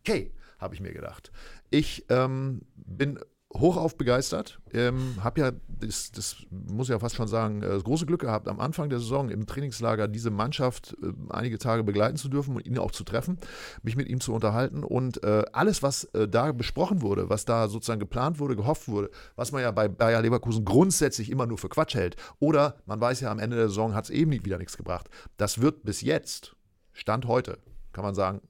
Okay, 0.00 0.32
habe 0.58 0.74
ich 0.74 0.80
mir 0.80 0.92
gedacht. 0.92 1.30
Ich 1.70 2.06
ähm, 2.08 2.62
bin 2.74 3.18
hochauf 3.60 3.96
begeistert. 3.96 4.60
Ähm, 4.72 5.14
habe 5.22 5.40
ja, 5.40 5.52
das, 5.68 6.10
das, 6.12 6.36
muss 6.50 6.88
ich 6.88 6.92
ja 6.92 6.98
fast 6.98 7.16
schon 7.16 7.28
sagen, 7.28 7.62
äh, 7.62 7.68
das 7.68 7.84
große 7.84 8.06
Glück 8.06 8.20
gehabt, 8.20 8.48
am 8.48 8.60
Anfang 8.60 8.88
der 8.88 8.98
Saison 8.98 9.28
im 9.28 9.46
Trainingslager 9.46 10.08
diese 10.08 10.30
Mannschaft 10.30 10.96
äh, 11.02 11.12
einige 11.30 11.58
Tage 11.58 11.84
begleiten 11.84 12.16
zu 12.16 12.28
dürfen 12.28 12.56
und 12.56 12.66
ihn 12.66 12.78
auch 12.78 12.90
zu 12.90 13.04
treffen, 13.04 13.38
mich 13.82 13.96
mit 13.96 14.08
ihm 14.08 14.20
zu 14.20 14.32
unterhalten. 14.32 14.84
Und 14.84 15.22
äh, 15.24 15.44
alles, 15.52 15.82
was 15.82 16.04
äh, 16.14 16.28
da 16.28 16.52
besprochen 16.52 17.02
wurde, 17.02 17.28
was 17.28 17.44
da 17.44 17.68
sozusagen 17.68 18.00
geplant 18.00 18.38
wurde, 18.38 18.56
gehofft 18.56 18.88
wurde, 18.88 19.10
was 19.34 19.52
man 19.52 19.62
ja 19.62 19.70
bei 19.70 19.88
Bayer 19.88 20.22
Leverkusen 20.22 20.64
grundsätzlich 20.64 21.30
immer 21.30 21.46
nur 21.46 21.58
für 21.58 21.68
Quatsch 21.68 21.94
hält. 21.94 22.16
Oder 22.38 22.76
man 22.86 23.00
weiß 23.00 23.20
ja, 23.20 23.30
am 23.30 23.38
Ende 23.38 23.56
der 23.56 23.68
Saison 23.68 23.94
hat 23.94 24.04
es 24.04 24.10
eben 24.10 24.32
wieder 24.32 24.58
nichts 24.58 24.76
gebracht. 24.76 25.08
Das 25.36 25.60
wird 25.60 25.84
bis 25.84 26.00
jetzt, 26.00 26.56
Stand 26.92 27.26
heute, 27.26 27.58
kann 27.92 28.04
man 28.04 28.14
sagen, 28.14 28.40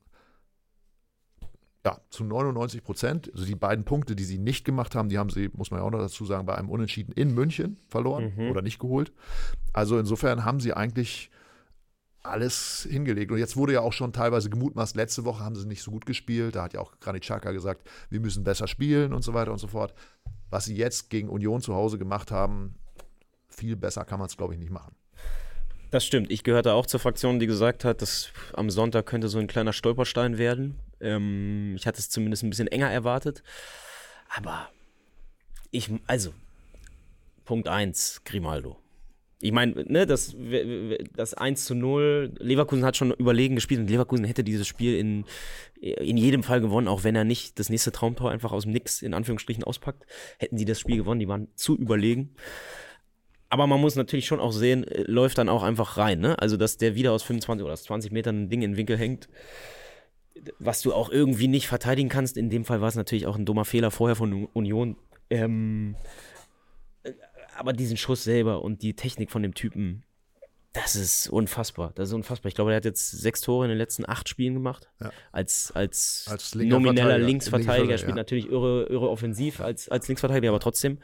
ja, 1.87 2.01
zu 2.11 2.25
99 2.25 2.83
Prozent. 2.83 3.31
Also 3.33 3.47
die 3.47 3.55
beiden 3.55 3.85
Punkte, 3.85 4.17
die 4.17 4.25
sie 4.25 4.39
nicht 4.39 4.65
gemacht 4.65 4.97
haben, 4.97 5.09
die 5.09 5.19
haben 5.19 5.31
sie, 5.31 5.51
muss 5.53 5.71
man 5.71 5.79
ja 5.79 5.87
auch 5.87 5.91
noch 5.93 6.01
dazu 6.01 6.25
sagen, 6.25 6.45
bei 6.45 6.57
einem 6.57 6.69
Unentschieden 6.69 7.13
in 7.13 7.33
München 7.33 7.79
verloren 7.87 8.33
mhm. 8.37 8.51
oder 8.51 8.61
nicht 8.61 8.81
geholt. 8.81 9.13
Also 9.73 9.97
insofern 9.97 10.45
haben 10.45 10.59
sie 10.59 10.73
eigentlich 10.73 11.31
alles 12.25 12.89
hingelegt. 12.91 13.31
Und 13.31 13.39
jetzt 13.39 13.57
wurde 13.57 13.75
ja 13.75 13.83
auch 13.83 13.93
schon 13.93 14.13
teilweise 14.13 14.51
gemutmaßt, 14.51 14.97
letzte 14.97 15.25
Woche 15.25 15.45
haben 15.45 15.55
sie 15.55 15.65
nicht 15.65 15.81
so 15.81 15.93
gut 15.93 16.07
gespielt. 16.07 16.57
Da 16.57 16.65
hat 16.65 16.75
ja 16.75 16.81
auch 16.81 16.99
Granit 16.99 17.23
Xhaka 17.23 17.53
gesagt, 17.53 17.89
wir 18.11 18.19
müssen 18.19 18.43
besser 18.43 18.67
spielen 18.67 19.13
und 19.13 19.23
so 19.23 19.33
weiter 19.33 19.53
und 19.53 19.59
so 19.59 19.69
fort. 19.69 19.95
Was 20.51 20.65
sie 20.65 20.75
jetzt 20.75 21.09
gegen 21.09 21.29
Union 21.29 21.61
zu 21.61 21.77
Hause 21.77 21.99
gemacht 21.99 22.33
haben, 22.33 22.75
viel 23.49 23.77
besser 23.77 24.05
kann 24.05 24.19
man 24.19 24.27
es, 24.27 24.37
glaube 24.37 24.55
ich, 24.55 24.59
nicht 24.59 24.73
machen. 24.73 24.97
Das 25.93 26.05
stimmt. 26.05 26.33
Ich 26.33 26.43
gehörte 26.43 26.73
auch 26.73 26.87
zur 26.87 26.99
Fraktion, 26.99 27.39
die 27.39 27.47
gesagt 27.47 27.85
hat, 27.85 28.03
dass 28.03 28.31
am 28.55 28.71
Sonntag 28.71 29.07
könnte 29.07 29.29
so 29.29 29.39
ein 29.39 29.47
kleiner 29.47 29.73
Stolperstein 29.73 30.37
werden. 30.37 30.81
Ähm, 31.01 31.75
ich 31.77 31.87
hatte 31.87 31.99
es 31.99 32.11
zumindest 32.11 32.43
ein 32.43 32.51
bisschen 32.51 32.69
enger 32.69 32.91
erwartet. 32.91 33.43
Aber 34.35 34.69
ich, 35.71 35.91
also, 36.07 36.33
Punkt 37.45 37.69
1, 37.69 38.23
Grimaldo. 38.25 38.77
Ich 39.41 39.53
meine, 39.53 39.85
ne, 39.85 40.07
das, 40.07 40.35
das 41.15 41.35
1 41.35 41.67
zu 41.67 41.75
0, 41.75 42.33
Leverkusen 42.39 42.85
hat 42.85 42.97
schon 42.97 43.13
überlegen 43.13 43.55
gespielt 43.55 43.81
und 43.81 43.91
Leverkusen 43.91 44.25
hätte 44.25 44.43
dieses 44.43 44.67
Spiel 44.67 44.97
in, 44.97 45.25
in 45.79 46.17
jedem 46.17 46.43
Fall 46.43 46.63
gewonnen, 46.63 46.89
auch 46.89 47.05
wenn 47.05 47.15
er 47.15 47.25
nicht 47.25 47.59
das 47.59 47.69
nächste 47.69 47.93
Traumtor 47.93 48.31
einfach 48.31 48.53
aus 48.53 48.63
dem 48.63 48.73
Nix 48.73 49.03
in 49.03 49.13
Anführungsstrichen 49.13 49.63
auspackt, 49.63 50.07
hätten 50.39 50.57
sie 50.57 50.65
das 50.65 50.81
Spiel 50.81 50.97
gewonnen, 50.97 51.21
die 51.21 51.29
waren 51.29 51.49
zu 51.55 51.77
überlegen. 51.77 52.35
Aber 53.51 53.67
man 53.67 53.81
muss 53.81 53.95
natürlich 53.95 54.27
schon 54.27 54.41
auch 54.41 54.53
sehen, 54.53 54.85
äh, 54.85 55.03
läuft 55.03 55.39
dann 55.39 55.49
auch 55.49 55.63
einfach 55.63 55.99
rein, 55.99 56.19
ne? 56.19 56.39
Also, 56.39 56.57
dass 56.57 56.79
der 56.79 56.95
wieder 56.95 57.13
aus 57.13 57.23
25 57.23 57.63
oder 57.63 57.75
aus 57.75 57.85
20 57.85 58.11
Metern 58.13 58.45
ein 58.45 58.49
Ding 58.49 58.63
in 58.63 58.73
den 58.73 58.77
Winkel 58.77 58.99
hängt, 58.99 59.29
was 60.59 60.83
du 60.83 60.93
auch 60.93 61.11
irgendwie 61.11 61.49
nicht 61.49 61.69
verteidigen 61.69 62.09
kannst. 62.09 62.37
In 62.37 62.51
dem 62.51 62.65
Fall 62.65 62.81
war 62.81 62.89
es 62.89 62.97
natürlich 62.97 63.27
auch 63.27 63.37
ein 63.37 63.47
dummer 63.47 63.65
Fehler 63.65 63.91
vorher 63.91 64.17
von 64.17 64.47
Union. 64.47 64.97
Ähm, 65.31 65.97
aber 67.57 67.73
diesen 67.73 67.97
Schuss 67.97 68.25
selber 68.25 68.63
und 68.63 68.83
die 68.83 68.95
Technik 68.95 69.31
von 69.31 69.43
dem 69.43 69.55
Typen, 69.55 70.05
das 70.83 70.97
ist 70.97 71.29
unfassbar. 71.29 71.93
Das 71.95 72.09
ist 72.09 72.15
unfassbar. 72.15 72.49
Ich 72.49 72.55
glaube, 72.55 72.71
er 72.73 72.77
hat 72.77 72.85
jetzt 72.85 73.11
sechs 73.11 73.41
Tore 73.41 73.65
in 73.65 73.71
den 73.71 73.79
letzten 73.79 74.09
acht 74.09 74.29
Spielen 74.29 74.55
gemacht. 74.55 74.89
Ja. 75.01 75.11
Als, 75.33 75.73
als, 75.75 76.27
als 76.31 76.55
nomineller 76.55 77.19
Linksverteidiger. 77.19 77.93
Er 77.93 77.99
spielt 77.99 78.11
ja. 78.11 78.17
natürlich 78.17 78.51
irre, 78.51 78.85
irre 78.85 79.09
offensiv 79.09 79.61
als, 79.61 79.89
als 79.89 80.07
Linksverteidiger, 80.09 80.51
aber 80.51 80.61
trotzdem. 80.61 80.99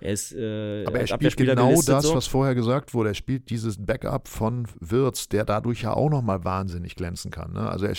Er 0.00 0.12
ist 0.12 0.32
äh, 0.34 0.84
Aber 0.86 1.00
er 1.00 1.06
spielt 1.06 1.36
genau 1.36 1.80
das, 1.82 2.04
so. 2.04 2.14
was 2.14 2.26
vorher 2.26 2.54
gesagt 2.54 2.94
wurde. 2.94 3.10
Er 3.10 3.14
spielt 3.14 3.50
dieses 3.50 3.84
Backup 3.84 4.28
von 4.28 4.66
Wirtz, 4.80 5.28
der 5.28 5.44
dadurch 5.44 5.82
ja 5.82 5.92
auch 5.92 6.10
nochmal 6.10 6.44
wahnsinnig 6.44 6.96
glänzen 6.96 7.30
kann. 7.30 7.52
Ne? 7.52 7.68
Also 7.68 7.86
er, 7.86 7.94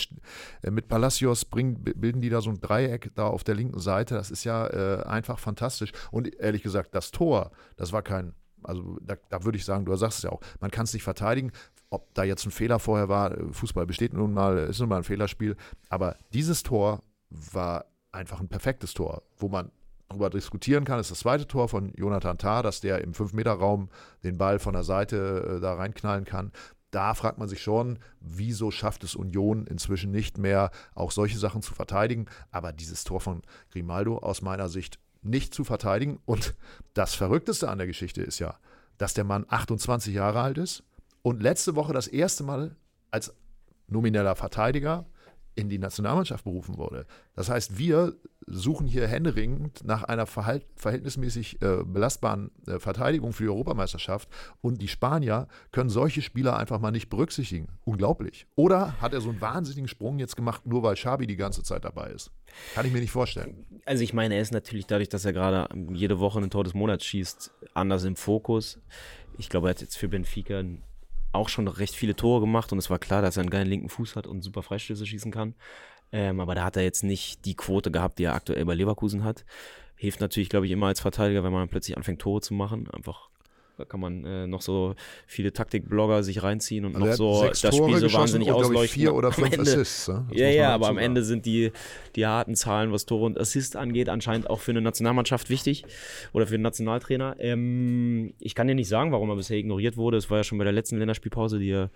äh, 0.62 0.70
mit 0.70 0.88
Palacios 0.88 1.44
bringen, 1.44 1.82
bilden 1.82 2.20
die 2.20 2.30
da 2.30 2.40
so 2.40 2.50
ein 2.50 2.60
Dreieck 2.60 3.10
da 3.14 3.26
auf 3.26 3.44
der 3.44 3.54
linken 3.54 3.78
Seite. 3.78 4.14
Das 4.14 4.30
ist 4.30 4.44
ja 4.44 4.66
äh, 4.66 5.04
einfach 5.04 5.38
fantastisch. 5.38 5.92
Und 6.10 6.34
ehrlich 6.40 6.62
gesagt, 6.62 6.94
das 6.94 7.10
Tor, 7.10 7.52
das 7.76 7.92
war 7.92 8.02
kein 8.02 8.34
also 8.62 8.98
da, 9.00 9.16
da 9.28 9.44
würde 9.44 9.58
ich 9.58 9.64
sagen, 9.64 9.84
du 9.84 9.94
sagst 9.96 10.18
es 10.18 10.24
ja 10.24 10.30
auch, 10.30 10.40
man 10.60 10.70
kann 10.70 10.84
es 10.84 10.92
nicht 10.92 11.02
verteidigen. 11.02 11.52
Ob 11.90 12.14
da 12.14 12.22
jetzt 12.22 12.46
ein 12.46 12.50
Fehler 12.52 12.78
vorher 12.78 13.08
war, 13.08 13.36
Fußball 13.52 13.86
besteht 13.86 14.12
nun 14.12 14.32
mal, 14.32 14.58
ist 14.58 14.78
nun 14.80 14.88
mal 14.88 14.98
ein 14.98 15.04
Fehlerspiel. 15.04 15.56
Aber 15.88 16.16
dieses 16.32 16.62
Tor 16.62 17.00
war 17.30 17.86
einfach 18.12 18.40
ein 18.40 18.48
perfektes 18.48 18.94
Tor, 18.94 19.22
wo 19.36 19.48
man 19.48 19.70
darüber 20.08 20.30
diskutieren 20.30 20.84
kann, 20.84 20.98
ist 20.98 21.10
das 21.10 21.20
zweite 21.20 21.46
Tor 21.46 21.68
von 21.68 21.92
Jonathan 21.96 22.38
Tah, 22.38 22.62
dass 22.62 22.80
der 22.80 23.02
im 23.02 23.12
5-Meter-Raum 23.12 23.88
den 24.24 24.38
Ball 24.38 24.58
von 24.58 24.74
der 24.74 24.82
Seite 24.82 25.56
äh, 25.56 25.60
da 25.60 25.74
reinknallen 25.74 26.24
kann. 26.24 26.52
Da 26.90 27.14
fragt 27.14 27.38
man 27.38 27.48
sich 27.48 27.62
schon, 27.62 28.00
wieso 28.20 28.72
schafft 28.72 29.04
es 29.04 29.14
Union 29.14 29.66
inzwischen 29.66 30.10
nicht 30.10 30.38
mehr, 30.38 30.72
auch 30.94 31.12
solche 31.12 31.38
Sachen 31.38 31.62
zu 31.62 31.72
verteidigen. 31.72 32.26
Aber 32.50 32.72
dieses 32.72 33.04
Tor 33.04 33.20
von 33.20 33.42
Grimaldo 33.70 34.18
aus 34.18 34.42
meiner 34.42 34.68
Sicht 34.68 34.98
nicht 35.22 35.54
zu 35.54 35.64
verteidigen. 35.64 36.20
Und 36.24 36.54
das 36.94 37.14
Verrückteste 37.14 37.68
an 37.68 37.78
der 37.78 37.86
Geschichte 37.86 38.22
ist 38.22 38.38
ja, 38.38 38.58
dass 38.98 39.14
der 39.14 39.24
Mann 39.24 39.46
28 39.48 40.14
Jahre 40.14 40.40
alt 40.40 40.58
ist 40.58 40.82
und 41.22 41.42
letzte 41.42 41.74
Woche 41.74 41.92
das 41.92 42.06
erste 42.06 42.44
Mal 42.44 42.76
als 43.10 43.34
nomineller 43.88 44.36
Verteidiger 44.36 45.06
in 45.54 45.68
die 45.68 45.78
Nationalmannschaft 45.78 46.44
berufen 46.44 46.78
wurde. 46.78 47.06
Das 47.34 47.48
heißt, 47.48 47.76
wir 47.76 48.14
suchen 48.50 48.86
hier 48.86 49.06
händeringend 49.06 49.84
nach 49.84 50.04
einer 50.04 50.26
verhältnismäßig 50.26 51.62
äh, 51.62 51.84
belastbaren 51.84 52.50
äh, 52.66 52.78
Verteidigung 52.78 53.32
für 53.32 53.44
die 53.44 53.48
Europameisterschaft 53.48 54.28
und 54.60 54.82
die 54.82 54.88
Spanier 54.88 55.48
können 55.72 55.90
solche 55.90 56.22
Spieler 56.22 56.56
einfach 56.56 56.80
mal 56.80 56.90
nicht 56.90 57.08
berücksichtigen. 57.08 57.68
Unglaublich. 57.84 58.46
Oder 58.56 59.00
hat 59.00 59.12
er 59.12 59.20
so 59.20 59.30
einen 59.30 59.40
wahnsinnigen 59.40 59.88
Sprung 59.88 60.18
jetzt 60.18 60.36
gemacht, 60.36 60.66
nur 60.66 60.82
weil 60.82 60.94
Xabi 60.94 61.26
die 61.26 61.36
ganze 61.36 61.62
Zeit 61.62 61.84
dabei 61.84 62.10
ist? 62.10 62.32
Kann 62.74 62.86
ich 62.86 62.92
mir 62.92 63.00
nicht 63.00 63.12
vorstellen. 63.12 63.64
Also 63.84 64.02
ich 64.02 64.12
meine, 64.12 64.34
er 64.34 64.42
ist 64.42 64.52
natürlich 64.52 64.86
dadurch, 64.86 65.08
dass 65.08 65.24
er 65.24 65.32
gerade 65.32 65.68
jede 65.92 66.18
Woche 66.18 66.40
ein 66.40 66.50
Tor 66.50 66.64
des 66.64 66.74
Monats 66.74 67.04
schießt, 67.04 67.52
anders 67.74 68.04
im 68.04 68.16
Fokus. 68.16 68.80
Ich 69.38 69.48
glaube, 69.48 69.68
er 69.68 69.70
hat 69.70 69.80
jetzt 69.80 69.96
für 69.96 70.08
Benfica 70.08 70.62
auch 71.32 71.48
schon 71.48 71.68
recht 71.68 71.94
viele 71.94 72.16
Tore 72.16 72.40
gemacht 72.40 72.72
und 72.72 72.78
es 72.78 72.90
war 72.90 72.98
klar, 72.98 73.22
dass 73.22 73.36
er 73.36 73.42
einen 73.42 73.50
geilen 73.50 73.68
linken 73.68 73.88
Fuß 73.88 74.16
hat 74.16 74.26
und 74.26 74.42
super 74.42 74.62
Freistöße 74.62 75.06
schießen 75.06 75.30
kann. 75.30 75.54
Ähm, 76.12 76.40
aber 76.40 76.54
da 76.54 76.64
hat 76.64 76.76
er 76.76 76.82
jetzt 76.82 77.04
nicht 77.04 77.44
die 77.44 77.54
Quote 77.54 77.90
gehabt, 77.90 78.18
die 78.18 78.24
er 78.24 78.34
aktuell 78.34 78.64
bei 78.64 78.74
Leverkusen 78.74 79.24
hat. 79.24 79.44
Hilft 79.96 80.20
natürlich, 80.20 80.48
glaube 80.48 80.66
ich, 80.66 80.72
immer 80.72 80.86
als 80.86 81.00
Verteidiger, 81.00 81.44
wenn 81.44 81.52
man 81.52 81.68
plötzlich 81.68 81.96
anfängt, 81.96 82.20
Tore 82.20 82.40
zu 82.40 82.54
machen. 82.54 82.88
Einfach 82.90 83.30
da 83.80 83.86
kann 83.86 84.00
man 84.00 84.24
äh, 84.26 84.46
noch 84.46 84.60
so 84.60 84.94
viele 85.26 85.54
Taktikblogger 85.54 86.22
sich 86.22 86.42
reinziehen 86.42 86.84
und 86.84 86.96
also 86.96 87.06
noch 87.06 87.14
so 87.14 87.48
das 87.48 87.74
Spiel 87.74 87.96
so 87.96 88.12
wahnsinnig 88.12 88.52
ausleuchten. 88.52 89.00
Vier 89.00 89.14
oder 89.14 89.32
fünf 89.32 89.52
Ende, 89.52 89.62
Assists. 89.62 90.06
Ne? 90.06 90.26
Ja, 90.32 90.48
ja, 90.50 90.74
aber 90.74 90.88
am 90.88 90.98
Ende 90.98 91.24
sind 91.24 91.46
die, 91.46 91.72
die 92.14 92.26
harten 92.26 92.56
Zahlen, 92.56 92.92
was 92.92 93.06
Tore 93.06 93.24
und 93.24 93.40
Assists 93.40 93.76
angeht, 93.76 94.10
anscheinend 94.10 94.50
auch 94.50 94.60
für 94.60 94.72
eine 94.72 94.82
Nationalmannschaft 94.82 95.48
wichtig 95.48 95.86
oder 96.34 96.46
für 96.46 96.56
den 96.56 96.62
Nationaltrainer. 96.62 97.36
Ähm, 97.38 98.34
ich 98.38 98.54
kann 98.54 98.68
dir 98.68 98.74
nicht 98.74 98.88
sagen, 98.88 99.12
warum 99.12 99.30
er 99.30 99.36
bisher 99.36 99.56
ignoriert 99.56 99.96
wurde. 99.96 100.18
Es 100.18 100.28
war 100.28 100.36
ja 100.36 100.44
schon 100.44 100.58
bei 100.58 100.64
der 100.64 100.74
letzten 100.74 100.98
Länderspielpause, 100.98 101.58
die 101.58 101.70
er 101.70 101.90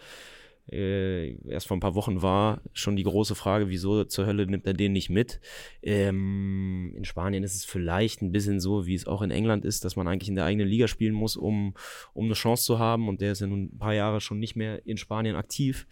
äh, 0.70 1.34
erst 1.46 1.66
vor 1.66 1.76
ein 1.76 1.80
paar 1.80 1.94
Wochen 1.94 2.22
war, 2.22 2.62
schon 2.72 2.96
die 2.96 3.02
große 3.02 3.34
Frage, 3.34 3.68
wieso 3.68 4.04
zur 4.04 4.26
Hölle 4.26 4.46
nimmt 4.46 4.66
er 4.66 4.72
den 4.72 4.92
nicht 4.92 5.10
mit? 5.10 5.40
Ähm, 5.82 6.94
in 6.96 7.04
Spanien 7.04 7.44
ist 7.44 7.54
es 7.54 7.64
vielleicht 7.64 8.22
ein 8.22 8.32
bisschen 8.32 8.60
so, 8.60 8.86
wie 8.86 8.94
es 8.94 9.06
auch 9.06 9.22
in 9.22 9.30
England 9.30 9.64
ist, 9.64 9.84
dass 9.84 9.96
man 9.96 10.08
eigentlich 10.08 10.28
in 10.28 10.36
der 10.36 10.46
eigenen 10.46 10.68
Liga 10.68 10.88
spielen 10.88 11.14
muss, 11.14 11.36
um, 11.36 11.74
um 12.14 12.24
eine 12.24 12.34
Chance 12.34 12.64
zu 12.64 12.78
haben. 12.78 13.08
Und 13.08 13.20
der 13.20 13.32
ist 13.32 13.40
ja 13.40 13.46
nun 13.46 13.64
ein 13.74 13.78
paar 13.78 13.94
Jahre 13.94 14.20
schon 14.20 14.38
nicht 14.38 14.56
mehr 14.56 14.86
in 14.86 14.96
Spanien 14.96 15.36
aktiv. 15.36 15.86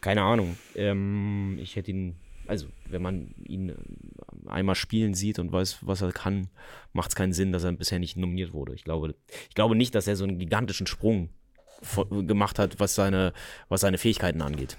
Keine 0.00 0.22
Ahnung. 0.22 0.56
Ähm, 0.74 1.58
ich 1.60 1.76
hätte 1.76 1.92
ihn, 1.92 2.16
also 2.46 2.66
wenn 2.88 3.02
man 3.02 3.34
ihn 3.44 3.74
einmal 4.46 4.74
spielen 4.74 5.14
sieht 5.14 5.38
und 5.38 5.52
weiß, 5.52 5.78
was 5.82 6.02
er 6.02 6.10
kann, 6.10 6.48
macht 6.92 7.10
es 7.10 7.14
keinen 7.14 7.32
Sinn, 7.32 7.52
dass 7.52 7.62
er 7.62 7.72
bisher 7.72 8.00
nicht 8.00 8.16
nominiert 8.16 8.52
wurde. 8.52 8.74
Ich 8.74 8.82
glaube, 8.82 9.14
ich 9.48 9.54
glaube 9.54 9.76
nicht, 9.76 9.94
dass 9.94 10.08
er 10.08 10.16
so 10.16 10.24
einen 10.24 10.38
gigantischen 10.38 10.88
Sprung 10.88 11.28
gemacht 12.10 12.58
hat, 12.58 12.78
was 12.78 12.94
seine, 12.94 13.32
was 13.68 13.80
seine 13.82 13.98
Fähigkeiten 13.98 14.42
angeht. 14.42 14.76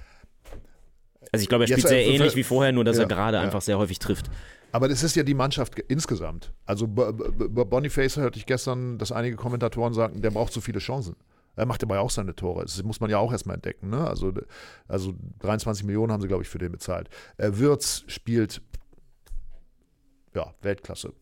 Also 1.32 1.44
ich 1.44 1.50
glaube, 1.50 1.64
er 1.64 1.68
spielt 1.68 1.88
sehr 1.88 2.06
äh, 2.06 2.16
ähnlich 2.16 2.36
wie 2.36 2.44
vorher, 2.44 2.72
nur 2.72 2.84
dass 2.84 2.98
ja, 2.98 3.04
er 3.04 3.08
gerade 3.08 3.38
ja. 3.38 3.44
einfach 3.44 3.62
sehr 3.62 3.78
häufig 3.78 4.00
trifft. 4.00 4.30
Aber 4.74 4.88
das 4.88 5.04
ist 5.04 5.16
ja 5.16 5.24
die 5.24 5.34
Mannschaft 5.34 5.78
insgesamt. 5.80 6.54
Also 6.66 6.88
Boniface 6.88 8.18
hörte 8.18 8.40
ich 8.40 8.46
gestern, 8.46 8.98
dass 8.98 9.12
einige 9.12 9.36
Kommentatoren 9.36 9.94
sagten, 9.94 10.22
der 10.22 10.32
braucht 10.32 10.54
zu 10.54 10.62
viele 10.62 10.80
Chancen. 10.80 11.16
Er 11.58 11.66
macht 11.66 11.84
ja 11.84 12.00
auch 12.00 12.10
seine 12.10 12.34
Tore. 12.34 12.64
Das 12.64 12.82
muss 12.84 13.02
man 13.02 13.10
ja 13.10 13.18
auch 13.18 13.32
erstmal 13.32 13.56
entdecken. 13.56 13.90
Ne? 13.90 14.08
Also, 14.08 14.32
also 14.88 15.14
23 15.40 15.84
Millionen 15.84 16.14
haben 16.14 16.22
sie, 16.22 16.30
glaube 16.30 16.44
ich, 16.44 16.50
für 16.50 16.58
den 16.58 16.72
bezahlt. 16.72 17.10
Äh, 17.38 17.52
Wirtz 17.54 18.04
spielt 18.08 18.62
ja, 20.34 20.54
Weltklasse. 20.62 21.14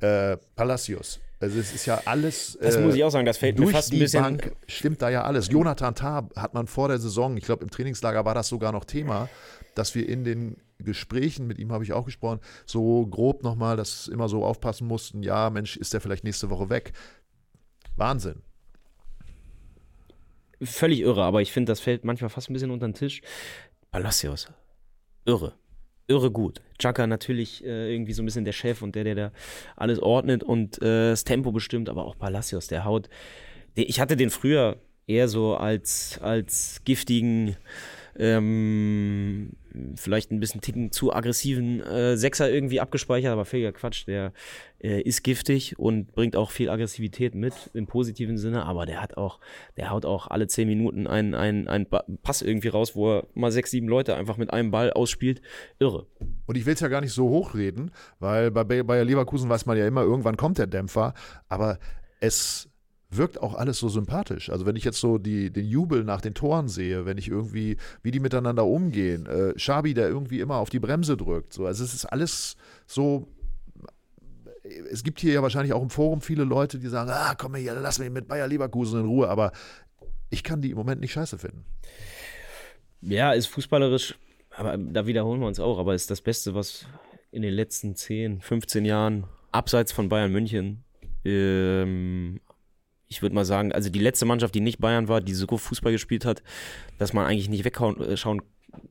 Äh, 0.00 0.38
Palacios 0.56 1.20
also 1.44 1.60
es 1.60 1.74
ist 1.74 1.86
ja 1.86 2.00
alles. 2.06 2.58
Das 2.60 2.76
äh, 2.76 2.80
muss 2.80 2.94
ich 2.94 3.04
auch 3.04 3.10
sagen, 3.10 3.26
das 3.26 3.36
fällt 3.36 3.58
mir 3.58 3.68
fast 3.68 3.92
ein 3.92 3.98
bisschen. 3.98 4.22
Bank 4.22 4.56
stimmt 4.66 5.02
da 5.02 5.10
ja 5.10 5.24
alles. 5.24 5.48
Jonathan 5.50 5.94
Tah 5.94 6.28
hat 6.36 6.54
man 6.54 6.66
vor 6.66 6.88
der 6.88 6.98
Saison, 6.98 7.36
ich 7.36 7.44
glaube 7.44 7.62
im 7.62 7.70
Trainingslager 7.70 8.24
war 8.24 8.34
das 8.34 8.48
sogar 8.48 8.72
noch 8.72 8.84
Thema, 8.84 9.28
dass 9.74 9.94
wir 9.94 10.08
in 10.08 10.24
den 10.24 10.56
Gesprächen, 10.78 11.46
mit 11.46 11.58
ihm 11.58 11.70
habe 11.70 11.84
ich 11.84 11.92
auch 11.92 12.06
gesprochen, 12.06 12.40
so 12.66 13.06
grob 13.06 13.42
nochmal, 13.42 13.76
dass 13.76 14.08
immer 14.08 14.28
so 14.28 14.44
aufpassen 14.44 14.88
mussten, 14.88 15.22
ja, 15.22 15.50
Mensch, 15.50 15.76
ist 15.76 15.92
der 15.92 16.00
vielleicht 16.00 16.24
nächste 16.24 16.50
Woche 16.50 16.70
weg. 16.70 16.92
Wahnsinn. 17.96 18.42
Völlig 20.62 21.00
irre, 21.00 21.24
aber 21.24 21.42
ich 21.42 21.52
finde, 21.52 21.70
das 21.70 21.80
fällt 21.80 22.04
manchmal 22.04 22.30
fast 22.30 22.48
ein 22.48 22.54
bisschen 22.54 22.70
unter 22.70 22.88
den 22.88 22.94
Tisch. 22.94 23.20
Palacios. 23.90 24.48
Irre 25.26 25.54
irre 26.06 26.30
gut. 26.30 26.60
Chaka 26.78 27.06
natürlich 27.06 27.64
äh, 27.64 27.92
irgendwie 27.92 28.12
so 28.12 28.22
ein 28.22 28.26
bisschen 28.26 28.44
der 28.44 28.52
Chef 28.52 28.82
und 28.82 28.94
der, 28.94 29.04
der 29.04 29.14
da 29.14 29.32
alles 29.76 30.00
ordnet 30.00 30.42
und 30.42 30.80
äh, 30.82 31.10
das 31.10 31.24
Tempo 31.24 31.52
bestimmt, 31.52 31.88
aber 31.88 32.04
auch 32.04 32.18
Palacios, 32.18 32.66
der 32.66 32.84
haut. 32.84 33.08
Ich 33.74 34.00
hatte 34.00 34.16
den 34.16 34.30
früher 34.30 34.76
eher 35.06 35.28
so 35.28 35.56
als, 35.56 36.18
als 36.22 36.80
giftigen 36.84 37.56
ähm, 38.16 39.50
vielleicht 39.96 40.30
ein 40.30 40.40
bisschen 40.40 40.60
ticken 40.60 40.92
zu 40.92 41.12
aggressiven 41.12 41.80
äh, 41.80 42.16
Sechser 42.16 42.50
irgendwie 42.50 42.80
abgespeichert, 42.80 43.32
aber 43.32 43.44
völliger 43.44 43.72
Quatsch. 43.72 44.06
Der 44.06 44.32
äh, 44.80 45.00
ist 45.00 45.22
giftig 45.22 45.78
und 45.78 46.12
bringt 46.12 46.36
auch 46.36 46.50
viel 46.50 46.70
Aggressivität 46.70 47.34
mit 47.34 47.70
im 47.74 47.86
positiven 47.86 48.38
Sinne, 48.38 48.66
aber 48.66 48.86
der 48.86 49.02
hat 49.02 49.16
auch, 49.16 49.40
der 49.76 49.90
haut 49.90 50.04
auch 50.04 50.28
alle 50.28 50.46
zehn 50.46 50.68
Minuten 50.68 51.06
einen, 51.06 51.34
einen, 51.34 51.68
einen 51.68 51.86
Pass 52.22 52.42
irgendwie 52.42 52.68
raus, 52.68 52.94
wo 52.94 53.16
er 53.16 53.26
mal 53.34 53.50
sechs, 53.50 53.70
sieben 53.70 53.88
Leute 53.88 54.14
einfach 54.14 54.36
mit 54.36 54.52
einem 54.52 54.70
Ball 54.70 54.92
ausspielt. 54.92 55.42
Irre. 55.78 56.06
Und 56.46 56.56
ich 56.56 56.66
will 56.66 56.74
es 56.74 56.80
ja 56.80 56.88
gar 56.88 57.00
nicht 57.00 57.12
so 57.12 57.28
hochreden, 57.28 57.90
weil 58.18 58.50
bei 58.50 58.64
Bayer 58.64 59.04
Leverkusen 59.04 59.48
weiß 59.48 59.66
man 59.66 59.76
ja 59.76 59.86
immer, 59.86 60.02
irgendwann 60.02 60.36
kommt 60.36 60.58
der 60.58 60.66
Dämpfer, 60.66 61.14
aber 61.48 61.78
es 62.20 62.70
wirkt 63.16 63.40
auch 63.40 63.54
alles 63.54 63.78
so 63.78 63.88
sympathisch. 63.88 64.50
Also 64.50 64.66
wenn 64.66 64.76
ich 64.76 64.84
jetzt 64.84 65.00
so 65.00 65.18
die, 65.18 65.50
den 65.50 65.66
Jubel 65.66 66.04
nach 66.04 66.20
den 66.20 66.34
Toren 66.34 66.68
sehe, 66.68 67.06
wenn 67.06 67.18
ich 67.18 67.28
irgendwie, 67.28 67.76
wie 68.02 68.10
die 68.10 68.20
miteinander 68.20 68.64
umgehen, 68.64 69.26
äh, 69.26 69.58
Schabi, 69.58 69.94
der 69.94 70.08
irgendwie 70.08 70.40
immer 70.40 70.56
auf 70.56 70.70
die 70.70 70.80
Bremse 70.80 71.16
drückt. 71.16 71.52
So. 71.52 71.66
Also 71.66 71.84
es 71.84 71.94
ist 71.94 72.04
alles 72.04 72.56
so. 72.86 73.28
Es 74.90 75.04
gibt 75.04 75.20
hier 75.20 75.34
ja 75.34 75.42
wahrscheinlich 75.42 75.74
auch 75.74 75.82
im 75.82 75.90
Forum 75.90 76.22
viele 76.22 76.44
Leute, 76.44 76.78
die 76.78 76.88
sagen, 76.88 77.10
ah, 77.10 77.34
komm 77.36 77.54
hier, 77.54 77.74
lass 77.74 77.98
mich 77.98 78.10
mit 78.10 78.28
Bayer 78.28 78.48
Leverkusen 78.48 79.00
in 79.00 79.06
Ruhe. 79.06 79.28
Aber 79.28 79.52
ich 80.30 80.42
kann 80.42 80.62
die 80.62 80.70
im 80.70 80.76
Moment 80.76 81.00
nicht 81.00 81.12
scheiße 81.12 81.38
finden. 81.38 81.64
Ja, 83.02 83.32
ist 83.32 83.46
fußballerisch, 83.48 84.14
aber 84.50 84.78
da 84.78 85.06
wiederholen 85.06 85.40
wir 85.40 85.46
uns 85.46 85.60
auch, 85.60 85.78
aber 85.78 85.94
ist 85.94 86.10
das 86.10 86.22
Beste, 86.22 86.54
was 86.54 86.86
in 87.30 87.42
den 87.42 87.52
letzten 87.52 87.94
10, 87.94 88.40
15 88.40 88.86
Jahren 88.86 89.26
abseits 89.52 89.92
von 89.92 90.08
Bayern 90.08 90.32
München 90.32 90.84
ähm, 91.24 92.40
ich 93.08 93.22
würde 93.22 93.34
mal 93.34 93.44
sagen, 93.44 93.72
also 93.72 93.90
die 93.90 93.98
letzte 93.98 94.24
Mannschaft, 94.26 94.54
die 94.54 94.60
nicht 94.60 94.78
Bayern 94.78 95.08
war, 95.08 95.20
die 95.20 95.34
so 95.34 95.46
Fußball 95.46 95.92
gespielt 95.92 96.24
hat, 96.24 96.42
dass 96.98 97.12
man 97.12 97.26
eigentlich 97.26 97.48
nicht 97.48 97.64
wegschauen 97.64 98.00
äh, 98.00 98.42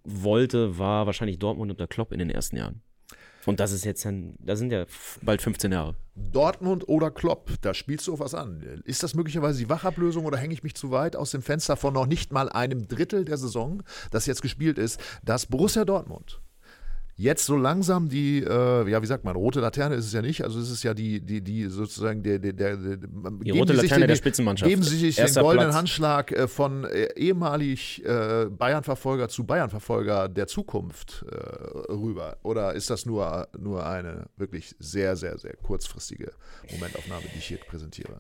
wollte, 0.04 0.78
war 0.78 1.06
wahrscheinlich 1.06 1.40
Dortmund 1.40 1.72
unter 1.72 1.88
Klopp 1.88 2.12
in 2.12 2.20
den 2.20 2.30
ersten 2.30 2.58
Jahren. 2.58 2.82
Und 3.46 3.60
das 3.60 3.72
ist 3.72 3.84
jetzt 3.84 4.06
ein, 4.06 4.36
da 4.40 4.56
sind 4.56 4.72
ja 4.72 4.86
bald 5.22 5.42
15 5.42 5.72
Jahre. 5.72 5.96
Dortmund 6.16 6.88
oder 6.88 7.12
Klopp, 7.12 7.52
da 7.62 7.74
spielst 7.74 8.08
du 8.08 8.14
auf 8.14 8.20
was 8.20 8.34
an. 8.34 8.82
Ist 8.86 9.04
das 9.04 9.16
möglicherweise 9.16 9.60
die 9.60 9.70
Wachablösung 9.70 10.26
oder 10.26 10.38
hänge 10.38 10.54
ich 10.54 10.64
mich 10.64 10.76
zu 10.76 10.92
weit 10.92 11.16
aus 11.16 11.32
dem 11.32 11.42
Fenster 11.42 11.76
von 11.76 11.94
noch 11.94 12.06
nicht 12.06 12.32
mal 12.32 12.50
einem 12.50 12.88
Drittel 12.88 13.26
der 13.26 13.38
Saison, 13.38 13.84
das 14.12 14.26
jetzt 14.26 14.42
gespielt 14.42 14.78
ist, 14.78 15.00
dass 15.24 15.46
Borussia 15.46 15.84
Dortmund 15.84 16.42
jetzt 17.24 17.46
so 17.46 17.56
langsam 17.56 18.10
die, 18.10 18.44
äh, 18.44 18.90
ja, 18.90 19.02
wie 19.02 19.06
sagt 19.06 19.24
man, 19.24 19.36
rote 19.36 19.62
Laterne 19.62 19.96
ist 19.96 20.06
es 20.06 20.14
ja 20.14 20.22
nicht, 20.22 20.44
also 20.44 20.60
es 20.60 20.70
ist 20.70 20.84
ja 20.84 20.94
die, 20.94 21.22
die, 21.22 21.42
die 21.42 21.66
sozusagen 21.66 22.22
der, 22.22 22.38
der, 22.38 22.54
der, 22.54 22.78
der 22.78 22.98
die 22.98 23.52
rote 23.52 23.74
Laterne 23.74 24.02
den, 24.02 24.10
der 24.10 24.16
Spitzenmannschaft. 24.16 24.70
Geben 24.70 24.84
Sie 24.84 24.98
sich 24.98 25.18
Erster 25.18 25.40
den 25.40 25.46
goldenen 25.46 25.70
Platz. 25.70 25.78
Handschlag 25.78 26.32
äh, 26.32 26.48
von 26.48 26.84
äh, 26.84 27.08
ehemalig 27.16 28.04
äh, 28.06 28.48
Bayern-Verfolger 28.50 29.30
zu 29.30 29.46
Bayern-Verfolger 29.46 30.28
der 30.28 30.48
Zukunft 30.48 31.26
äh, 31.32 31.92
rüber? 31.92 32.38
Oder 32.44 32.74
ist 32.74 32.90
das 32.90 33.06
nur, 33.06 33.48
nur 33.58 33.86
eine 33.86 34.26
wirklich 34.38 34.76
sehr, 34.80 35.16
sehr, 35.16 35.38
sehr 35.38 35.56
kurzfristige 35.56 36.34
Momentaufnahme, 36.72 37.24
die 37.34 37.40
ich 37.40 37.46
hier 37.46 37.58
präsentiere? 37.58 38.20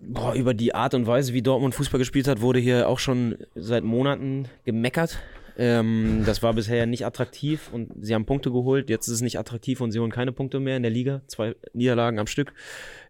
Boah, 0.00 0.34
über 0.34 0.54
die 0.54 0.74
Art 0.74 0.94
und 0.94 1.06
Weise, 1.06 1.32
wie 1.32 1.42
Dortmund 1.42 1.74
Fußball 1.74 1.98
gespielt 1.98 2.26
hat, 2.26 2.40
wurde 2.40 2.58
hier 2.58 2.88
auch 2.88 2.98
schon 2.98 3.36
seit 3.54 3.84
Monaten 3.84 4.48
gemeckert. 4.64 5.18
Ähm, 5.56 6.22
das 6.26 6.42
war 6.42 6.54
bisher 6.54 6.86
nicht 6.86 7.06
attraktiv 7.06 7.70
und 7.72 7.92
sie 8.00 8.14
haben 8.14 8.26
Punkte 8.26 8.50
geholt. 8.50 8.90
Jetzt 8.90 9.06
ist 9.06 9.14
es 9.14 9.20
nicht 9.20 9.38
attraktiv 9.38 9.80
und 9.80 9.92
sie 9.92 10.00
holen 10.00 10.10
keine 10.10 10.32
Punkte 10.32 10.60
mehr 10.60 10.76
in 10.76 10.82
der 10.82 10.90
Liga. 10.90 11.22
Zwei 11.28 11.54
Niederlagen 11.72 12.18
am 12.18 12.26
Stück. 12.26 12.52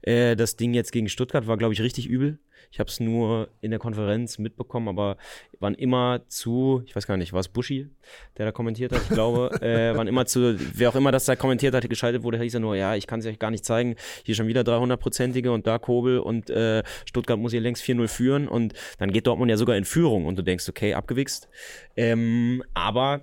Äh, 0.03 0.37
das 0.37 0.57
Ding 0.57 0.75
jetzt 0.75 0.93
gegen 0.93 1.09
Stuttgart 1.09 1.47
war, 1.47 1.57
glaube 1.57 1.73
ich, 1.73 1.81
richtig 1.81 2.07
übel. 2.07 2.39
Ich 2.71 2.81
habe 2.81 2.89
es 2.89 3.01
nur 3.01 3.49
in 3.61 3.71
der 3.71 3.79
Konferenz 3.79 4.39
mitbekommen, 4.39 4.89
aber 4.89 5.17
waren 5.61 5.75
immer 5.75 6.21
zu, 6.29 6.83
ich 6.87 6.95
weiß 6.95 7.07
gar 7.07 7.17
nicht, 7.17 7.33
war 7.33 7.41
es 7.41 7.49
Buschi, 7.49 7.89
der 8.37 8.47
da 8.47 8.53
kommentiert 8.53 8.93
hat? 8.93 9.03
Ich 9.03 9.09
glaube, 9.11 9.51
äh, 9.63 9.97
waren 9.97 10.07
immer 10.07 10.27
zu, 10.27 10.57
wer 10.59 10.89
auch 10.89 10.95
immer 10.95 11.13
das 11.13 11.25
da 11.25 11.37
kommentiert 11.37 11.75
hat, 11.75 11.89
geschaltet 11.89 12.23
wurde, 12.23 12.39
hieß 12.39 12.55
er 12.55 12.61
nur, 12.61 12.77
ja, 12.77 12.95
ich 12.95 13.07
kann 13.07 13.21
es 13.21 13.27
euch 13.27 13.39
gar 13.39 13.51
nicht 13.51 13.65
zeigen. 13.65 13.97
Hier 14.25 14.35
schon 14.35 14.47
wieder 14.47 14.63
300-prozentige 14.63 15.51
und 15.51 15.67
da 15.67 15.79
Kobel 15.79 16.19
und 16.19 16.51
äh, 16.51 16.83
Stuttgart 17.05 17.39
muss 17.39 17.53
hier 17.53 17.61
längst 17.61 17.83
4-0 17.85 18.09
führen 18.09 18.49
und 18.49 18.75
dann 18.99 19.11
geht 19.11 19.27
Dortmund 19.27 19.51
ja 19.51 19.57
sogar 19.57 19.77
in 19.77 19.85
Führung 19.85 20.27
und 20.27 20.37
du 20.37 20.43
denkst, 20.43 20.69
okay, 20.69 20.95
abgewichst. 20.95 21.49
Ähm, 21.97 22.63
aber 22.75 23.23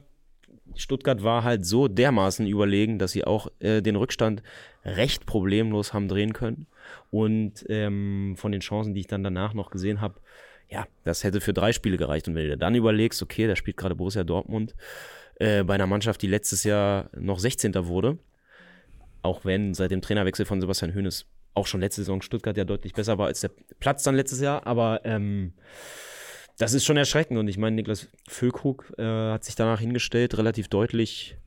Stuttgart 0.76 1.24
war 1.24 1.44
halt 1.44 1.66
so 1.66 1.88
dermaßen 1.88 2.48
überlegen, 2.48 3.00
dass 3.00 3.12
sie 3.12 3.26
auch 3.26 3.48
äh, 3.60 3.82
den 3.82 3.96
Rückstand 3.96 4.42
recht 4.84 5.26
problemlos 5.26 5.94
haben 5.94 6.08
drehen 6.08 6.34
können. 6.34 6.68
Und 7.10 7.66
ähm, 7.70 8.36
von 8.38 8.52
den 8.52 8.62
Chancen, 8.62 8.94
die 8.94 9.02
ich 9.02 9.08
dann 9.08 9.24
danach 9.24 9.54
noch 9.54 9.70
gesehen 9.70 10.02
habe, 10.02 10.20
ja, 10.70 10.88
das 11.04 11.24
hätte 11.24 11.42
für 11.42 11.54
drei 11.54 11.74
Spiele 11.74 11.98
gereicht. 11.98 12.28
Und 12.28 12.36
wenn 12.36 12.48
du 12.48 12.58
dann 12.58 12.76
überlegst, 12.76 13.22
okay, 13.22 13.48
da 13.48 13.56
spielt 13.56 13.78
gerade 13.78 13.96
Borussia 13.96 14.24
Dortmund 14.24 14.74
äh, 15.40 15.64
bei 15.64 15.76
einer 15.76 15.88
Mannschaft, 15.88 16.22
die 16.22 16.28
letztes 16.28 16.64
Jahr 16.64 17.10
noch 17.18 17.40
16. 17.40 17.74
wurde, 17.88 18.18
auch 19.22 19.44
wenn 19.44 19.74
seit 19.74 19.92
dem 19.92 20.02
Trainerwechsel 20.02 20.46
von 20.46 20.62
Sebastian 20.62 20.96
Hoeneß 20.96 21.26
auch 21.54 21.68
schon 21.68 21.82
letzte 21.82 22.02
Saison 22.02 22.22
Stuttgart 22.22 22.56
ja 22.56 22.64
deutlich 22.64 22.94
besser 22.94 23.18
war 23.18 23.28
als 23.28 23.42
der 23.42 23.52
Platz 23.80 24.04
dann 24.04 24.16
letztes 24.16 24.40
Jahr, 24.40 24.66
aber 24.66 25.02
ähm, 25.04 25.54
das 26.58 26.74
ist 26.74 26.86
schon 26.86 26.98
erschreckend. 26.98 27.40
Und 27.40 27.48
ich 27.48 27.58
meine, 27.58 27.76
Niklas 27.76 28.08
Füllkrug 28.28 28.94
äh, 28.98 29.04
hat 29.04 29.44
sich 29.44 29.56
danach 29.56 29.80
hingestellt, 29.80 30.38
relativ 30.38 30.70
deutlich 30.70 31.38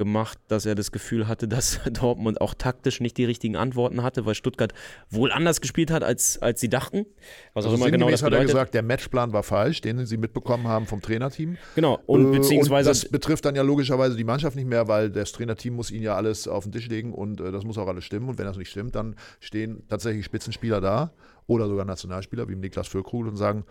gemacht, 0.00 0.38
dass 0.48 0.64
er 0.64 0.74
das 0.74 0.92
Gefühl 0.92 1.28
hatte, 1.28 1.46
dass 1.56 1.78
Dortmund 1.92 2.40
auch 2.40 2.54
taktisch 2.54 3.00
nicht 3.00 3.18
die 3.18 3.26
richtigen 3.26 3.54
Antworten 3.54 4.02
hatte, 4.02 4.24
weil 4.24 4.34
Stuttgart 4.34 4.72
wohl 5.10 5.30
anders 5.30 5.60
gespielt 5.60 5.90
hat, 5.90 6.02
als, 6.02 6.40
als 6.40 6.58
sie 6.60 6.70
dachten. 6.70 7.04
Was 7.52 7.66
also 7.66 7.76
auch 7.76 7.80
immer 7.80 7.90
genau 7.90 8.10
das 8.10 8.22
bedeutet. 8.22 8.38
hat 8.38 8.42
er 8.42 8.46
gesagt, 8.46 8.74
der 8.74 8.82
Matchplan 8.82 9.32
war 9.34 9.42
falsch, 9.42 9.82
den 9.82 10.06
sie 10.06 10.16
mitbekommen 10.16 10.66
haben 10.66 10.86
vom 10.86 11.02
Trainerteam. 11.02 11.58
Genau, 11.74 12.00
und 12.06 12.32
äh, 12.32 12.38
beziehungsweise. 12.38 12.88
Und 12.88 12.96
das 12.96 13.10
betrifft 13.10 13.44
dann 13.44 13.54
ja 13.54 13.62
logischerweise 13.62 14.16
die 14.16 14.24
Mannschaft 14.24 14.56
nicht 14.56 14.68
mehr, 14.68 14.88
weil 14.88 15.10
das 15.10 15.32
Trainerteam 15.32 15.74
muss 15.74 15.90
ihnen 15.90 16.02
ja 16.02 16.16
alles 16.16 16.48
auf 16.48 16.64
den 16.64 16.72
Tisch 16.72 16.88
legen 16.88 17.12
und 17.12 17.40
äh, 17.40 17.52
das 17.52 17.64
muss 17.64 17.76
auch 17.76 17.86
alles 17.86 18.04
stimmen. 18.04 18.30
Und 18.30 18.38
wenn 18.38 18.46
das 18.46 18.56
nicht 18.56 18.70
stimmt, 18.70 18.94
dann 18.94 19.16
stehen 19.38 19.82
tatsächlich 19.88 20.24
Spitzenspieler 20.24 20.80
da 20.80 21.12
oder 21.46 21.68
sogar 21.68 21.84
Nationalspieler 21.84 22.48
wie 22.48 22.56
Niklas 22.56 22.88
Füllkrug 22.88 23.26
und 23.26 23.36
sagen, 23.36 23.64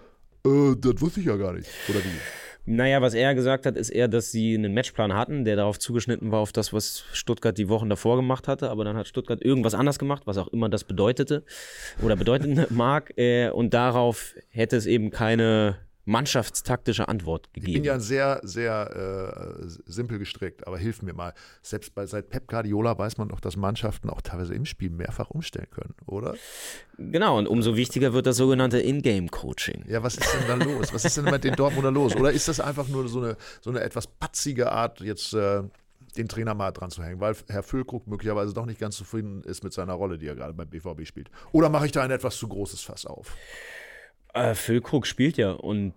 äh, 0.46 0.76
das 0.78 1.02
wusste 1.02 1.22
ich 1.22 1.26
ja 1.26 1.38
gar 1.38 1.54
nicht. 1.54 1.70
Oder 1.90 2.00
wie? 2.00 2.20
Naja, 2.66 3.02
was 3.02 3.14
er 3.14 3.34
gesagt 3.36 3.66
hat, 3.66 3.76
ist 3.76 3.90
eher, 3.90 4.08
dass 4.08 4.32
sie 4.32 4.56
einen 4.56 4.74
Matchplan 4.74 5.14
hatten, 5.14 5.44
der 5.44 5.56
darauf 5.56 5.80
zugeschnitten 5.80 6.32
war, 6.32 6.40
auf 6.40 6.52
das, 6.52 6.72
was 6.72 7.04
Stuttgart 7.14 7.58
die 7.58 7.70
Wochen 7.70 7.90
davor 7.90 8.16
gemacht 8.16 8.48
hatte. 8.48 8.70
Aber 8.70 8.84
dann 8.84 8.96
hat 8.96 9.08
Stuttgart 9.08 9.44
irgendwas 9.44 9.74
anders 9.74 9.98
gemacht, 9.98 10.24
was 10.26 10.38
auch 10.38 10.48
immer 10.50 10.70
das 10.70 10.84
bedeutete 10.84 11.44
oder 12.02 12.16
bedeuten 12.16 12.66
mag. 12.70 13.18
Äh, 13.18 13.50
und 13.50 13.74
darauf 13.74 14.36
hätte 14.50 14.76
es 14.78 14.86
eben 14.86 15.10
keine 15.10 15.78
mannschaftstaktische 16.06 17.08
Antwort 17.08 17.54
gegeben. 17.54 17.72
Ich 17.72 17.74
bin 17.76 17.84
ja 17.84 18.00
sehr, 18.00 18.40
sehr 18.44 19.62
äh, 19.62 19.68
simpel 19.86 20.20
gestrickt, 20.20 20.66
aber 20.66 20.78
hilf 20.78 21.02
mir 21.02 21.14
mal. 21.14 21.34
Selbst 21.62 21.94
bei, 21.94 22.06
seit 22.06 22.30
Pep 22.30 22.48
Guardiola 22.48 22.98
weiß 22.98 23.18
man 23.18 23.30
doch, 23.30 23.40
dass 23.40 23.56
Mannschaften 23.56 24.10
auch 24.10 24.22
teilweise 24.22 24.54
im 24.56 24.66
Spiel 24.66 24.90
mehrfach 24.90 25.30
umstellen 25.30 25.70
können, 25.70 25.94
oder? 26.08 26.36
Genau, 26.98 27.38
und 27.38 27.48
umso 27.48 27.76
wichtiger 27.76 28.14
wird 28.14 28.26
das 28.26 28.38
sogenannte 28.38 28.80
In-Game-Coaching. 28.80 29.86
Ja, 29.88 30.02
was 30.04 30.16
ist 30.16 30.34
denn 30.34 30.48
da 30.48 30.66
los? 30.66 30.94
Was 30.94 31.06
ist 31.06 31.18
denn 31.18 31.26
mit 31.26 31.44
den 31.44 31.56
Dortmunder 31.56 31.92
los? 31.92 32.16
Oder 32.16 32.32
ist 32.32 32.48
das 32.48 32.60
einfach 32.60 32.88
nur 32.88 33.08
so 33.08 33.22
eine, 33.22 33.38
so 33.62 33.70
eine 33.70 33.82
etwas 33.82 34.08
patzige 34.08 34.72
Art, 34.72 35.02
jetzt 35.02 35.34
äh, 35.34 35.62
den 36.18 36.28
Trainer 36.28 36.54
mal 36.54 36.72
dran 36.72 36.90
zu 36.90 37.04
hängen, 37.04 37.20
weil 37.20 37.36
Herr 37.48 37.64
Füllkrug 37.64 38.08
möglicherweise 38.08 38.54
doch 38.54 38.66
nicht 38.66 38.80
ganz 38.80 38.98
zufrieden 38.98 39.44
ist 39.44 39.64
mit 39.64 39.74
seiner 39.74 39.94
Rolle, 39.94 40.18
die 40.18 40.28
er 40.28 40.36
gerade 40.36 40.54
beim 40.54 40.70
BVB 40.70 41.06
spielt? 41.06 41.30
Oder 41.52 41.70
mache 41.70 41.86
ich 41.86 41.92
da 41.92 42.02
ein 42.02 42.12
etwas 42.12 42.38
zu 42.38 42.48
großes 42.48 42.82
Fass 42.82 43.06
auf? 43.06 43.36
Äh, 44.34 44.56
Füllkrug 44.56 45.08
spielt 45.08 45.38
ja 45.38 45.52
und 45.52 45.94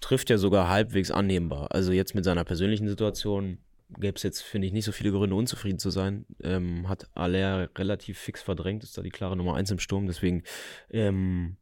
trifft 0.00 0.30
ja 0.30 0.38
sogar 0.38 0.68
halbwegs 0.68 1.10
annehmbar. 1.10 1.68
Also 1.70 1.92
jetzt 1.92 2.14
mit 2.14 2.24
seiner 2.24 2.44
persönlichen 2.44 2.88
Situation 2.88 3.58
gäbe 3.98 4.16
es 4.16 4.22
jetzt, 4.22 4.42
finde 4.42 4.66
ich, 4.66 4.72
nicht 4.72 4.84
so 4.84 4.92
viele 4.92 5.10
Gründe, 5.10 5.34
unzufrieden 5.34 5.78
zu 5.78 5.90
sein. 5.90 6.24
Ähm, 6.42 6.88
hat 6.88 7.08
Aller 7.14 7.70
relativ 7.76 8.18
fix 8.18 8.42
verdrängt, 8.42 8.84
ist 8.84 8.96
da 8.96 9.02
die 9.02 9.10
klare 9.10 9.36
Nummer 9.36 9.54
eins 9.54 9.70
im 9.70 9.78
Sturm. 9.78 10.06
Deswegen 10.06 10.42
ähm, 10.90 11.56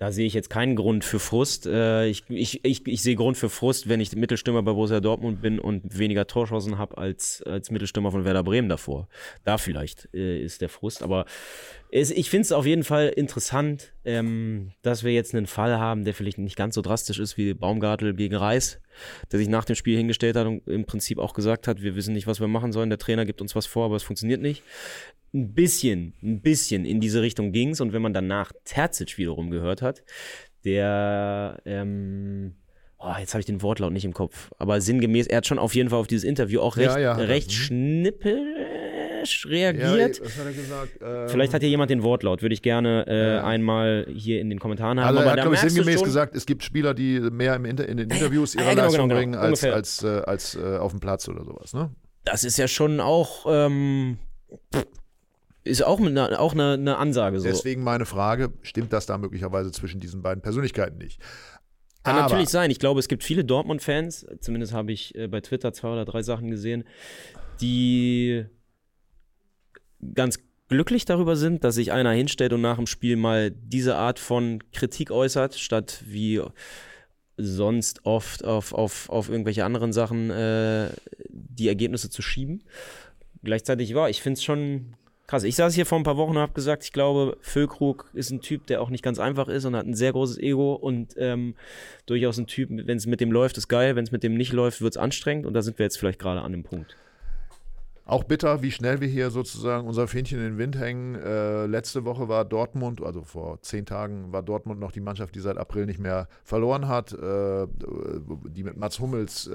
da 0.00 0.12
sehe 0.12 0.26
ich 0.26 0.32
jetzt 0.32 0.48
keinen 0.48 0.76
Grund 0.76 1.04
für 1.04 1.18
Frust. 1.18 1.66
Äh, 1.66 2.06
ich, 2.06 2.24
ich, 2.30 2.64
ich, 2.64 2.86
ich 2.86 3.02
sehe 3.02 3.16
Grund 3.16 3.36
für 3.36 3.50
Frust, 3.50 3.86
wenn 3.86 4.00
ich 4.00 4.16
Mittelstürmer 4.16 4.62
bei 4.62 4.72
Borussia 4.72 4.98
Dortmund 5.00 5.42
bin 5.42 5.58
und 5.58 5.98
weniger 5.98 6.26
Torschancen 6.26 6.78
habe 6.78 6.96
als, 6.96 7.42
als 7.42 7.70
Mittelstürmer 7.70 8.10
von 8.10 8.24
Werder 8.24 8.42
Bremen 8.42 8.70
davor. 8.70 9.08
Da 9.44 9.58
vielleicht 9.58 10.08
äh, 10.14 10.42
ist 10.42 10.62
der 10.62 10.70
Frust. 10.70 11.02
Aber 11.02 11.26
es, 11.90 12.10
ich 12.10 12.30
finde 12.30 12.46
es 12.46 12.52
auf 12.52 12.64
jeden 12.64 12.82
Fall 12.82 13.08
interessant, 13.08 13.92
ähm, 14.06 14.72
dass 14.80 15.04
wir 15.04 15.12
jetzt 15.12 15.34
einen 15.34 15.46
Fall 15.46 15.78
haben, 15.78 16.04
der 16.04 16.14
vielleicht 16.14 16.38
nicht 16.38 16.56
ganz 16.56 16.76
so 16.76 16.80
drastisch 16.80 17.18
ist 17.18 17.36
wie 17.36 17.52
Baumgartel 17.52 18.14
gegen 18.14 18.36
Reis, 18.36 18.80
der 19.30 19.38
sich 19.38 19.48
nach 19.48 19.66
dem 19.66 19.76
Spiel 19.76 19.98
hingestellt 19.98 20.34
hat 20.34 20.46
und 20.46 20.66
im 20.66 20.86
Prinzip 20.86 21.18
auch 21.18 21.34
gesagt 21.34 21.68
hat, 21.68 21.82
wir 21.82 21.94
wissen 21.94 22.14
nicht, 22.14 22.26
was 22.26 22.40
wir 22.40 22.48
machen 22.48 22.72
sollen. 22.72 22.88
Der 22.88 22.98
Trainer 22.98 23.26
gibt 23.26 23.42
uns 23.42 23.54
was 23.54 23.66
vor, 23.66 23.84
aber 23.84 23.96
es 23.96 24.02
funktioniert 24.02 24.40
nicht 24.40 24.62
ein 25.32 25.54
bisschen, 25.54 26.14
ein 26.22 26.40
bisschen 26.40 26.84
in 26.84 27.00
diese 27.00 27.22
Richtung 27.22 27.52
ging 27.52 27.70
es. 27.70 27.80
Und 27.80 27.92
wenn 27.92 28.02
man 28.02 28.12
danach 28.14 28.52
Terzic 28.64 29.18
wiederum 29.18 29.50
gehört 29.50 29.82
hat, 29.82 30.02
der, 30.64 31.60
ähm, 31.64 32.54
oh, 32.98 33.14
jetzt 33.18 33.32
habe 33.34 33.40
ich 33.40 33.46
den 33.46 33.62
Wortlaut 33.62 33.92
nicht 33.92 34.04
im 34.04 34.12
Kopf, 34.12 34.50
aber 34.58 34.80
sinngemäß, 34.80 35.26
er 35.26 35.38
hat 35.38 35.46
schon 35.46 35.58
auf 35.58 35.74
jeden 35.74 35.90
Fall 35.90 35.98
auf 35.98 36.06
dieses 36.06 36.24
Interview 36.24 36.60
auch 36.60 36.76
recht, 36.76 36.90
ja, 36.90 36.98
ja, 36.98 37.12
recht 37.14 37.52
schnippelsch 37.52 39.46
reagiert. 39.46 40.18
Ja, 40.18 40.24
was 40.24 40.38
hat 40.38 40.46
er 40.46 40.52
gesagt? 40.52 40.98
Ähm, 41.02 41.28
Vielleicht 41.28 41.54
hat 41.54 41.62
hier 41.62 41.70
jemand 41.70 41.90
den 41.90 42.02
Wortlaut, 42.02 42.42
würde 42.42 42.52
ich 42.52 42.62
gerne 42.62 43.06
äh, 43.06 43.38
einmal 43.38 44.06
hier 44.12 44.40
in 44.40 44.50
den 44.50 44.58
Kommentaren 44.58 45.00
haben. 45.00 45.16
Also 45.16 45.28
er 45.28 45.32
hat, 45.32 45.40
glaube 45.40 45.54
ich, 45.54 45.60
sinngemäß 45.60 46.02
gesagt, 46.02 46.34
es 46.34 46.44
gibt 46.44 46.62
Spieler, 46.62 46.92
die 46.92 47.20
mehr 47.20 47.54
im 47.54 47.64
Inter 47.64 47.88
in 47.88 47.96
den 47.96 48.10
Interviews 48.10 48.54
ihre 48.54 48.68
genau, 48.68 48.82
Leistung 48.82 49.08
genau, 49.08 49.20
genau, 49.20 49.20
bringen 49.20 49.34
als, 49.36 49.64
als, 49.64 50.02
äh, 50.02 50.22
als 50.26 50.56
äh, 50.56 50.76
auf 50.76 50.90
dem 50.90 51.00
Platz 51.00 51.28
oder 51.28 51.44
sowas, 51.44 51.72
ne? 51.72 51.90
Das 52.24 52.44
ist 52.44 52.58
ja 52.58 52.68
schon 52.68 53.00
auch 53.00 53.46
ähm, 53.48 54.18
ist 55.70 55.82
auch, 55.82 56.00
eine, 56.00 56.38
auch 56.38 56.52
eine, 56.52 56.74
eine 56.74 56.96
Ansage 56.98 57.40
so. 57.40 57.48
Deswegen 57.48 57.82
meine 57.82 58.06
Frage, 58.06 58.52
stimmt 58.62 58.92
das 58.92 59.06
da 59.06 59.18
möglicherweise 59.18 59.72
zwischen 59.72 60.00
diesen 60.00 60.22
beiden 60.22 60.42
Persönlichkeiten 60.42 60.98
nicht? 60.98 61.20
Kann 62.02 62.16
Aber 62.16 62.22
natürlich 62.24 62.48
sein. 62.48 62.70
Ich 62.70 62.78
glaube, 62.78 63.00
es 63.00 63.08
gibt 63.08 63.22
viele 63.22 63.44
Dortmund-Fans, 63.44 64.26
zumindest 64.40 64.72
habe 64.72 64.92
ich 64.92 65.14
äh, 65.14 65.28
bei 65.28 65.40
Twitter 65.40 65.72
zwei 65.72 65.92
oder 65.92 66.04
drei 66.04 66.22
Sachen 66.22 66.50
gesehen, 66.50 66.84
die 67.60 68.46
ganz 70.14 70.38
glücklich 70.68 71.04
darüber 71.04 71.36
sind, 71.36 71.62
dass 71.64 71.74
sich 71.74 71.92
einer 71.92 72.12
hinstellt 72.12 72.52
und 72.52 72.62
nach 72.62 72.76
dem 72.76 72.86
Spiel 72.86 73.16
mal 73.16 73.50
diese 73.50 73.96
Art 73.96 74.18
von 74.18 74.62
Kritik 74.72 75.10
äußert, 75.10 75.56
statt 75.56 76.02
wie 76.06 76.40
sonst 77.36 78.06
oft 78.06 78.44
auf, 78.44 78.72
auf, 78.72 79.08
auf 79.08 79.28
irgendwelche 79.28 79.64
anderen 79.64 79.92
Sachen 79.92 80.30
äh, 80.30 80.88
die 81.28 81.68
Ergebnisse 81.68 82.08
zu 82.08 82.22
schieben. 82.22 82.62
Gleichzeitig 83.42 83.94
war, 83.94 84.10
ich 84.10 84.22
finde 84.22 84.38
es 84.38 84.44
schon 84.44 84.94
krass. 85.30 85.44
Ich 85.44 85.54
saß 85.54 85.74
hier 85.74 85.86
vor 85.86 85.96
ein 85.96 86.02
paar 86.02 86.16
Wochen 86.16 86.32
und 86.32 86.38
habe 86.38 86.52
gesagt, 86.54 86.82
ich 86.82 86.92
glaube, 86.92 87.36
Füllkrug 87.40 88.10
ist 88.14 88.30
ein 88.30 88.40
Typ, 88.40 88.66
der 88.66 88.82
auch 88.82 88.90
nicht 88.90 89.04
ganz 89.04 89.20
einfach 89.20 89.46
ist 89.46 89.64
und 89.64 89.76
hat 89.76 89.86
ein 89.86 89.94
sehr 89.94 90.10
großes 90.10 90.38
Ego 90.38 90.74
und 90.74 91.14
ähm, 91.16 91.54
durchaus 92.06 92.36
ein 92.38 92.48
Typ, 92.48 92.68
wenn 92.70 92.96
es 92.96 93.06
mit 93.06 93.20
dem 93.20 93.30
läuft, 93.30 93.56
ist 93.56 93.68
geil, 93.68 93.94
wenn 93.94 94.02
es 94.04 94.10
mit 94.10 94.24
dem 94.24 94.34
nicht 94.34 94.52
läuft, 94.52 94.80
wird 94.80 94.94
es 94.94 94.96
anstrengend 94.96 95.46
und 95.46 95.54
da 95.54 95.62
sind 95.62 95.78
wir 95.78 95.86
jetzt 95.86 95.98
vielleicht 95.98 96.18
gerade 96.18 96.42
an 96.42 96.50
dem 96.50 96.64
Punkt. 96.64 96.96
Auch 98.04 98.24
bitter, 98.24 98.62
wie 98.62 98.72
schnell 98.72 99.00
wir 99.00 99.08
hier 99.08 99.30
sozusagen 99.30 99.86
unser 99.86 100.08
Fähnchen 100.08 100.38
in 100.38 100.44
den 100.44 100.58
Wind 100.58 100.76
hängen. 100.76 101.14
Äh, 101.14 101.66
letzte 101.66 102.04
Woche 102.04 102.28
war 102.28 102.44
Dortmund, 102.44 103.02
also 103.02 103.22
vor 103.22 103.62
zehn 103.62 103.86
Tagen 103.86 104.32
war 104.32 104.42
Dortmund 104.42 104.80
noch 104.80 104.90
die 104.90 105.00
Mannschaft, 105.00 105.34
die 105.34 105.40
seit 105.40 105.58
April 105.58 105.86
nicht 105.86 106.00
mehr 106.00 106.28
verloren 106.42 106.88
hat, 106.88 107.12
äh, 107.12 107.66
die 108.48 108.64
mit 108.64 108.76
Mats 108.76 108.98
Hummels, 108.98 109.46
äh, 109.46 109.52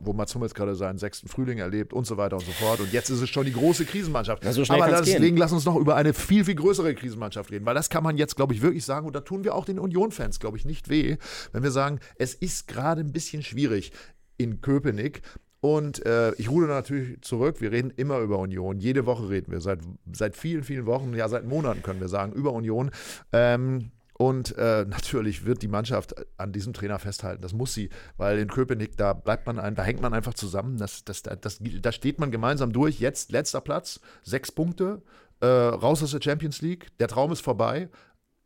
wo 0.00 0.12
Mats 0.12 0.34
Hummels 0.34 0.54
gerade 0.54 0.74
seinen 0.74 0.98
sechsten 0.98 1.28
Frühling 1.28 1.58
erlebt 1.58 1.92
und 1.92 2.06
so 2.06 2.16
weiter 2.16 2.36
und 2.36 2.44
so 2.44 2.52
fort. 2.52 2.80
Und 2.80 2.92
jetzt 2.92 3.08
ist 3.08 3.22
es 3.22 3.30
schon 3.30 3.46
die 3.46 3.52
große 3.52 3.84
Krisenmannschaft. 3.84 4.44
Ja, 4.44 4.52
so 4.52 4.62
Aber 4.68 4.88
deswegen 4.88 5.36
lass 5.36 5.52
uns 5.52 5.64
noch 5.64 5.76
über 5.76 5.96
eine 5.96 6.12
viel, 6.12 6.44
viel 6.44 6.56
größere 6.56 6.94
Krisenmannschaft 6.94 7.50
reden, 7.50 7.64
weil 7.64 7.74
das 7.74 7.88
kann 7.88 8.04
man 8.04 8.18
jetzt, 8.18 8.36
glaube 8.36 8.52
ich, 8.52 8.62
wirklich 8.62 8.84
sagen 8.84 9.06
und 9.06 9.16
da 9.16 9.20
tun 9.20 9.44
wir 9.44 9.54
auch 9.54 9.64
den 9.64 9.78
Union-Fans, 9.78 10.38
glaube 10.38 10.58
ich, 10.58 10.64
nicht 10.64 10.88
weh, 10.88 11.16
wenn 11.52 11.62
wir 11.62 11.70
sagen, 11.70 12.00
es 12.16 12.34
ist 12.34 12.68
gerade 12.68 13.00
ein 13.00 13.12
bisschen 13.12 13.42
schwierig 13.42 13.92
in 14.36 14.60
Köpenick. 14.60 15.22
Und 15.64 16.04
äh, 16.04 16.34
ich 16.34 16.50
rude 16.50 16.66
natürlich 16.66 17.22
zurück. 17.22 17.62
Wir 17.62 17.72
reden 17.72 17.90
immer 17.96 18.18
über 18.18 18.38
Union. 18.38 18.80
Jede 18.80 19.06
Woche 19.06 19.30
reden 19.30 19.50
wir. 19.50 19.62
Seit, 19.62 19.78
seit 20.12 20.36
vielen, 20.36 20.62
vielen 20.62 20.84
Wochen, 20.84 21.14
ja, 21.14 21.26
seit 21.26 21.46
Monaten 21.46 21.80
können 21.80 22.02
wir 22.02 22.08
sagen, 22.08 22.34
über 22.34 22.52
Union. 22.52 22.90
Ähm, 23.32 23.90
und 24.12 24.54
äh, 24.58 24.84
natürlich 24.86 25.46
wird 25.46 25.62
die 25.62 25.68
Mannschaft 25.68 26.16
an 26.36 26.52
diesem 26.52 26.74
Trainer 26.74 26.98
festhalten. 26.98 27.40
Das 27.40 27.54
muss 27.54 27.72
sie, 27.72 27.88
weil 28.18 28.40
in 28.40 28.48
Köpenick, 28.48 28.98
da 28.98 29.14
bleibt 29.14 29.46
man 29.46 29.58
ein, 29.58 29.74
da 29.74 29.82
hängt 29.82 30.02
man 30.02 30.12
einfach 30.12 30.34
zusammen. 30.34 30.76
Das, 30.76 31.02
das, 31.02 31.22
das, 31.22 31.58
da 31.80 31.92
steht 31.92 32.20
man 32.20 32.30
gemeinsam 32.30 32.70
durch. 32.70 33.00
Jetzt 33.00 33.32
letzter 33.32 33.62
Platz, 33.62 34.00
sechs 34.22 34.52
Punkte, 34.52 35.00
äh, 35.40 35.46
raus 35.46 36.02
aus 36.02 36.10
der 36.10 36.20
Champions 36.20 36.60
League. 36.60 36.88
Der 36.98 37.08
Traum 37.08 37.32
ist 37.32 37.40
vorbei 37.40 37.88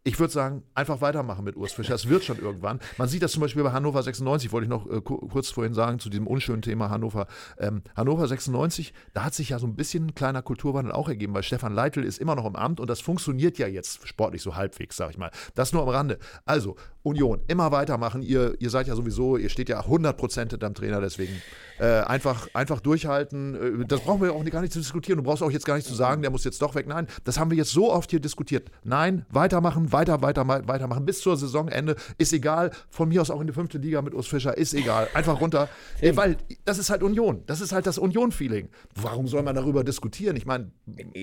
ich 0.09 0.19
würde 0.19 0.33
sagen, 0.33 0.63
einfach 0.75 1.03
weitermachen 1.03 1.45
mit 1.45 1.55
Urs 1.55 1.75
Fischer. 1.75 1.95
Es 1.95 2.09
wird 2.09 2.25
schon 2.25 2.39
irgendwann. 2.39 2.81
Man 2.97 3.09
sieht 3.09 3.23
das 3.23 3.33
zum 3.33 3.43
Beispiel 3.43 3.63
bei 3.63 3.73
Hannover 3.73 4.03
96, 4.03 4.51
wollte 4.53 4.65
ich 4.65 4.71
noch 4.71 4.91
äh, 4.91 5.03
kurz 5.03 5.51
vorhin 5.51 5.75
sagen, 5.75 5.99
zu 5.99 6.09
diesem 6.09 6.27
unschönen 6.27 6.63
Thema 6.63 6.89
Hannover. 6.89 7.27
Ähm, 7.59 7.83
Hannover 7.95 8.27
96, 8.27 8.95
da 9.13 9.25
hat 9.25 9.35
sich 9.35 9.51
ja 9.51 9.59
so 9.59 9.67
ein 9.67 9.77
bisschen 9.77 10.07
ein 10.07 10.15
kleiner 10.15 10.41
Kulturwandel 10.41 10.93
auch 10.93 11.11
ergeben, 11.11 11.35
weil 11.35 11.43
Stefan 11.43 11.75
Leitl 11.75 12.03
ist 12.05 12.19
immer 12.19 12.35
noch 12.37 12.47
im 12.47 12.57
Amt 12.57 12.81
und 12.81 12.89
das 12.89 13.03
funktioniert 13.03 13.59
ja 13.59 13.67
jetzt 13.67 14.09
sportlich 14.09 14.41
so 14.41 14.57
halbwegs, 14.57 14.97
sag 14.97 15.11
ich 15.11 15.19
mal. 15.19 15.31
Das 15.55 15.75
nur 15.75 15.83
am 15.83 15.91
Rande. 15.91 16.19
Also, 16.47 16.77
Union, 17.09 17.41
immer 17.49 17.73
weitermachen. 17.73 18.23
Ihr, 18.23 18.55
ihr 18.61 18.71
seid 18.71 18.87
ja 18.87 18.95
sowieso, 18.95 19.37
ihr 19.37 19.49
steht 19.49 19.69
ja 19.69 19.81
100% 19.81 20.51
hinterm 20.51 20.75
Trainer, 20.75 21.01
deswegen 21.01 21.41
äh, 21.79 21.85
einfach, 21.85 22.49
einfach 22.55 22.81
durchhalten. 22.81 23.83
Äh, 23.83 23.87
das 23.87 24.01
brauchen 24.01 24.23
wir 24.23 24.33
auch 24.33 24.45
gar 24.47 24.61
nicht 24.61 24.73
zu 24.73 24.79
diskutieren. 24.79 25.19
Du 25.19 25.23
brauchst 25.23 25.43
auch 25.43 25.51
jetzt 25.51 25.65
gar 25.65 25.77
nicht 25.77 25.87
zu 25.87 25.95
sagen, 25.95 26.23
der 26.23 26.31
muss 26.31 26.45
jetzt 26.45 26.61
doch 26.63 26.75
weg. 26.75 26.87
Nein, 26.87 27.07
das 27.25 27.39
haben 27.39 27.51
wir 27.51 27.57
jetzt 27.57 27.71
so 27.71 27.93
oft 27.93 28.11
hier 28.11 28.21
diskutiert. 28.21 28.71
Nein, 28.85 29.25
weitermachen, 29.31 29.93
weiter, 29.93 30.23
weiter, 30.23 30.47
weitermachen 30.47 31.05
bis 31.05 31.21
zur 31.21 31.37
Saisonende. 31.37 31.97
Ist 32.19 32.33
egal. 32.33 32.71
Von 32.91 33.09
mir 33.09 33.23
aus 33.23 33.31
auch 33.31 33.41
in 33.41 33.47
die 33.47 33.53
fünfte 33.53 33.79
Liga 33.79 34.03
mit 34.03 34.15
Urs 34.15 34.27
Fischer. 34.27 34.57
Ist 34.57 34.75
egal. 34.75 35.09
Einfach 35.15 35.41
runter. 35.41 35.69
Äh, 36.01 36.17
weil 36.17 36.37
das 36.65 36.79
ist 36.79 36.91
halt 36.91 37.03
Union. 37.03 37.43
Das 37.47 37.61
ist 37.61 37.73
halt 37.73 37.87
das 37.87 37.99
Union-Feeling. 37.99 38.69
Warum 38.95 39.27
soll 39.27 39.43
man 39.43 39.57
darüber 39.57 39.83
diskutieren? 39.83 40.37
Ich 40.37 40.47
meine, 40.47 40.71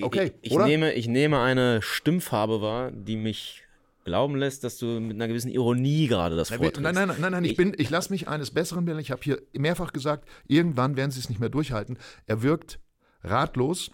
okay. 0.02 0.32
Ich, 0.42 0.52
ich, 0.52 0.58
Nehme, 0.58 0.92
ich 0.92 1.08
nehme 1.08 1.40
eine 1.40 1.80
Stimmfarbe 1.80 2.60
wahr, 2.60 2.90
die 2.90 3.16
mich 3.16 3.65
glauben 4.06 4.36
lässt, 4.36 4.64
dass 4.64 4.78
du 4.78 4.86
mit 5.00 5.16
einer 5.16 5.28
gewissen 5.28 5.50
Ironie 5.50 6.06
gerade 6.06 6.36
das 6.36 6.48
vorträgst. 6.48 6.80
Nein, 6.80 6.94
nein, 6.94 7.08
nein, 7.08 7.16
nein, 7.20 7.32
nein 7.32 7.44
ich, 7.44 7.58
ich, 7.58 7.80
ich 7.80 7.90
lasse 7.90 8.10
mich 8.10 8.28
eines 8.28 8.52
Besseren 8.52 8.84
bilden. 8.86 9.00
Ich 9.00 9.10
habe 9.10 9.20
hier 9.22 9.42
mehrfach 9.52 9.92
gesagt, 9.92 10.26
irgendwann 10.46 10.96
werden 10.96 11.10
sie 11.10 11.20
es 11.20 11.28
nicht 11.28 11.40
mehr 11.40 11.50
durchhalten. 11.50 11.98
Er 12.26 12.42
wirkt 12.42 12.78
ratlos. 13.22 13.90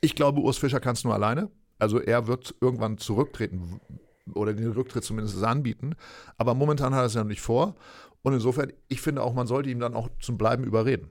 Ich 0.00 0.14
glaube, 0.14 0.40
Urs 0.40 0.58
Fischer 0.58 0.80
kann 0.80 0.94
es 0.94 1.04
nur 1.04 1.14
alleine. 1.14 1.50
Also 1.78 2.00
er 2.00 2.26
wird 2.26 2.54
irgendwann 2.60 2.98
zurücktreten 2.98 3.80
oder 4.34 4.52
den 4.52 4.72
Rücktritt 4.72 5.04
zumindest 5.04 5.42
anbieten. 5.42 5.94
Aber 6.36 6.54
momentan 6.54 6.94
hat 6.94 7.02
er 7.02 7.06
es 7.06 7.14
ja 7.14 7.22
noch 7.22 7.28
nicht 7.28 7.40
vor. 7.40 7.76
Und 8.22 8.34
insofern, 8.34 8.72
ich 8.88 9.00
finde 9.00 9.22
auch, 9.22 9.32
man 9.32 9.46
sollte 9.46 9.70
ihm 9.70 9.78
dann 9.78 9.94
auch 9.94 10.08
zum 10.20 10.36
Bleiben 10.36 10.64
überreden. 10.64 11.08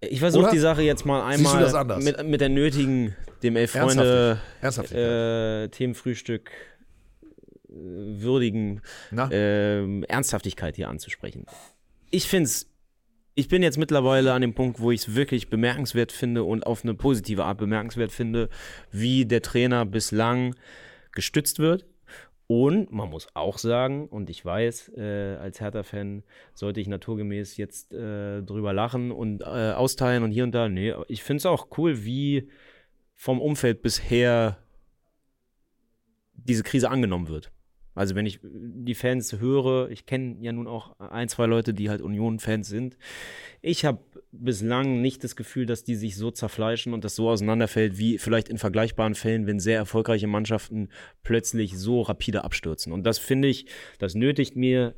Ich 0.00 0.20
versuche 0.20 0.50
die 0.50 0.58
Sache 0.58 0.80
jetzt 0.80 1.04
mal 1.04 1.22
einmal 1.22 1.98
mit, 1.98 2.26
mit 2.26 2.40
der 2.40 2.48
nötigen, 2.48 3.14
dem 3.42 3.56
Elf 3.56 3.72
Freunde 3.72 4.40
äh, 4.64 5.68
Themenfrühstück 5.68 6.50
äh, 6.50 6.70
würdigen 7.72 8.80
äh, 9.12 10.02
Ernsthaftigkeit 10.04 10.76
hier 10.76 10.88
anzusprechen. 10.88 11.46
Ich 12.10 12.26
finde 12.26 12.44
es, 12.46 12.68
ich 13.34 13.48
bin 13.48 13.62
jetzt 13.62 13.78
mittlerweile 13.78 14.32
an 14.32 14.42
dem 14.42 14.54
Punkt, 14.54 14.80
wo 14.80 14.90
ich 14.90 15.02
es 15.02 15.14
wirklich 15.14 15.48
bemerkenswert 15.48 16.12
finde 16.12 16.44
und 16.44 16.66
auf 16.66 16.84
eine 16.84 16.94
positive 16.94 17.44
Art 17.44 17.58
bemerkenswert 17.58 18.12
finde, 18.12 18.48
wie 18.90 19.24
der 19.24 19.42
Trainer 19.42 19.86
bislang 19.86 20.54
gestützt 21.12 21.58
wird 21.58 21.86
und 22.50 22.90
man 22.90 23.08
muss 23.08 23.28
auch 23.34 23.58
sagen, 23.58 24.08
und 24.08 24.28
ich 24.28 24.44
weiß, 24.44 24.90
äh, 24.96 25.36
als 25.36 25.60
Hertha-Fan 25.60 26.24
sollte 26.52 26.80
ich 26.80 26.88
naturgemäß 26.88 27.56
jetzt 27.56 27.92
äh, 27.92 28.42
drüber 28.42 28.72
lachen 28.72 29.12
und 29.12 29.42
äh, 29.42 29.44
austeilen 29.70 30.24
und 30.24 30.32
hier 30.32 30.42
und 30.42 30.50
da. 30.50 30.68
Nee, 30.68 30.92
ich 31.06 31.22
finde 31.22 31.36
es 31.36 31.46
auch 31.46 31.68
cool, 31.78 32.04
wie 32.04 32.50
vom 33.14 33.40
Umfeld 33.40 33.82
bisher 33.82 34.58
diese 36.34 36.64
Krise 36.64 36.90
angenommen 36.90 37.28
wird. 37.28 37.52
Also 37.94 38.14
wenn 38.14 38.26
ich 38.26 38.40
die 38.42 38.94
Fans 38.94 39.40
höre, 39.40 39.90
ich 39.90 40.06
kenne 40.06 40.36
ja 40.40 40.52
nun 40.52 40.66
auch 40.66 40.98
ein, 40.98 41.28
zwei 41.28 41.46
Leute, 41.46 41.74
die 41.74 41.90
halt 41.90 42.00
Union-Fans 42.00 42.68
sind. 42.68 42.96
Ich 43.62 43.84
habe 43.84 44.00
bislang 44.32 45.00
nicht 45.00 45.24
das 45.24 45.36
Gefühl, 45.36 45.66
dass 45.66 45.82
die 45.82 45.96
sich 45.96 46.16
so 46.16 46.30
zerfleischen 46.30 46.94
und 46.94 47.04
das 47.04 47.16
so 47.16 47.28
auseinanderfällt, 47.28 47.98
wie 47.98 48.18
vielleicht 48.18 48.48
in 48.48 48.58
vergleichbaren 48.58 49.14
Fällen, 49.14 49.46
wenn 49.46 49.58
sehr 49.58 49.76
erfolgreiche 49.76 50.28
Mannschaften 50.28 50.88
plötzlich 51.22 51.76
so 51.78 52.02
rapide 52.02 52.44
abstürzen. 52.44 52.92
Und 52.92 53.04
das 53.04 53.18
finde 53.18 53.48
ich, 53.48 53.66
das 53.98 54.14
nötigt 54.14 54.56
mir 54.56 54.94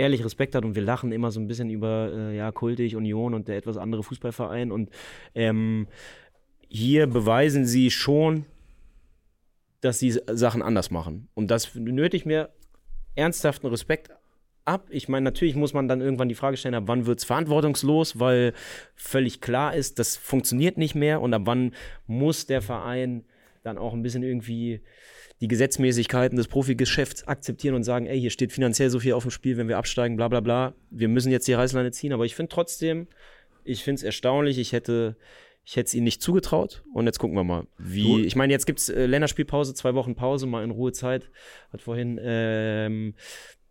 ehrlich 0.00 0.24
Respekt 0.24 0.54
hat 0.54 0.64
und 0.64 0.74
wir 0.74 0.82
lachen 0.82 1.12
immer 1.12 1.30
so 1.30 1.40
ein 1.40 1.46
bisschen 1.46 1.68
über 1.68 2.10
äh, 2.12 2.36
ja 2.36 2.50
kultig 2.52 2.96
Union 2.96 3.34
und 3.34 3.48
der 3.48 3.58
etwas 3.58 3.76
andere 3.76 4.02
Fußballverein 4.02 4.72
und 4.72 4.88
ähm, 5.34 5.88
hier 6.68 7.06
beweisen 7.06 7.66
sie 7.66 7.90
schon, 7.90 8.46
dass 9.80 9.98
sie 9.98 10.18
Sachen 10.30 10.62
anders 10.62 10.90
machen. 10.90 11.28
Und 11.34 11.50
das 11.50 11.74
nötigt 11.74 12.26
mir 12.26 12.50
ernsthaften 13.14 13.66
Respekt 13.66 14.10
ab. 14.64 14.86
Ich 14.90 15.08
meine, 15.08 15.24
natürlich 15.24 15.56
muss 15.56 15.72
man 15.72 15.88
dann 15.88 16.00
irgendwann 16.00 16.28
die 16.28 16.34
Frage 16.34 16.56
stellen, 16.56 16.74
ab 16.74 16.84
wann 16.86 17.06
wird 17.06 17.18
es 17.18 17.24
verantwortungslos, 17.24 18.18
weil 18.20 18.52
völlig 18.94 19.40
klar 19.40 19.74
ist, 19.74 19.98
das 19.98 20.16
funktioniert 20.16 20.78
nicht 20.78 20.94
mehr 20.94 21.20
und 21.20 21.34
ab 21.34 21.42
wann 21.44 21.74
muss 22.06 22.46
der 22.46 22.62
Verein 22.62 23.24
dann 23.62 23.78
auch 23.78 23.92
ein 23.92 24.02
bisschen 24.02 24.22
irgendwie 24.22 24.80
die 25.40 25.48
Gesetzmäßigkeiten 25.48 26.36
des 26.36 26.48
Profigeschäfts 26.48 27.26
akzeptieren 27.26 27.74
und 27.74 27.82
sagen, 27.82 28.06
ey, 28.06 28.20
hier 28.20 28.30
steht 28.30 28.52
finanziell 28.52 28.90
so 28.90 29.00
viel 29.00 29.14
auf 29.14 29.24
dem 29.24 29.30
Spiel, 29.30 29.56
wenn 29.56 29.68
wir 29.68 29.78
absteigen, 29.78 30.16
bla 30.16 30.28
bla 30.28 30.40
bla. 30.40 30.74
Wir 30.90 31.08
müssen 31.08 31.32
jetzt 31.32 31.48
die 31.48 31.54
Reißleine 31.54 31.92
ziehen. 31.92 32.12
Aber 32.12 32.26
ich 32.26 32.34
finde 32.34 32.50
trotzdem, 32.50 33.06
ich 33.64 33.82
finde 33.82 34.00
es 34.00 34.02
erstaunlich. 34.02 34.58
Ich 34.58 34.72
hätte 34.72 35.16
ich 35.64 35.76
hätte 35.76 35.88
es 35.88 35.94
ihnen 35.94 36.04
nicht 36.04 36.22
zugetraut. 36.22 36.82
Und 36.92 37.06
jetzt 37.06 37.18
gucken 37.18 37.36
wir 37.36 37.44
mal, 37.44 37.66
wie. 37.78 38.02
Du? 38.02 38.18
Ich 38.18 38.36
meine, 38.36 38.52
jetzt 38.52 38.66
gibt 38.66 38.80
es 38.80 38.88
äh, 38.88 39.06
Länderspielpause, 39.06 39.74
zwei 39.74 39.94
Wochen 39.94 40.14
Pause, 40.14 40.46
mal 40.46 40.64
in 40.64 40.70
Ruhe 40.70 40.92
Zeit. 40.92 41.30
Hat 41.72 41.82
vorhin 41.82 42.18
ähm, 42.22 43.14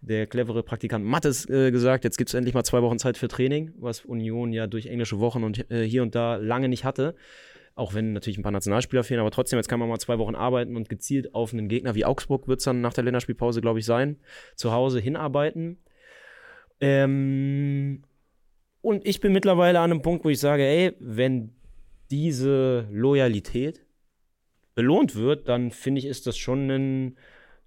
der 0.01 0.27
clevere 0.27 0.63
Praktikant 0.63 1.03
Mattes 1.05 1.49
äh, 1.49 1.71
gesagt, 1.71 2.03
jetzt 2.03 2.17
gibt 2.17 2.29
es 2.29 2.33
endlich 2.33 2.53
mal 2.53 2.63
zwei 2.63 2.81
Wochen 2.81 2.99
Zeit 2.99 3.17
für 3.17 3.27
Training, 3.27 3.73
was 3.77 4.05
Union 4.05 4.53
ja 4.53 4.67
durch 4.67 4.85
englische 4.85 5.19
Wochen 5.19 5.43
und 5.43 5.69
äh, 5.71 5.83
hier 5.83 6.03
und 6.03 6.15
da 6.15 6.35
lange 6.35 6.69
nicht 6.69 6.85
hatte. 6.85 7.15
Auch 7.75 7.93
wenn 7.93 8.13
natürlich 8.13 8.37
ein 8.37 8.43
paar 8.43 8.51
Nationalspieler 8.51 9.03
fehlen, 9.03 9.21
aber 9.21 9.31
trotzdem, 9.31 9.57
jetzt 9.57 9.69
kann 9.69 9.79
man 9.79 9.87
mal 9.87 9.99
zwei 9.99 10.17
Wochen 10.17 10.35
arbeiten 10.35 10.75
und 10.75 10.89
gezielt 10.89 11.33
auf 11.33 11.53
einen 11.53 11.69
Gegner 11.69 11.95
wie 11.95 12.05
Augsburg 12.05 12.47
wird 12.47 12.59
es 12.59 12.65
dann 12.65 12.81
nach 12.81 12.93
der 12.93 13.05
Länderspielpause, 13.05 13.61
glaube 13.61 13.79
ich, 13.79 13.85
sein, 13.85 14.17
zu 14.55 14.71
Hause 14.71 14.99
hinarbeiten. 14.99 15.77
Ähm, 16.81 18.03
und 18.81 19.05
ich 19.05 19.19
bin 19.19 19.33
mittlerweile 19.33 19.79
an 19.79 19.91
einem 19.91 20.01
Punkt, 20.01 20.25
wo 20.25 20.29
ich 20.29 20.39
sage, 20.39 20.63
ey, 20.63 20.93
wenn 20.99 21.55
diese 22.11 22.87
Loyalität 22.91 23.85
belohnt 24.75 25.15
wird, 25.15 25.49
dann 25.49 25.71
finde 25.71 25.99
ich, 25.99 26.05
ist 26.05 26.27
das 26.27 26.37
schon 26.37 26.69
ein, 26.69 27.17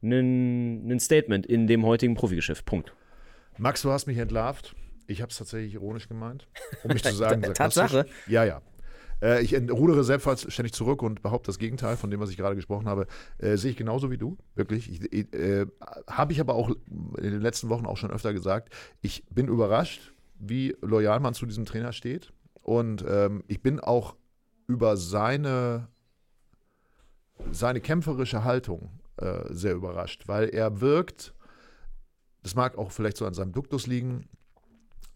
ein, 0.03 0.91
ein 0.91 1.01
Statement 1.01 1.47
in 1.47 1.67
dem 1.67 1.85
heutigen 1.85 2.15
Profigeschäft. 2.15 2.65
Punkt. 2.65 2.95
Max, 3.59 3.83
du 3.83 3.91
hast 3.91 4.07
mich 4.07 4.19
entlarvt. 4.19 4.75
Ich 5.07 5.21
habe 5.21 5.31
es 5.31 5.37
tatsächlich 5.37 5.75
ironisch 5.75 6.09
gemeint, 6.09 6.49
um 6.83 6.93
mich 6.93 7.03
zu 7.05 7.15
sagen. 7.15 7.43
Tatsache. 7.43 8.07
Ja, 8.27 8.45
ja. 8.45 8.63
Äh, 9.23 9.43
ich 9.43 9.55
rudere 9.55 10.05
selbstverständlich 10.05 10.73
zurück 10.73 11.03
und 11.03 11.23
behaupte 11.23 11.49
das 11.49 11.59
Gegenteil 11.59 11.97
von 11.97 12.11
dem, 12.11 12.21
was 12.21 12.31
ich 12.31 12.37
gerade 12.37 12.57
gesprochen 12.57 12.87
habe. 12.87 13.07
Äh, 13.39 13.57
sehe 13.57 13.71
ich 13.71 13.77
genauso 13.77 14.11
wie 14.11 14.19
du, 14.19 14.37
wirklich. 14.55 15.13
Äh, 15.13 15.67
habe 16.09 16.33
ich 16.33 16.41
aber 16.41 16.55
auch 16.55 16.71
in 16.71 17.31
den 17.31 17.41
letzten 17.41 17.69
Wochen 17.69 17.87
auch 17.87 17.97
schon 17.97 18.11
öfter 18.11 18.33
gesagt. 18.33 18.73
Ich 19.01 19.25
bin 19.31 19.49
überrascht, 19.49 20.13
wie 20.39 20.77
loyal 20.81 21.21
man 21.21 21.35
zu 21.35 21.47
diesem 21.47 21.65
Trainer 21.65 21.93
steht. 21.93 22.33
Und 22.63 23.05
ähm, 23.09 23.45
ich 23.49 23.63
bin 23.63 23.81
auch 23.81 24.17
über 24.73 24.97
seine, 24.97 25.89
seine 27.51 27.81
kämpferische 27.81 28.43
Haltung 28.43 28.91
äh, 29.19 29.45
sehr 29.51 29.75
überrascht, 29.75 30.27
weil 30.27 30.49
er 30.49 30.81
wirkt, 30.81 31.35
das 32.43 32.55
mag 32.55 32.79
auch 32.79 32.91
vielleicht 32.91 33.19
so 33.19 33.27
an 33.27 33.35
seinem 33.35 33.53
Duktus 33.53 33.87
liegen, 33.87 34.29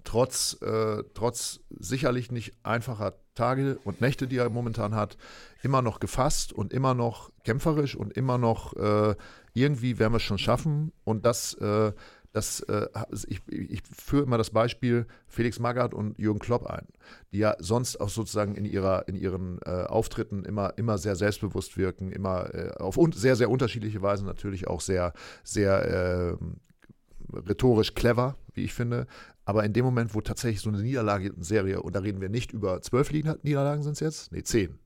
trotz, 0.05 0.61
äh, 0.61 1.03
trotz 1.15 1.61
sicherlich 1.71 2.31
nicht 2.31 2.53
einfacher 2.63 3.15
Tage 3.35 3.79
und 3.85 4.03
Nächte, 4.03 4.27
die 4.27 4.37
er 4.37 4.51
momentan 4.51 4.95
hat, 4.95 5.17
immer 5.63 5.81
noch 5.81 5.99
gefasst 5.99 6.53
und 6.53 6.73
immer 6.73 6.95
noch 6.95 7.31
kämpferisch 7.45 7.97
und 7.97 8.13
immer 8.13 8.37
noch 8.39 8.75
äh, 8.77 9.17
irgendwie 9.55 9.99
werden 9.99 10.13
wir 10.13 10.19
es 10.19 10.23
schon 10.23 10.39
schaffen. 10.39 10.93
Und 11.05 11.25
das, 11.25 11.55
äh, 11.55 11.93
dass 12.33 12.61
äh, 12.61 12.89
ich, 13.27 13.41
ich 13.49 13.83
führe 14.07 14.23
immer 14.23 14.39
das 14.39 14.51
Beispiel 14.51 15.07
Felix 15.27 15.59
Magath 15.59 15.93
und 15.93 16.17
Jürgen 16.19 16.39
Klopp 16.39 16.67
ein, 16.67 16.87
die 17.33 17.39
ja 17.39 17.57
sonst 17.59 18.01
auch 18.01 18.09
sozusagen 18.09 18.55
in 18.55 18.65
ihrer 18.65 19.09
in 19.09 19.17
ihren 19.17 19.59
äh, 19.67 19.85
Auftritten 19.85 20.45
immer 20.45 20.75
immer 20.77 20.97
sehr 20.97 21.17
selbstbewusst 21.17 21.77
wirken, 21.77 22.13
immer 22.13 22.55
äh, 22.55 22.71
auf 22.79 22.97
un 22.97 23.11
sehr 23.13 23.35
sehr 23.35 23.51
unterschiedliche 23.51 24.03
Weise 24.03 24.25
natürlich 24.25 24.69
auch 24.69 24.81
sehr 24.81 25.13
sehr 25.43 26.31
ähm, 26.39 26.61
rhetorisch 27.33 27.95
clever, 27.95 28.37
wie 28.55 28.65
ich 28.65 28.75
finde. 28.75 29.07
Aber 29.45 29.65
in 29.65 29.73
dem 29.73 29.85
Moment, 29.85 30.15
wo 30.15 30.21
tatsächlich 30.21 30.61
so 30.61 30.71
eine 30.71 30.83
Niederlagenserie, 30.83 31.81
und 31.81 31.95
da 31.95 32.01
reden 32.01 32.21
wir 32.21 32.29
nicht 32.29 32.53
über 32.53 32.83
zwölf 32.83 33.13
Niederlagen 33.13 33.83
sind 33.83 33.93
es 33.93 34.01
jetzt? 34.01 34.33
Nee, 34.33 34.43
zehn. 34.43 34.79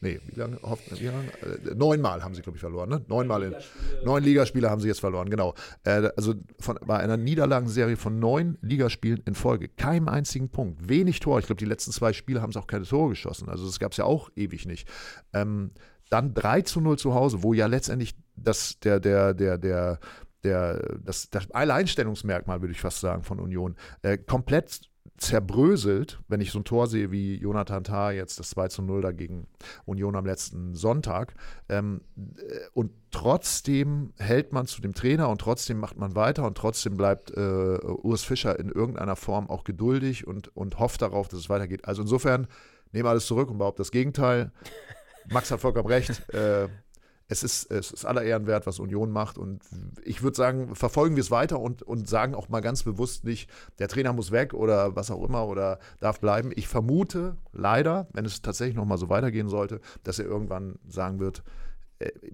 Nee, 0.00 0.20
wie 0.26 0.38
lange? 0.38 0.58
Wie 0.90 1.06
lange? 1.06 1.28
Äh, 1.42 1.74
neunmal 1.74 2.22
haben 2.22 2.34
sie, 2.34 2.42
glaube 2.42 2.56
ich, 2.56 2.60
verloren. 2.60 2.90
Ne? 2.90 3.02
Neunmal 3.08 3.42
in, 3.44 3.54
neun 4.04 4.22
Ligaspiele 4.22 4.68
haben 4.68 4.80
sie 4.80 4.88
jetzt 4.88 5.00
verloren, 5.00 5.30
genau. 5.30 5.54
Äh, 5.84 6.10
also 6.16 6.34
von, 6.60 6.78
bei 6.84 6.98
einer 6.98 7.16
Niederlagenserie 7.16 7.96
von 7.96 8.18
neun 8.18 8.58
Ligaspielen 8.60 9.22
in 9.24 9.34
Folge, 9.34 9.68
keinem 9.68 10.08
einzigen 10.08 10.50
Punkt, 10.50 10.88
wenig 10.88 11.20
Tor. 11.20 11.38
Ich 11.38 11.46
glaube, 11.46 11.58
die 11.58 11.64
letzten 11.64 11.92
zwei 11.92 12.12
Spiele 12.12 12.42
haben 12.42 12.52
sie 12.52 12.58
auch 12.58 12.66
keine 12.66 12.84
Tore 12.84 13.10
geschossen. 13.10 13.48
Also 13.48 13.64
das 13.64 13.78
gab 13.78 13.92
es 13.92 13.96
ja 13.96 14.04
auch 14.04 14.30
ewig 14.36 14.66
nicht. 14.66 14.86
Ähm, 15.32 15.70
dann 16.10 16.34
3 16.34 16.62
zu 16.62 16.80
0 16.80 16.98
zu 16.98 17.14
Hause, 17.14 17.42
wo 17.42 17.54
ja 17.54 17.66
letztendlich 17.66 18.14
das, 18.36 18.78
der, 18.80 19.00
der, 19.00 19.34
der, 19.34 19.58
der, 19.58 19.98
der, 20.44 20.98
das, 21.02 21.30
das 21.30 21.50
Alleinstellungsmerkmal, 21.50 22.60
würde 22.60 22.72
ich 22.72 22.80
fast 22.80 23.00
sagen, 23.00 23.22
von 23.22 23.40
Union, 23.40 23.76
äh, 24.02 24.18
komplett 24.18 24.82
zerbröselt, 25.16 26.20
wenn 26.28 26.40
ich 26.40 26.50
so 26.50 26.58
ein 26.58 26.64
Tor 26.64 26.86
sehe 26.86 27.10
wie 27.10 27.36
Jonathan 27.36 27.84
Tah 27.84 28.10
jetzt 28.10 28.38
das 28.38 28.50
2 28.50 28.68
zu 28.68 28.82
0 28.82 29.00
dagegen 29.00 29.46
Union 29.84 30.14
am 30.14 30.26
letzten 30.26 30.74
Sonntag. 30.74 31.34
Ähm, 31.68 32.02
äh, 32.16 32.58
und 32.74 32.92
trotzdem 33.10 34.12
hält 34.18 34.52
man 34.52 34.66
zu 34.66 34.80
dem 34.80 34.94
Trainer 34.94 35.28
und 35.28 35.40
trotzdem 35.40 35.78
macht 35.78 35.96
man 35.96 36.14
weiter 36.14 36.44
und 36.44 36.56
trotzdem 36.56 36.96
bleibt 36.96 37.30
äh, 37.30 37.40
Urs 37.40 38.24
Fischer 38.24 38.58
in 38.58 38.68
irgendeiner 38.68 39.16
Form 39.16 39.48
auch 39.48 39.64
geduldig 39.64 40.26
und, 40.26 40.54
und 40.56 40.78
hofft 40.78 41.02
darauf, 41.02 41.28
dass 41.28 41.40
es 41.40 41.48
weitergeht. 41.48 41.86
Also 41.86 42.02
insofern 42.02 42.46
nehme 42.92 43.08
alles 43.08 43.26
zurück 43.26 43.50
und 43.50 43.58
behaupte 43.58 43.80
das 43.80 43.90
Gegenteil. 43.90 44.52
Max 45.30 45.50
hat 45.50 45.60
vollkommen 45.60 45.88
recht. 45.88 46.28
Äh, 46.32 46.68
es 47.28 47.42
ist, 47.42 47.70
es 47.70 47.90
ist 47.90 48.04
aller 48.04 48.22
Ehren 48.22 48.46
wert, 48.46 48.66
was 48.66 48.78
Union 48.78 49.10
macht. 49.10 49.36
Und 49.36 49.62
ich 50.04 50.22
würde 50.22 50.36
sagen, 50.36 50.74
verfolgen 50.76 51.16
wir 51.16 51.22
es 51.22 51.30
weiter 51.30 51.58
und, 51.58 51.82
und 51.82 52.08
sagen 52.08 52.34
auch 52.34 52.48
mal 52.48 52.60
ganz 52.60 52.84
bewusst 52.84 53.24
nicht, 53.24 53.50
der 53.78 53.88
Trainer 53.88 54.12
muss 54.12 54.30
weg 54.30 54.54
oder 54.54 54.94
was 54.94 55.10
auch 55.10 55.24
immer 55.24 55.46
oder 55.46 55.78
darf 56.00 56.20
bleiben. 56.20 56.52
Ich 56.54 56.68
vermute 56.68 57.36
leider, 57.52 58.06
wenn 58.12 58.24
es 58.24 58.42
tatsächlich 58.42 58.76
nochmal 58.76 58.98
so 58.98 59.08
weitergehen 59.08 59.48
sollte, 59.48 59.80
dass 60.04 60.18
er 60.18 60.26
irgendwann 60.26 60.78
sagen 60.88 61.18
wird, 61.18 61.42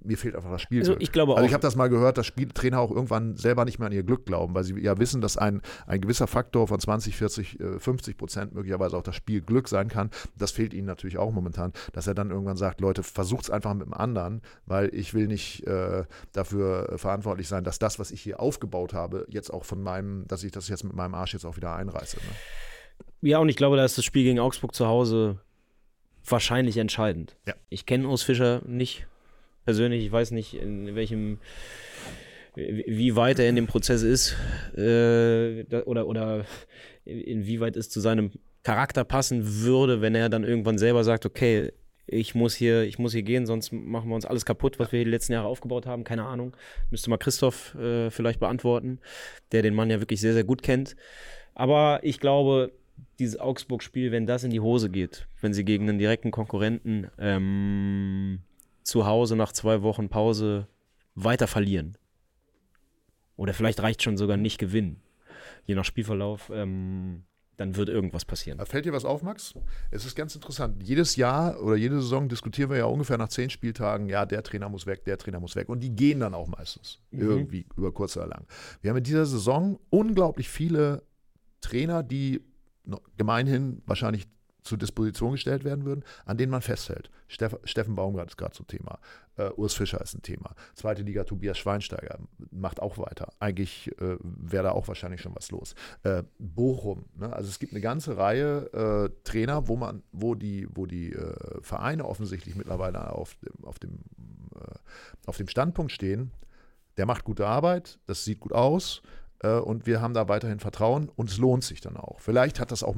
mir 0.03 0.19
fehlt 0.19 0.35
einfach 0.35 0.51
das 0.51 0.63
Spiel. 0.63 0.81
Also 0.81 0.97
ich 0.99 1.13
glaube 1.13 1.37
also 1.37 1.47
ich 1.47 1.53
habe 1.53 1.63
das 1.63 1.77
mal 1.77 1.89
gehört, 1.89 2.19
dass 2.19 2.27
Spiel, 2.27 2.49
Trainer 2.49 2.81
auch 2.81 2.91
irgendwann 2.91 3.37
selber 3.37 3.65
nicht 3.65 3.79
mehr 3.79 3.87
an 3.87 3.93
ihr 3.93 4.03
Glück 4.03 4.27
glauben, 4.27 4.55
weil 4.55 4.65
sie 4.65 4.79
ja 4.81 4.99
wissen, 4.99 5.21
dass 5.21 5.37
ein, 5.37 5.63
ein 5.87 6.01
gewisser 6.01 6.27
Faktor 6.27 6.67
von 6.67 6.81
20, 6.81 7.17
40, 7.17 7.59
50 7.79 8.17
Prozent 8.17 8.55
möglicherweise 8.55 8.97
auch 8.97 9.03
das 9.03 9.15
Spiel 9.15 9.41
Glück 9.41 9.69
sein 9.69 9.89
kann. 9.89 10.11
Das 10.37 10.51
fehlt 10.51 10.75
ihnen 10.75 10.87
natürlich 10.87 11.19
auch 11.19 11.31
momentan, 11.31 11.73
dass 11.93 12.07
er 12.07 12.15
dann 12.15 12.31
irgendwann 12.31 12.57
sagt, 12.57 12.81
Leute, 12.81 13.03
versucht 13.05 13.45
es 13.45 13.51
einfach 13.51 13.75
mit 13.75 13.87
dem 13.87 13.95
anderen, 13.95 14.43
weil 14.67 14.93
ich 14.93 15.15
will 15.15 15.29
nicht 15.29 15.65
äh, 15.67 16.05
dafür 16.33 16.95
verantwortlich 16.97 17.47
sein, 17.47 17.63
dass 17.63 17.79
das, 17.79 17.99
was 17.99 18.11
ich 18.11 18.21
hier 18.21 18.41
aufgebaut 18.41 18.95
habe, 18.95 19.27
jetzt 19.29 19.51
auch 19.51 19.65
von 19.65 19.81
meinem, 19.83 20.27
dass 20.27 20.43
ich 20.43 20.51
das 20.51 20.69
jetzt 20.69 20.83
mit 20.83 20.95
meinem 20.95 21.15
Arsch 21.15 21.35
jetzt 21.35 21.45
auch 21.45 21.57
wieder 21.57 21.75
einreiße. 21.77 22.17
Ne? 22.17 23.29
Ja, 23.29 23.39
und 23.39 23.49
ich 23.49 23.57
glaube, 23.57 23.77
da 23.77 23.85
ist 23.85 23.97
das 23.97 24.05
Spiel 24.05 24.25
gegen 24.25 24.41
Augsburg 24.41 24.75
zu 24.75 24.87
Hause 24.87 25.39
wahrscheinlich 26.27 26.77
entscheidend. 26.77 27.37
Ja. 27.47 27.55
Ich 27.69 27.87
kenne 27.87 28.09
Urs 28.09 28.23
Fischer 28.23 28.63
nicht 28.67 29.07
persönlich, 29.65 30.05
ich 30.05 30.13
weiß 30.13 30.31
nicht, 30.33 30.55
in 30.55 30.95
welchem, 30.95 31.39
wie 32.55 33.17
weit 33.17 33.39
er 33.39 33.49
in 33.49 33.57
dem 33.57 33.67
Prozess 33.67 34.03
ist 34.03 34.37
äh, 34.77 35.65
oder, 35.85 36.07
oder 36.07 36.45
inwieweit 37.05 37.77
es 37.77 37.89
zu 37.89 38.01
seinem 38.01 38.31
Charakter 38.63 39.05
passen 39.05 39.63
würde, 39.63 40.01
wenn 40.01 40.15
er 40.15 40.29
dann 40.29 40.45
irgendwann 40.45 40.79
selber 40.79 41.03
sagt, 41.05 41.27
okay, 41.27 41.73
ich 42.07 42.35
muss 42.35 42.55
hier, 42.55 42.83
ich 42.83 42.99
muss 42.99 43.13
hier 43.13 43.23
gehen, 43.23 43.47
sonst 43.47 43.73
machen 43.73 44.09
wir 44.09 44.15
uns 44.15 44.27
alles 44.27 44.45
kaputt, 44.45 44.79
was 44.79 44.93
wir 44.93 44.99
hier 44.99 45.05
die 45.05 45.11
letzten 45.11 45.33
Jahre 45.33 45.49
aufgebaut 45.49 45.87
haben. 45.87 46.05
Keine 46.05 46.25
Ahnung. 46.25 46.57
Müsste 46.91 47.11
mal 47.11 47.17
Christoph 47.17 47.75
äh, 47.77 48.11
vielleicht 48.11 48.41
beantworten, 48.41 48.99
der 49.53 49.63
den 49.63 49.75
Mann 49.75 49.91
ja 49.91 50.01
wirklich 50.01 50.21
sehr, 50.21 50.33
sehr 50.33 50.45
gut 50.45 50.63
kennt. 50.63 50.97
Aber 51.55 52.01
ich 52.03 52.21
glaube, 52.21 52.73
dieses 53.19 53.39
Augsburg-Spiel, 53.39 54.11
wenn 54.11 54.27
das 54.27 54.45
in 54.45 54.51
die 54.51 54.61
Hose 54.61 54.91
geht, 54.91 55.27
wenn 55.41 55.55
sie 55.55 55.65
gegen 55.65 55.89
einen 55.89 55.99
direkten 55.99 56.31
Konkurrenten 56.31 57.09
ähm, 57.19 58.41
zu 58.83 59.07
Hause 59.07 59.37
nach 59.37 59.53
zwei 59.53 59.83
Wochen 59.83 60.09
Pause 60.09 60.69
weiter 61.15 61.47
verlieren. 61.47 61.97
Oder 63.37 63.55
vielleicht 63.55 63.83
reicht 63.83 64.03
schon 64.03 64.17
sogar 64.17 64.37
nicht 64.37 64.59
gewinnen. 64.59 65.01
Je 65.65 65.75
nach 65.75 65.85
Spielverlauf, 65.85 66.51
ähm, 66.55 67.25
dann 67.57 67.77
wird 67.77 67.89
irgendwas 67.89 68.25
passieren. 68.25 68.65
Fällt 68.67 68.87
dir 68.87 68.93
was 68.93 69.05
auf, 69.05 69.23
Max? 69.23 69.55
Es 69.91 70.05
ist 70.05 70.15
ganz 70.17 70.35
interessant. 70.35 70.83
Jedes 70.83 71.17
Jahr 71.17 71.61
oder 71.63 71.77
jede 71.77 71.97
Saison 71.97 72.29
diskutieren 72.29 72.71
wir 72.71 72.79
ja 72.79 72.87
ungefähr 72.87 73.19
nach 73.19 73.29
zehn 73.29 73.51
Spieltagen, 73.51 74.09
ja, 74.09 74.27
der 74.27 74.43
Trainer 74.43 74.69
muss 74.69 74.87
weg, 74.87 75.05
der 75.05 75.19
Trainer 75.19 75.39
muss 75.39 75.55
weg. 75.55 75.69
Und 75.69 75.81
die 75.81 75.95
gehen 75.95 76.21
dann 76.21 76.35
auch 76.35 76.49
meistens. 76.49 77.01
Mhm. 77.11 77.21
Irgendwie 77.21 77.67
über 77.77 77.93
kurz 77.93 78.17
oder 78.17 78.27
lang. 78.27 78.47
Wir 78.81 78.91
haben 78.91 78.99
in 78.99 79.05
dieser 79.05 79.27
Saison 79.27 79.79
unglaublich 79.91 80.49
viele 80.49 81.03
Trainer, 81.61 82.03
die 82.03 82.41
gemeinhin 83.17 83.83
wahrscheinlich 83.87 84.27
zur 84.63 84.79
Disposition 84.79 85.33
gestellt 85.33 85.65
werden 85.65 85.85
würden, 85.85 86.05
an 86.25 86.37
denen 86.37 86.51
man 86.51 86.63
festhält. 86.63 87.11
Steff, 87.29 87.57
Steffen 87.65 87.95
Baumgart 87.95 88.29
ist 88.29 88.37
gerade 88.37 88.53
zum 88.53 88.67
Thema. 88.67 88.99
Uh, 89.39 89.51
Urs 89.57 89.75
Fischer 89.75 90.01
ist 90.01 90.15
ein 90.15 90.23
Thema. 90.23 90.55
Zweite 90.75 91.03
Liga 91.03 91.25
Tobias 91.25 91.57
Schweinsteiger 91.57 92.19
macht 92.51 92.81
auch 92.81 92.99
weiter. 92.99 93.33
Eigentlich 93.41 93.91
äh, 94.01 94.17
wäre 94.21 94.65
da 94.65 94.73
auch 94.73 94.89
wahrscheinlich 94.89 95.23
schon 95.23 95.35
was 95.35 95.51
los. 95.51 95.75
Äh, 96.03 96.23
Bochum, 96.39 97.07
ne? 97.17 97.33
also 97.33 97.49
es 97.49 97.59
gibt 97.59 97.73
eine 97.73 97.81
ganze 97.81 98.19
Reihe 98.19 98.71
äh, 98.73 99.11
Trainer, 99.25 99.69
wo 99.69 99.77
man, 99.77 100.03
wo 100.13 100.35
die, 100.35 100.69
wo 100.75 100.85
die 100.85 101.13
äh, 101.13 101.63
Vereine 101.63 102.05
offensichtlich 102.05 102.57
mittlerweile 102.57 103.13
auf 103.13 103.35
dem, 103.37 103.65
auf 103.65 103.79
dem, 103.79 104.01
äh, 104.55 104.75
auf 105.27 105.39
dem 105.39 105.49
Standpunkt 105.49 105.93
stehen, 105.93 106.31
der 106.99 107.07
macht 107.07 107.25
gute 107.25 107.47
Arbeit, 107.47 107.99
das 108.07 108.25
sieht 108.25 108.41
gut 108.41 108.53
aus 108.53 109.01
äh, 109.39 109.55
und 109.55 109.87
wir 109.87 110.03
haben 110.03 110.13
da 110.13 110.29
weiterhin 110.29 110.61
Vertrauen 110.61 111.09
und 111.09 111.31
es 111.31 111.39
lohnt 111.39 111.65
sich 111.65 111.81
dann 111.81 111.97
auch. 111.97 112.21
Vielleicht 112.21 112.61
hat 112.61 112.71
das 112.71 112.83
auch 112.83 112.97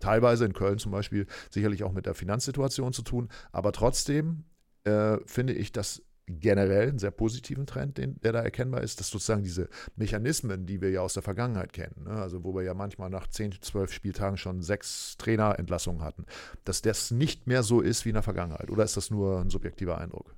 teilweise 0.00 0.44
in 0.44 0.52
Köln 0.52 0.78
zum 0.78 0.92
Beispiel 0.92 1.26
sicherlich 1.50 1.84
auch 1.84 1.92
mit 1.92 2.06
der 2.06 2.14
Finanzsituation 2.14 2.92
zu 2.92 3.02
tun. 3.02 3.28
Aber 3.52 3.72
trotzdem 3.72 4.44
äh, 4.84 5.18
finde 5.26 5.52
ich 5.52 5.72
das 5.72 6.02
generell 6.26 6.88
einen 6.88 6.98
sehr 6.98 7.10
positiven 7.10 7.66
Trend, 7.66 7.98
den, 7.98 8.18
der 8.22 8.32
da 8.32 8.40
erkennbar 8.40 8.82
ist, 8.82 8.98
dass 8.98 9.10
sozusagen 9.10 9.42
diese 9.42 9.68
Mechanismen, 9.96 10.66
die 10.66 10.80
wir 10.80 10.90
ja 10.90 11.00
aus 11.00 11.14
der 11.14 11.22
Vergangenheit 11.22 11.72
kennen, 11.72 12.04
ne, 12.04 12.12
also 12.12 12.44
wo 12.44 12.54
wir 12.54 12.62
ja 12.62 12.74
manchmal 12.74 13.10
nach 13.10 13.26
10, 13.26 13.60
12 13.60 13.92
Spieltagen 13.92 14.38
schon 14.38 14.62
sechs 14.62 15.16
Trainerentlassungen 15.18 16.02
hatten, 16.02 16.24
dass 16.64 16.82
das 16.82 17.10
nicht 17.10 17.46
mehr 17.46 17.62
so 17.62 17.80
ist 17.80 18.04
wie 18.04 18.10
in 18.10 18.14
der 18.14 18.22
Vergangenheit. 18.22 18.70
Oder 18.70 18.84
ist 18.84 18.96
das 18.96 19.10
nur 19.10 19.40
ein 19.40 19.50
subjektiver 19.50 19.98
Eindruck? 19.98 20.34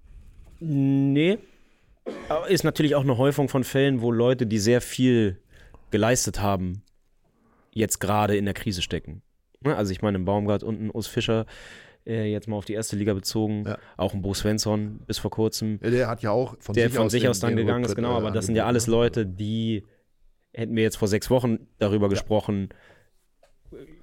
Nee. 0.59 1.39
Ist 2.49 2.65
natürlich 2.65 2.95
auch 2.95 3.03
eine 3.03 3.19
Häufung 3.19 3.49
von 3.49 3.65
Fällen, 3.65 4.01
wo 4.01 4.11
Leute, 4.11 4.47
die 4.47 4.59
sehr 4.59 4.81
viel 4.81 5.41
geleistet 5.91 6.41
haben, 6.41 6.83
jetzt 7.73 8.01
gerade 8.01 8.37
in 8.37 8.45
der 8.45 8.55
Krise 8.55 8.83
stecken. 8.83 9.23
Ne? 9.67 9.77
Also 9.77 9.93
ich 9.93 10.03
meine, 10.03 10.19
Baumgart 10.19 10.63
und 10.63 10.81
ein 10.81 10.91
Urs 10.91 11.07
Fischer, 11.07 11.47
äh, 12.07 12.31
jetzt 12.31 12.49
mal 12.49 12.57
auf 12.57 12.65
die 12.65 12.75
erste 12.75 12.97
Liga 12.97 13.15
bezogen, 13.15 13.65
ja. 13.67 13.79
auch 13.97 14.15
ein 14.15 14.23
Bo 14.23 14.33
Svensson 14.33 15.01
bis 15.07 15.19
vor 15.19 15.31
kurzem. 15.31 15.79
Ja, 15.83 15.91
der 15.91 16.09
hat 16.09 16.23
ja 16.23 16.31
auch 16.31 16.57
von 16.61 16.75
der 16.75 16.89
sich 16.89 16.97
von 16.97 17.07
aus 17.07 17.13
sich 17.13 17.29
aus 17.29 17.41
dann 17.41 17.57
gegangen 17.57 17.85
ist, 17.85 17.97
genau, 17.97 18.17
aber 18.17 18.31
das 18.31 18.47
sind 18.47 18.55
ja 18.55 18.67
alles 18.67 18.87
ne? 18.87 18.93
Leute, 18.93 19.27
die 19.27 19.85
hätten 20.53 20.75
wir 20.75 20.83
jetzt 20.83 20.97
vor 20.97 21.09
sechs 21.09 21.29
Wochen 21.31 21.67
darüber 21.79 22.07
ja. 22.07 22.11
gesprochen, 22.11 22.71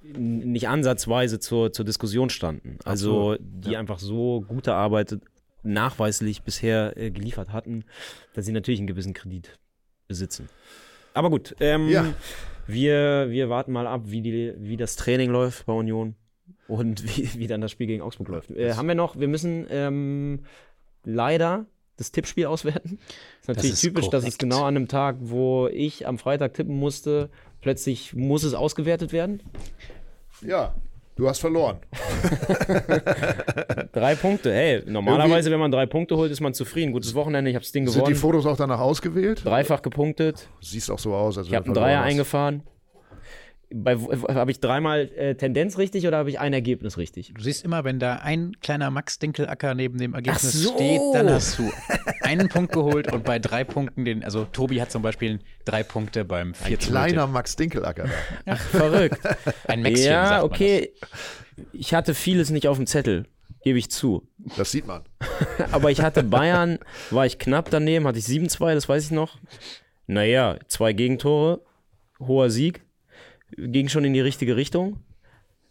nicht 0.02 0.68
ansatzweise 0.68 1.40
zur, 1.40 1.72
zur 1.72 1.84
Diskussion 1.84 2.30
standen. 2.30 2.78
Also 2.84 3.32
Absolut. 3.32 3.40
die 3.42 3.76
einfach 3.76 3.98
so 3.98 4.42
gute 4.42 4.74
Arbeit 4.74 5.18
nachweislich 5.62 6.42
bisher 6.42 6.96
äh, 6.96 7.10
geliefert 7.10 7.52
hatten, 7.52 7.84
dass 8.34 8.44
sie 8.44 8.52
natürlich 8.52 8.80
einen 8.80 8.86
gewissen 8.86 9.14
Kredit 9.14 9.58
besitzen. 10.06 10.48
Aber 11.14 11.30
gut, 11.30 11.56
ähm, 11.60 11.88
ja. 11.88 12.12
Wir, 12.66 13.26
wir 13.30 13.48
warten 13.50 13.72
mal 13.72 13.86
ab, 13.86 14.02
wie, 14.04 14.22
die, 14.22 14.54
wie 14.56 14.76
das 14.76 14.96
Training 14.96 15.30
läuft 15.30 15.66
bei 15.66 15.72
Union 15.72 16.14
und 16.68 17.04
wie, 17.04 17.38
wie 17.38 17.46
dann 17.46 17.60
das 17.60 17.70
Spiel 17.70 17.86
gegen 17.86 18.02
Augsburg 18.02 18.28
läuft. 18.28 18.50
Äh, 18.50 18.74
haben 18.74 18.88
wir 18.88 18.94
noch, 18.94 19.18
wir 19.18 19.28
müssen 19.28 19.66
ähm, 19.70 20.44
leider 21.04 21.66
das 21.96 22.10
Tippspiel 22.10 22.46
auswerten. 22.46 22.98
Ist 23.40 23.48
natürlich 23.48 23.70
das 23.70 23.78
ist 23.78 23.80
typisch, 23.82 24.06
korrekt. 24.06 24.14
dass 24.14 24.24
es 24.24 24.38
genau 24.38 24.62
an 24.62 24.76
einem 24.76 24.88
Tag, 24.88 25.16
wo 25.20 25.68
ich 25.68 26.06
am 26.06 26.18
Freitag 26.18 26.54
tippen 26.54 26.76
musste, 26.76 27.30
plötzlich 27.60 28.14
muss 28.14 28.42
es 28.42 28.54
ausgewertet 28.54 29.12
werden. 29.12 29.42
Ja, 30.40 30.74
Du 31.16 31.28
hast 31.28 31.38
verloren. 31.38 31.76
drei 33.92 34.16
Punkte. 34.16 34.52
Hey, 34.52 34.82
normalerweise, 34.84 35.34
Irgendwie, 35.34 35.50
wenn 35.52 35.60
man 35.60 35.70
drei 35.70 35.86
Punkte 35.86 36.16
holt, 36.16 36.32
ist 36.32 36.40
man 36.40 36.54
zufrieden. 36.54 36.92
Gutes 36.92 37.14
Wochenende, 37.14 37.50
ich 37.50 37.54
habe 37.54 37.64
das 37.64 37.70
Ding 37.70 37.84
gewonnen. 37.84 38.06
Sind 38.06 38.16
die 38.16 38.20
Fotos 38.20 38.46
auch 38.46 38.56
danach 38.56 38.80
ausgewählt? 38.80 39.44
Dreifach 39.44 39.82
gepunktet. 39.82 40.48
Siehst 40.60 40.90
auch 40.90 40.98
so 40.98 41.14
aus. 41.14 41.38
Als 41.38 41.46
ich 41.46 41.54
habe 41.54 41.66
einen 41.66 41.74
Dreier 41.74 42.02
eingefahren. 42.02 42.64
Habe 43.72 44.50
ich 44.50 44.60
dreimal 44.60 45.10
äh, 45.16 45.34
Tendenz 45.34 45.78
richtig 45.78 46.06
oder 46.06 46.18
habe 46.18 46.30
ich 46.30 46.38
ein 46.38 46.52
Ergebnis 46.52 46.96
richtig? 46.98 47.32
Du 47.34 47.42
siehst 47.42 47.64
immer, 47.64 47.84
wenn 47.84 47.98
da 47.98 48.16
ein 48.16 48.52
kleiner 48.60 48.90
Max 48.90 49.18
Dinkelacker 49.18 49.74
neben 49.74 49.98
dem 49.98 50.14
Ergebnis 50.14 50.52
so. 50.52 50.74
steht, 50.74 51.00
dann 51.12 51.28
hast 51.30 51.58
du 51.58 51.70
einen 52.22 52.48
Punkt 52.48 52.72
geholt 52.72 53.12
und 53.12 53.24
bei 53.24 53.38
drei 53.38 53.64
Punkten 53.64 54.04
den, 54.04 54.24
also 54.24 54.44
Tobi 54.44 54.80
hat 54.80 54.90
zum 54.90 55.02
Beispiel 55.02 55.40
drei 55.64 55.82
Punkte 55.82 56.24
beim 56.24 56.54
4 56.54 56.76
Ein 56.76 56.78
kleiner 56.78 57.26
Max 57.26 57.56
Dinkelacker. 57.56 58.08
Ach, 58.46 58.60
verrückt. 58.60 59.20
Ein 59.66 59.82
Mäxchen, 59.82 60.06
ja, 60.06 60.26
sagt 60.26 60.42
man 60.42 60.50
okay. 60.50 60.92
Ich 61.72 61.94
hatte 61.94 62.14
vieles 62.14 62.50
nicht 62.50 62.68
auf 62.68 62.76
dem 62.76 62.86
Zettel, 62.86 63.26
gebe 63.62 63.78
ich 63.78 63.90
zu. 63.90 64.28
Das 64.56 64.70
sieht 64.70 64.86
man. 64.86 65.02
Aber 65.72 65.90
ich 65.90 66.00
hatte 66.02 66.22
Bayern, 66.22 66.78
war 67.10 67.26
ich 67.26 67.38
knapp 67.38 67.70
daneben, 67.70 68.06
hatte 68.06 68.18
ich 68.18 68.26
7-2, 68.26 68.74
das 68.74 68.88
weiß 68.88 69.04
ich 69.04 69.10
noch. 69.10 69.38
Naja, 70.06 70.58
zwei 70.68 70.92
Gegentore, 70.92 71.62
hoher 72.20 72.50
Sieg, 72.50 72.82
ging 73.56 73.88
schon 73.88 74.04
in 74.04 74.12
die 74.12 74.20
richtige 74.20 74.56
Richtung. 74.56 75.00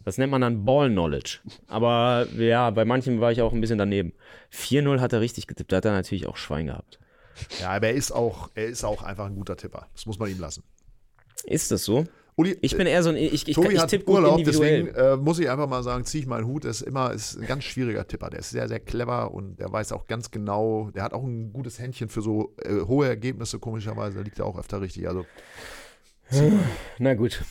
Das 0.04 0.18
nennt 0.18 0.30
man 0.30 0.42
dann 0.42 0.64
Ball 0.64 0.90
Knowledge. 0.90 1.38
Aber 1.66 2.26
ja, 2.36 2.70
bei 2.70 2.84
manchen 2.84 3.20
war 3.20 3.32
ich 3.32 3.40
auch 3.40 3.52
ein 3.52 3.60
bisschen 3.60 3.78
daneben. 3.78 4.12
4-0 4.52 5.00
hat 5.00 5.12
er 5.12 5.20
richtig 5.20 5.46
getippt, 5.46 5.72
da 5.72 5.78
hat 5.78 5.84
er 5.86 5.92
natürlich 5.92 6.26
auch 6.26 6.36
Schwein 6.36 6.66
gehabt. 6.66 6.98
Ja, 7.60 7.70
aber 7.70 7.88
er 7.88 7.94
ist 7.94 8.12
auch, 8.12 8.50
er 8.54 8.66
ist 8.66 8.84
auch 8.84 9.02
einfach 9.02 9.26
ein 9.26 9.34
guter 9.34 9.56
Tipper. 9.56 9.88
Das 9.94 10.06
muss 10.06 10.18
man 10.18 10.30
ihm 10.30 10.38
lassen. 10.38 10.62
Ist 11.44 11.70
das 11.70 11.84
so? 11.84 12.04
Uli, 12.36 12.56
Ich 12.62 12.76
bin 12.76 12.86
eher 12.86 13.02
so 13.02 13.10
ein, 13.10 13.16
ich, 13.16 13.48
ich, 13.48 13.54
Tobi 13.54 13.74
ich 13.74 13.82
tippe 13.84 14.04
gut 14.04 14.16
Urlaub, 14.16 14.42
deswegen 14.44 14.88
äh, 14.88 15.16
muss 15.16 15.38
ich 15.38 15.48
einfach 15.48 15.68
mal 15.68 15.84
sagen, 15.84 16.04
ziehe 16.04 16.22
ich 16.22 16.26
meinen 16.26 16.46
Hut. 16.46 16.64
Er 16.64 16.72
ist 16.72 16.82
immer 16.82 17.12
ist 17.12 17.36
ein 17.36 17.46
ganz 17.46 17.62
schwieriger 17.64 18.06
Tipper. 18.06 18.28
Der 18.28 18.40
ist 18.40 18.50
sehr, 18.50 18.66
sehr 18.66 18.80
clever 18.80 19.32
und 19.32 19.60
der 19.60 19.72
weiß 19.72 19.92
auch 19.92 20.06
ganz 20.06 20.32
genau, 20.32 20.90
der 20.90 21.04
hat 21.04 21.12
auch 21.12 21.22
ein 21.22 21.52
gutes 21.52 21.78
Händchen 21.78 22.08
für 22.08 22.22
so 22.22 22.54
äh, 22.62 22.80
hohe 22.86 23.06
Ergebnisse, 23.06 23.60
komischerweise. 23.60 24.20
liegt 24.22 24.40
er 24.40 24.46
auch 24.46 24.58
öfter 24.58 24.80
richtig. 24.80 25.06
Also, 25.06 25.24
Na 26.98 27.14
gut. 27.14 27.44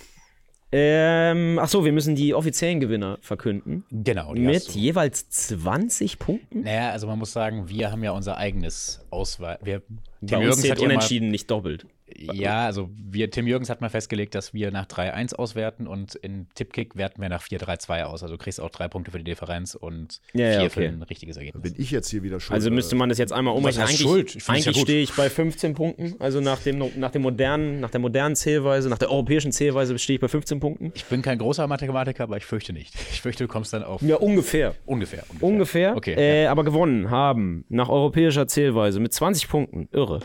Ähm, 0.75 1.59
ach 1.61 1.69
so, 1.69 1.85
wir 1.85 1.91
müssen 1.91 2.15
die 2.15 2.33
offiziellen 2.33 2.79
Gewinner 2.79 3.19
verkünden. 3.21 3.85
Genau, 3.91 4.33
die 4.33 4.41
Mit 4.41 4.69
jeweils 4.69 5.29
20 5.29 6.17
Punkten. 6.17 6.61
Naja, 6.61 6.89
also 6.89 7.05
man 7.05 7.19
muss 7.19 7.31
sagen, 7.31 7.69
wir 7.69 7.91
haben 7.91 8.03
ja 8.03 8.09
unser 8.09 8.37
eigenes 8.37 9.05
Auswahl. 9.11 9.59
Wir, 9.61 9.83
Bei 10.21 10.39
Tim 10.39 10.47
uns 10.47 10.61
zählt 10.61 10.71
hat 10.71 10.79
ja 10.79 10.87
mal, 10.87 10.93
unentschieden 10.95 11.29
nicht 11.29 11.51
doppelt. 11.51 11.85
Ja, 12.15 12.65
also 12.65 12.89
wir, 12.95 13.29
Tim 13.31 13.47
Jürgens 13.47 13.69
hat 13.69 13.81
mal 13.81 13.89
festgelegt, 13.89 14.35
dass 14.35 14.53
wir 14.53 14.71
nach 14.71 14.85
3-1 14.85 15.35
auswerten 15.35 15.87
und 15.87 16.15
in 16.15 16.47
Tippkick 16.55 16.95
werten 16.95 17.21
wir 17.21 17.29
nach 17.29 17.43
4-3-2 17.43 18.03
aus. 18.03 18.23
Also 18.23 18.35
du 18.35 18.43
kriegst 18.43 18.59
auch 18.59 18.69
drei 18.69 18.87
Punkte 18.87 19.11
für 19.11 19.17
die 19.17 19.23
Differenz 19.23 19.75
und 19.75 20.21
Ja, 20.33 20.47
ja, 20.51 20.59
vier 20.61 20.69
für 20.69 20.79
okay. 20.81 20.89
ein 20.89 21.01
richtiges 21.03 21.37
Ergebnis. 21.37 21.61
bin 21.63 21.73
ich 21.81 21.91
jetzt 21.91 22.09
hier 22.09 22.23
wieder 22.23 22.39
schuld. 22.39 22.53
Also 22.55 22.71
müsste 22.71 22.95
man 22.95 23.09
das 23.09 23.17
jetzt 23.17 23.33
einmal 23.33 23.55
umrechnen. 23.55 23.83
Eigentlich, 23.85 24.01
Schuld? 24.01 24.35
Ich 24.35 24.47
ja 24.47 24.53
eigentlich 24.53 24.75
gut. 24.75 24.83
stehe 24.83 25.03
ich 25.03 25.13
bei 25.13 25.29
15 25.29 25.73
Punkten. 25.73 26.15
Also 26.19 26.41
nach, 26.41 26.59
dem, 26.59 26.83
nach, 26.97 27.11
dem 27.11 27.21
modernen, 27.21 27.79
nach 27.79 27.89
der 27.89 27.99
modernen 27.99 28.35
Zählweise, 28.35 28.89
nach 28.89 28.97
der 28.97 29.11
europäischen 29.11 29.51
Zählweise 29.51 29.97
stehe 29.99 30.15
ich 30.15 30.21
bei 30.21 30.27
15 30.27 30.59
Punkten. 30.59 30.91
Ich 30.95 31.05
bin 31.05 31.21
kein 31.21 31.37
großer 31.37 31.67
Mathematiker, 31.67 32.23
aber 32.23 32.37
ich 32.37 32.45
fürchte 32.45 32.73
nicht. 32.73 32.93
Ich 33.11 33.21
fürchte, 33.21 33.43
du 33.45 33.47
kommst 33.47 33.73
dann 33.73 33.83
auf 33.83 34.01
Ja, 34.01 34.15
ungefähr. 34.17 34.75
ungefähr. 34.85 35.23
Ungefähr. 35.29 35.47
Ungefähr. 35.47 35.95
Okay. 35.97 36.13
äh, 36.15 36.43
ja. 36.43 36.51
Aber 36.51 36.63
gewonnen 36.63 37.09
haben 37.09 37.65
nach 37.69 37.89
europäischer 37.89 38.47
Zählweise 38.47 38.99
mit 38.99 39.13
20 39.13 39.47
Punkten. 39.49 39.87
Irre. 39.91 40.19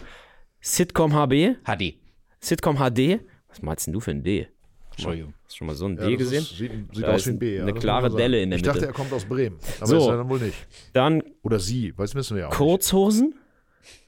Sitcom 0.68 1.14
HB, 1.14 1.56
HD. 1.64 1.94
Sitcom 2.40 2.76
HD. 2.76 3.20
Was 3.48 3.62
meinst 3.62 3.86
denn 3.86 3.94
du 3.94 4.00
für 4.00 4.10
ein 4.10 4.22
D? 4.22 4.48
Entschuldigung. 4.90 5.32
Hast 5.44 5.54
du 5.54 5.56
schon 5.58 5.66
mal 5.66 5.74
so 5.76 5.86
ein 5.86 5.96
Ja, 5.96 6.06
D 6.06 6.16
gesehen? 6.16 6.42
Ist, 6.42 6.58
sieht 6.58 6.72
sieht 6.92 7.04
aus 7.06 7.26
wie 7.26 7.30
ein 7.30 7.38
B. 7.38 7.56
Ja, 7.56 7.62
eine 7.62 7.72
klare. 7.72 8.14
Delle 8.14 8.42
in 8.42 8.50
der 8.50 8.58
Ich 8.58 8.62
dachte, 8.62 8.80
Mitte. 8.80 8.90
er 8.90 8.94
kommt 8.94 9.12
aus 9.14 9.24
Bremen. 9.24 9.56
Aber 9.78 9.86
So. 9.86 9.96
ist 9.98 10.06
er 10.08 10.16
dann 10.18 10.28
wohl 10.28 10.40
nicht. 10.40 10.54
Dann 10.92 11.22
Oder 11.42 11.58
sie, 11.58 11.94
das 11.96 12.14
wissen 12.14 12.36
wir 12.36 12.42
ja 12.42 12.48
auch. 12.48 12.52
Kurzhosen. 12.54 13.34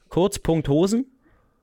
Kurzpunkthosen. 0.09 1.05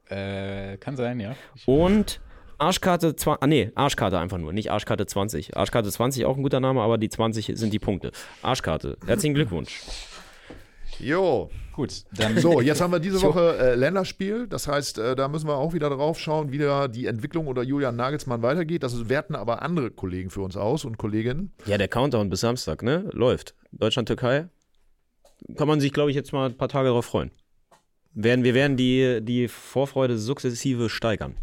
Äh, 0.09 0.79
kann 0.79 0.97
sein, 0.97 1.21
ja. 1.21 1.37
Und 1.67 2.21
Arschkarte 2.57 3.15
20, 3.15 3.43
ah 3.43 3.47
nee, 3.47 3.71
Arschkarte 3.77 4.19
einfach 4.19 4.39
nur, 4.39 4.53
nicht 4.53 4.73
Arschkarte 4.73 5.07
20. 5.07 5.57
Arschkarte 5.57 5.91
20 5.93 6.25
auch 6.25 6.37
ein 6.37 6.43
guter 6.43 6.59
Name, 6.59 6.81
aber 6.81 6.99
die 6.99 7.09
20 7.09 7.53
sind 7.55 7.73
die 7.73 7.79
Punkte. 7.79 8.11
Arschkarte. 8.43 8.97
Herzlichen 9.07 9.35
Glückwunsch. 9.35 9.81
Jo. 11.01 11.51
Gut, 11.73 12.05
dann 12.17 12.37
So, 12.39 12.61
jetzt 12.61 12.81
haben 12.81 12.93
wir 12.93 12.99
diese 12.99 13.23
Woche 13.23 13.57
äh, 13.57 13.75
Länderspiel. 13.77 14.49
Das 14.49 14.67
heißt, 14.67 14.99
äh, 14.99 15.15
da 15.15 15.29
müssen 15.29 15.47
wir 15.47 15.57
auch 15.57 15.73
wieder 15.73 15.91
drauf 15.91 16.19
schauen, 16.19 16.51
wie 16.51 16.59
da 16.59 16.89
die 16.89 17.07
Entwicklung 17.07 17.47
unter 17.47 17.63
Julian 17.63 17.95
Nagelsmann 17.95 18.43
weitergeht. 18.43 18.83
Das 18.83 19.09
werten 19.09 19.37
aber 19.37 19.63
andere 19.63 19.91
Kollegen 19.91 20.31
für 20.31 20.41
uns 20.41 20.57
aus 20.57 20.85
und 20.85 20.99
Kolleginnen. 20.99 21.53
Ja, 21.67 21.79
der 21.79 21.89
Countdown 21.89 22.31
bis 22.31 22.41
Samstag, 22.41 22.83
ne? 22.83 23.09
Läuft. 23.13 23.55
Deutschland, 23.71 24.09
Türkei. 24.09 24.49
Kann 25.57 25.69
man 25.69 25.81
sich, 25.81 25.93
glaube 25.93 26.11
ich, 26.11 26.17
jetzt 26.17 26.33
mal 26.33 26.47
ein 26.47 26.57
paar 26.57 26.69
Tage 26.69 26.89
darauf 26.89 27.07
freuen. 27.07 27.31
Werden, 28.13 28.43
wir 28.43 28.55
werden 28.55 28.77
die, 28.77 29.21
die 29.23 29.47
Vorfreude 29.47 30.19
sukzessive 30.19 30.89
steigern. 30.89 31.37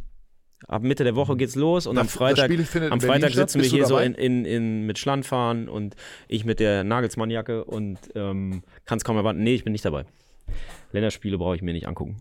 Ab 0.68 0.82
Mitte 0.82 1.04
der 1.04 1.16
Woche 1.16 1.36
geht's 1.38 1.56
los 1.56 1.86
und 1.88 1.98
am 1.98 2.06
Das- 2.08 2.14
das 2.14 2.18
Freitag, 2.18 2.92
am 2.92 3.00
Freitag 3.02 3.32
sitzen 3.34 3.62
wir 3.62 3.70
du 3.70 3.76
hier 3.76 3.86
so 3.86 3.98
in, 4.00 4.14
in, 4.16 4.46
in, 4.46 4.86
mit 4.86 4.98
Schland 4.98 5.26
fahren 5.26 5.70
und 5.70 5.96
ich 6.28 6.44
mit 6.46 6.60
der 6.60 6.84
Nagelsmann-Jacke 6.84 7.66
und 7.66 8.00
ähm, 8.16 8.64
kann 8.86 8.98
es 8.98 9.04
kaum 9.04 9.16
erwarten. 9.18 9.44
Nee, 9.44 9.54
ich 9.56 9.64
bin 9.64 9.74
nicht 9.74 9.86
dabei. 9.86 10.06
Länderspiele 10.92 11.38
brauche 11.38 11.56
ich 11.56 11.62
mir 11.62 11.74
nicht 11.74 11.88
angucken. 11.88 12.18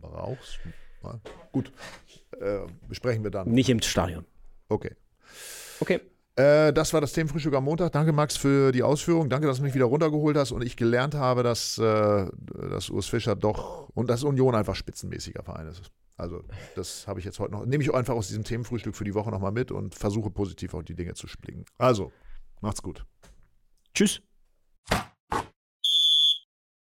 Brauchst 0.00 0.58
mal. 1.02 1.20
Gut. 1.52 1.72
Äh, 2.40 2.60
besprechen 2.88 3.24
wir 3.24 3.30
dann. 3.30 3.48
Nicht 3.50 3.68
im 3.68 3.80
Stadion. 3.82 4.24
Okay. 4.68 4.94
Okay. 5.80 6.00
Äh, 6.36 6.72
das 6.72 6.92
war 6.94 7.00
das 7.00 7.12
Themenfrühstück 7.12 7.54
am 7.54 7.64
Montag. 7.64 7.92
Danke, 7.92 8.12
Max, 8.12 8.36
für 8.36 8.72
die 8.72 8.82
Ausführung. 8.82 9.28
Danke, 9.28 9.46
dass 9.46 9.58
du 9.58 9.62
mich 9.62 9.74
wieder 9.74 9.84
runtergeholt 9.84 10.36
hast 10.36 10.52
und 10.52 10.62
ich 10.62 10.76
gelernt 10.76 11.14
habe, 11.14 11.42
dass, 11.42 11.76
äh, 11.78 12.26
dass 12.70 12.88
Urs 12.88 13.06
Fischer 13.06 13.36
doch 13.36 13.90
und 13.90 14.08
dass 14.08 14.24
Union 14.24 14.54
einfach 14.54 14.74
spitzenmäßiger 14.74 15.42
Verein 15.42 15.68
ist. 15.68 15.90
Also, 16.16 16.42
das 16.76 17.06
habe 17.06 17.18
ich 17.18 17.26
jetzt 17.26 17.38
heute 17.38 17.52
noch. 17.52 17.66
Nehme 17.66 17.82
ich 17.82 17.92
einfach 17.92 18.14
aus 18.14 18.28
diesem 18.28 18.44
Themenfrühstück 18.44 18.96
für 18.96 19.04
die 19.04 19.14
Woche 19.14 19.30
nochmal 19.30 19.52
mit 19.52 19.72
und 19.72 19.94
versuche 19.94 20.30
positiv 20.30 20.74
auf 20.74 20.84
die 20.84 20.94
Dinge 20.94 21.14
zu 21.14 21.26
blicken. 21.40 21.64
Also, 21.78 22.12
macht's 22.60 22.82
gut. 22.82 23.04
Tschüss. 23.94 24.22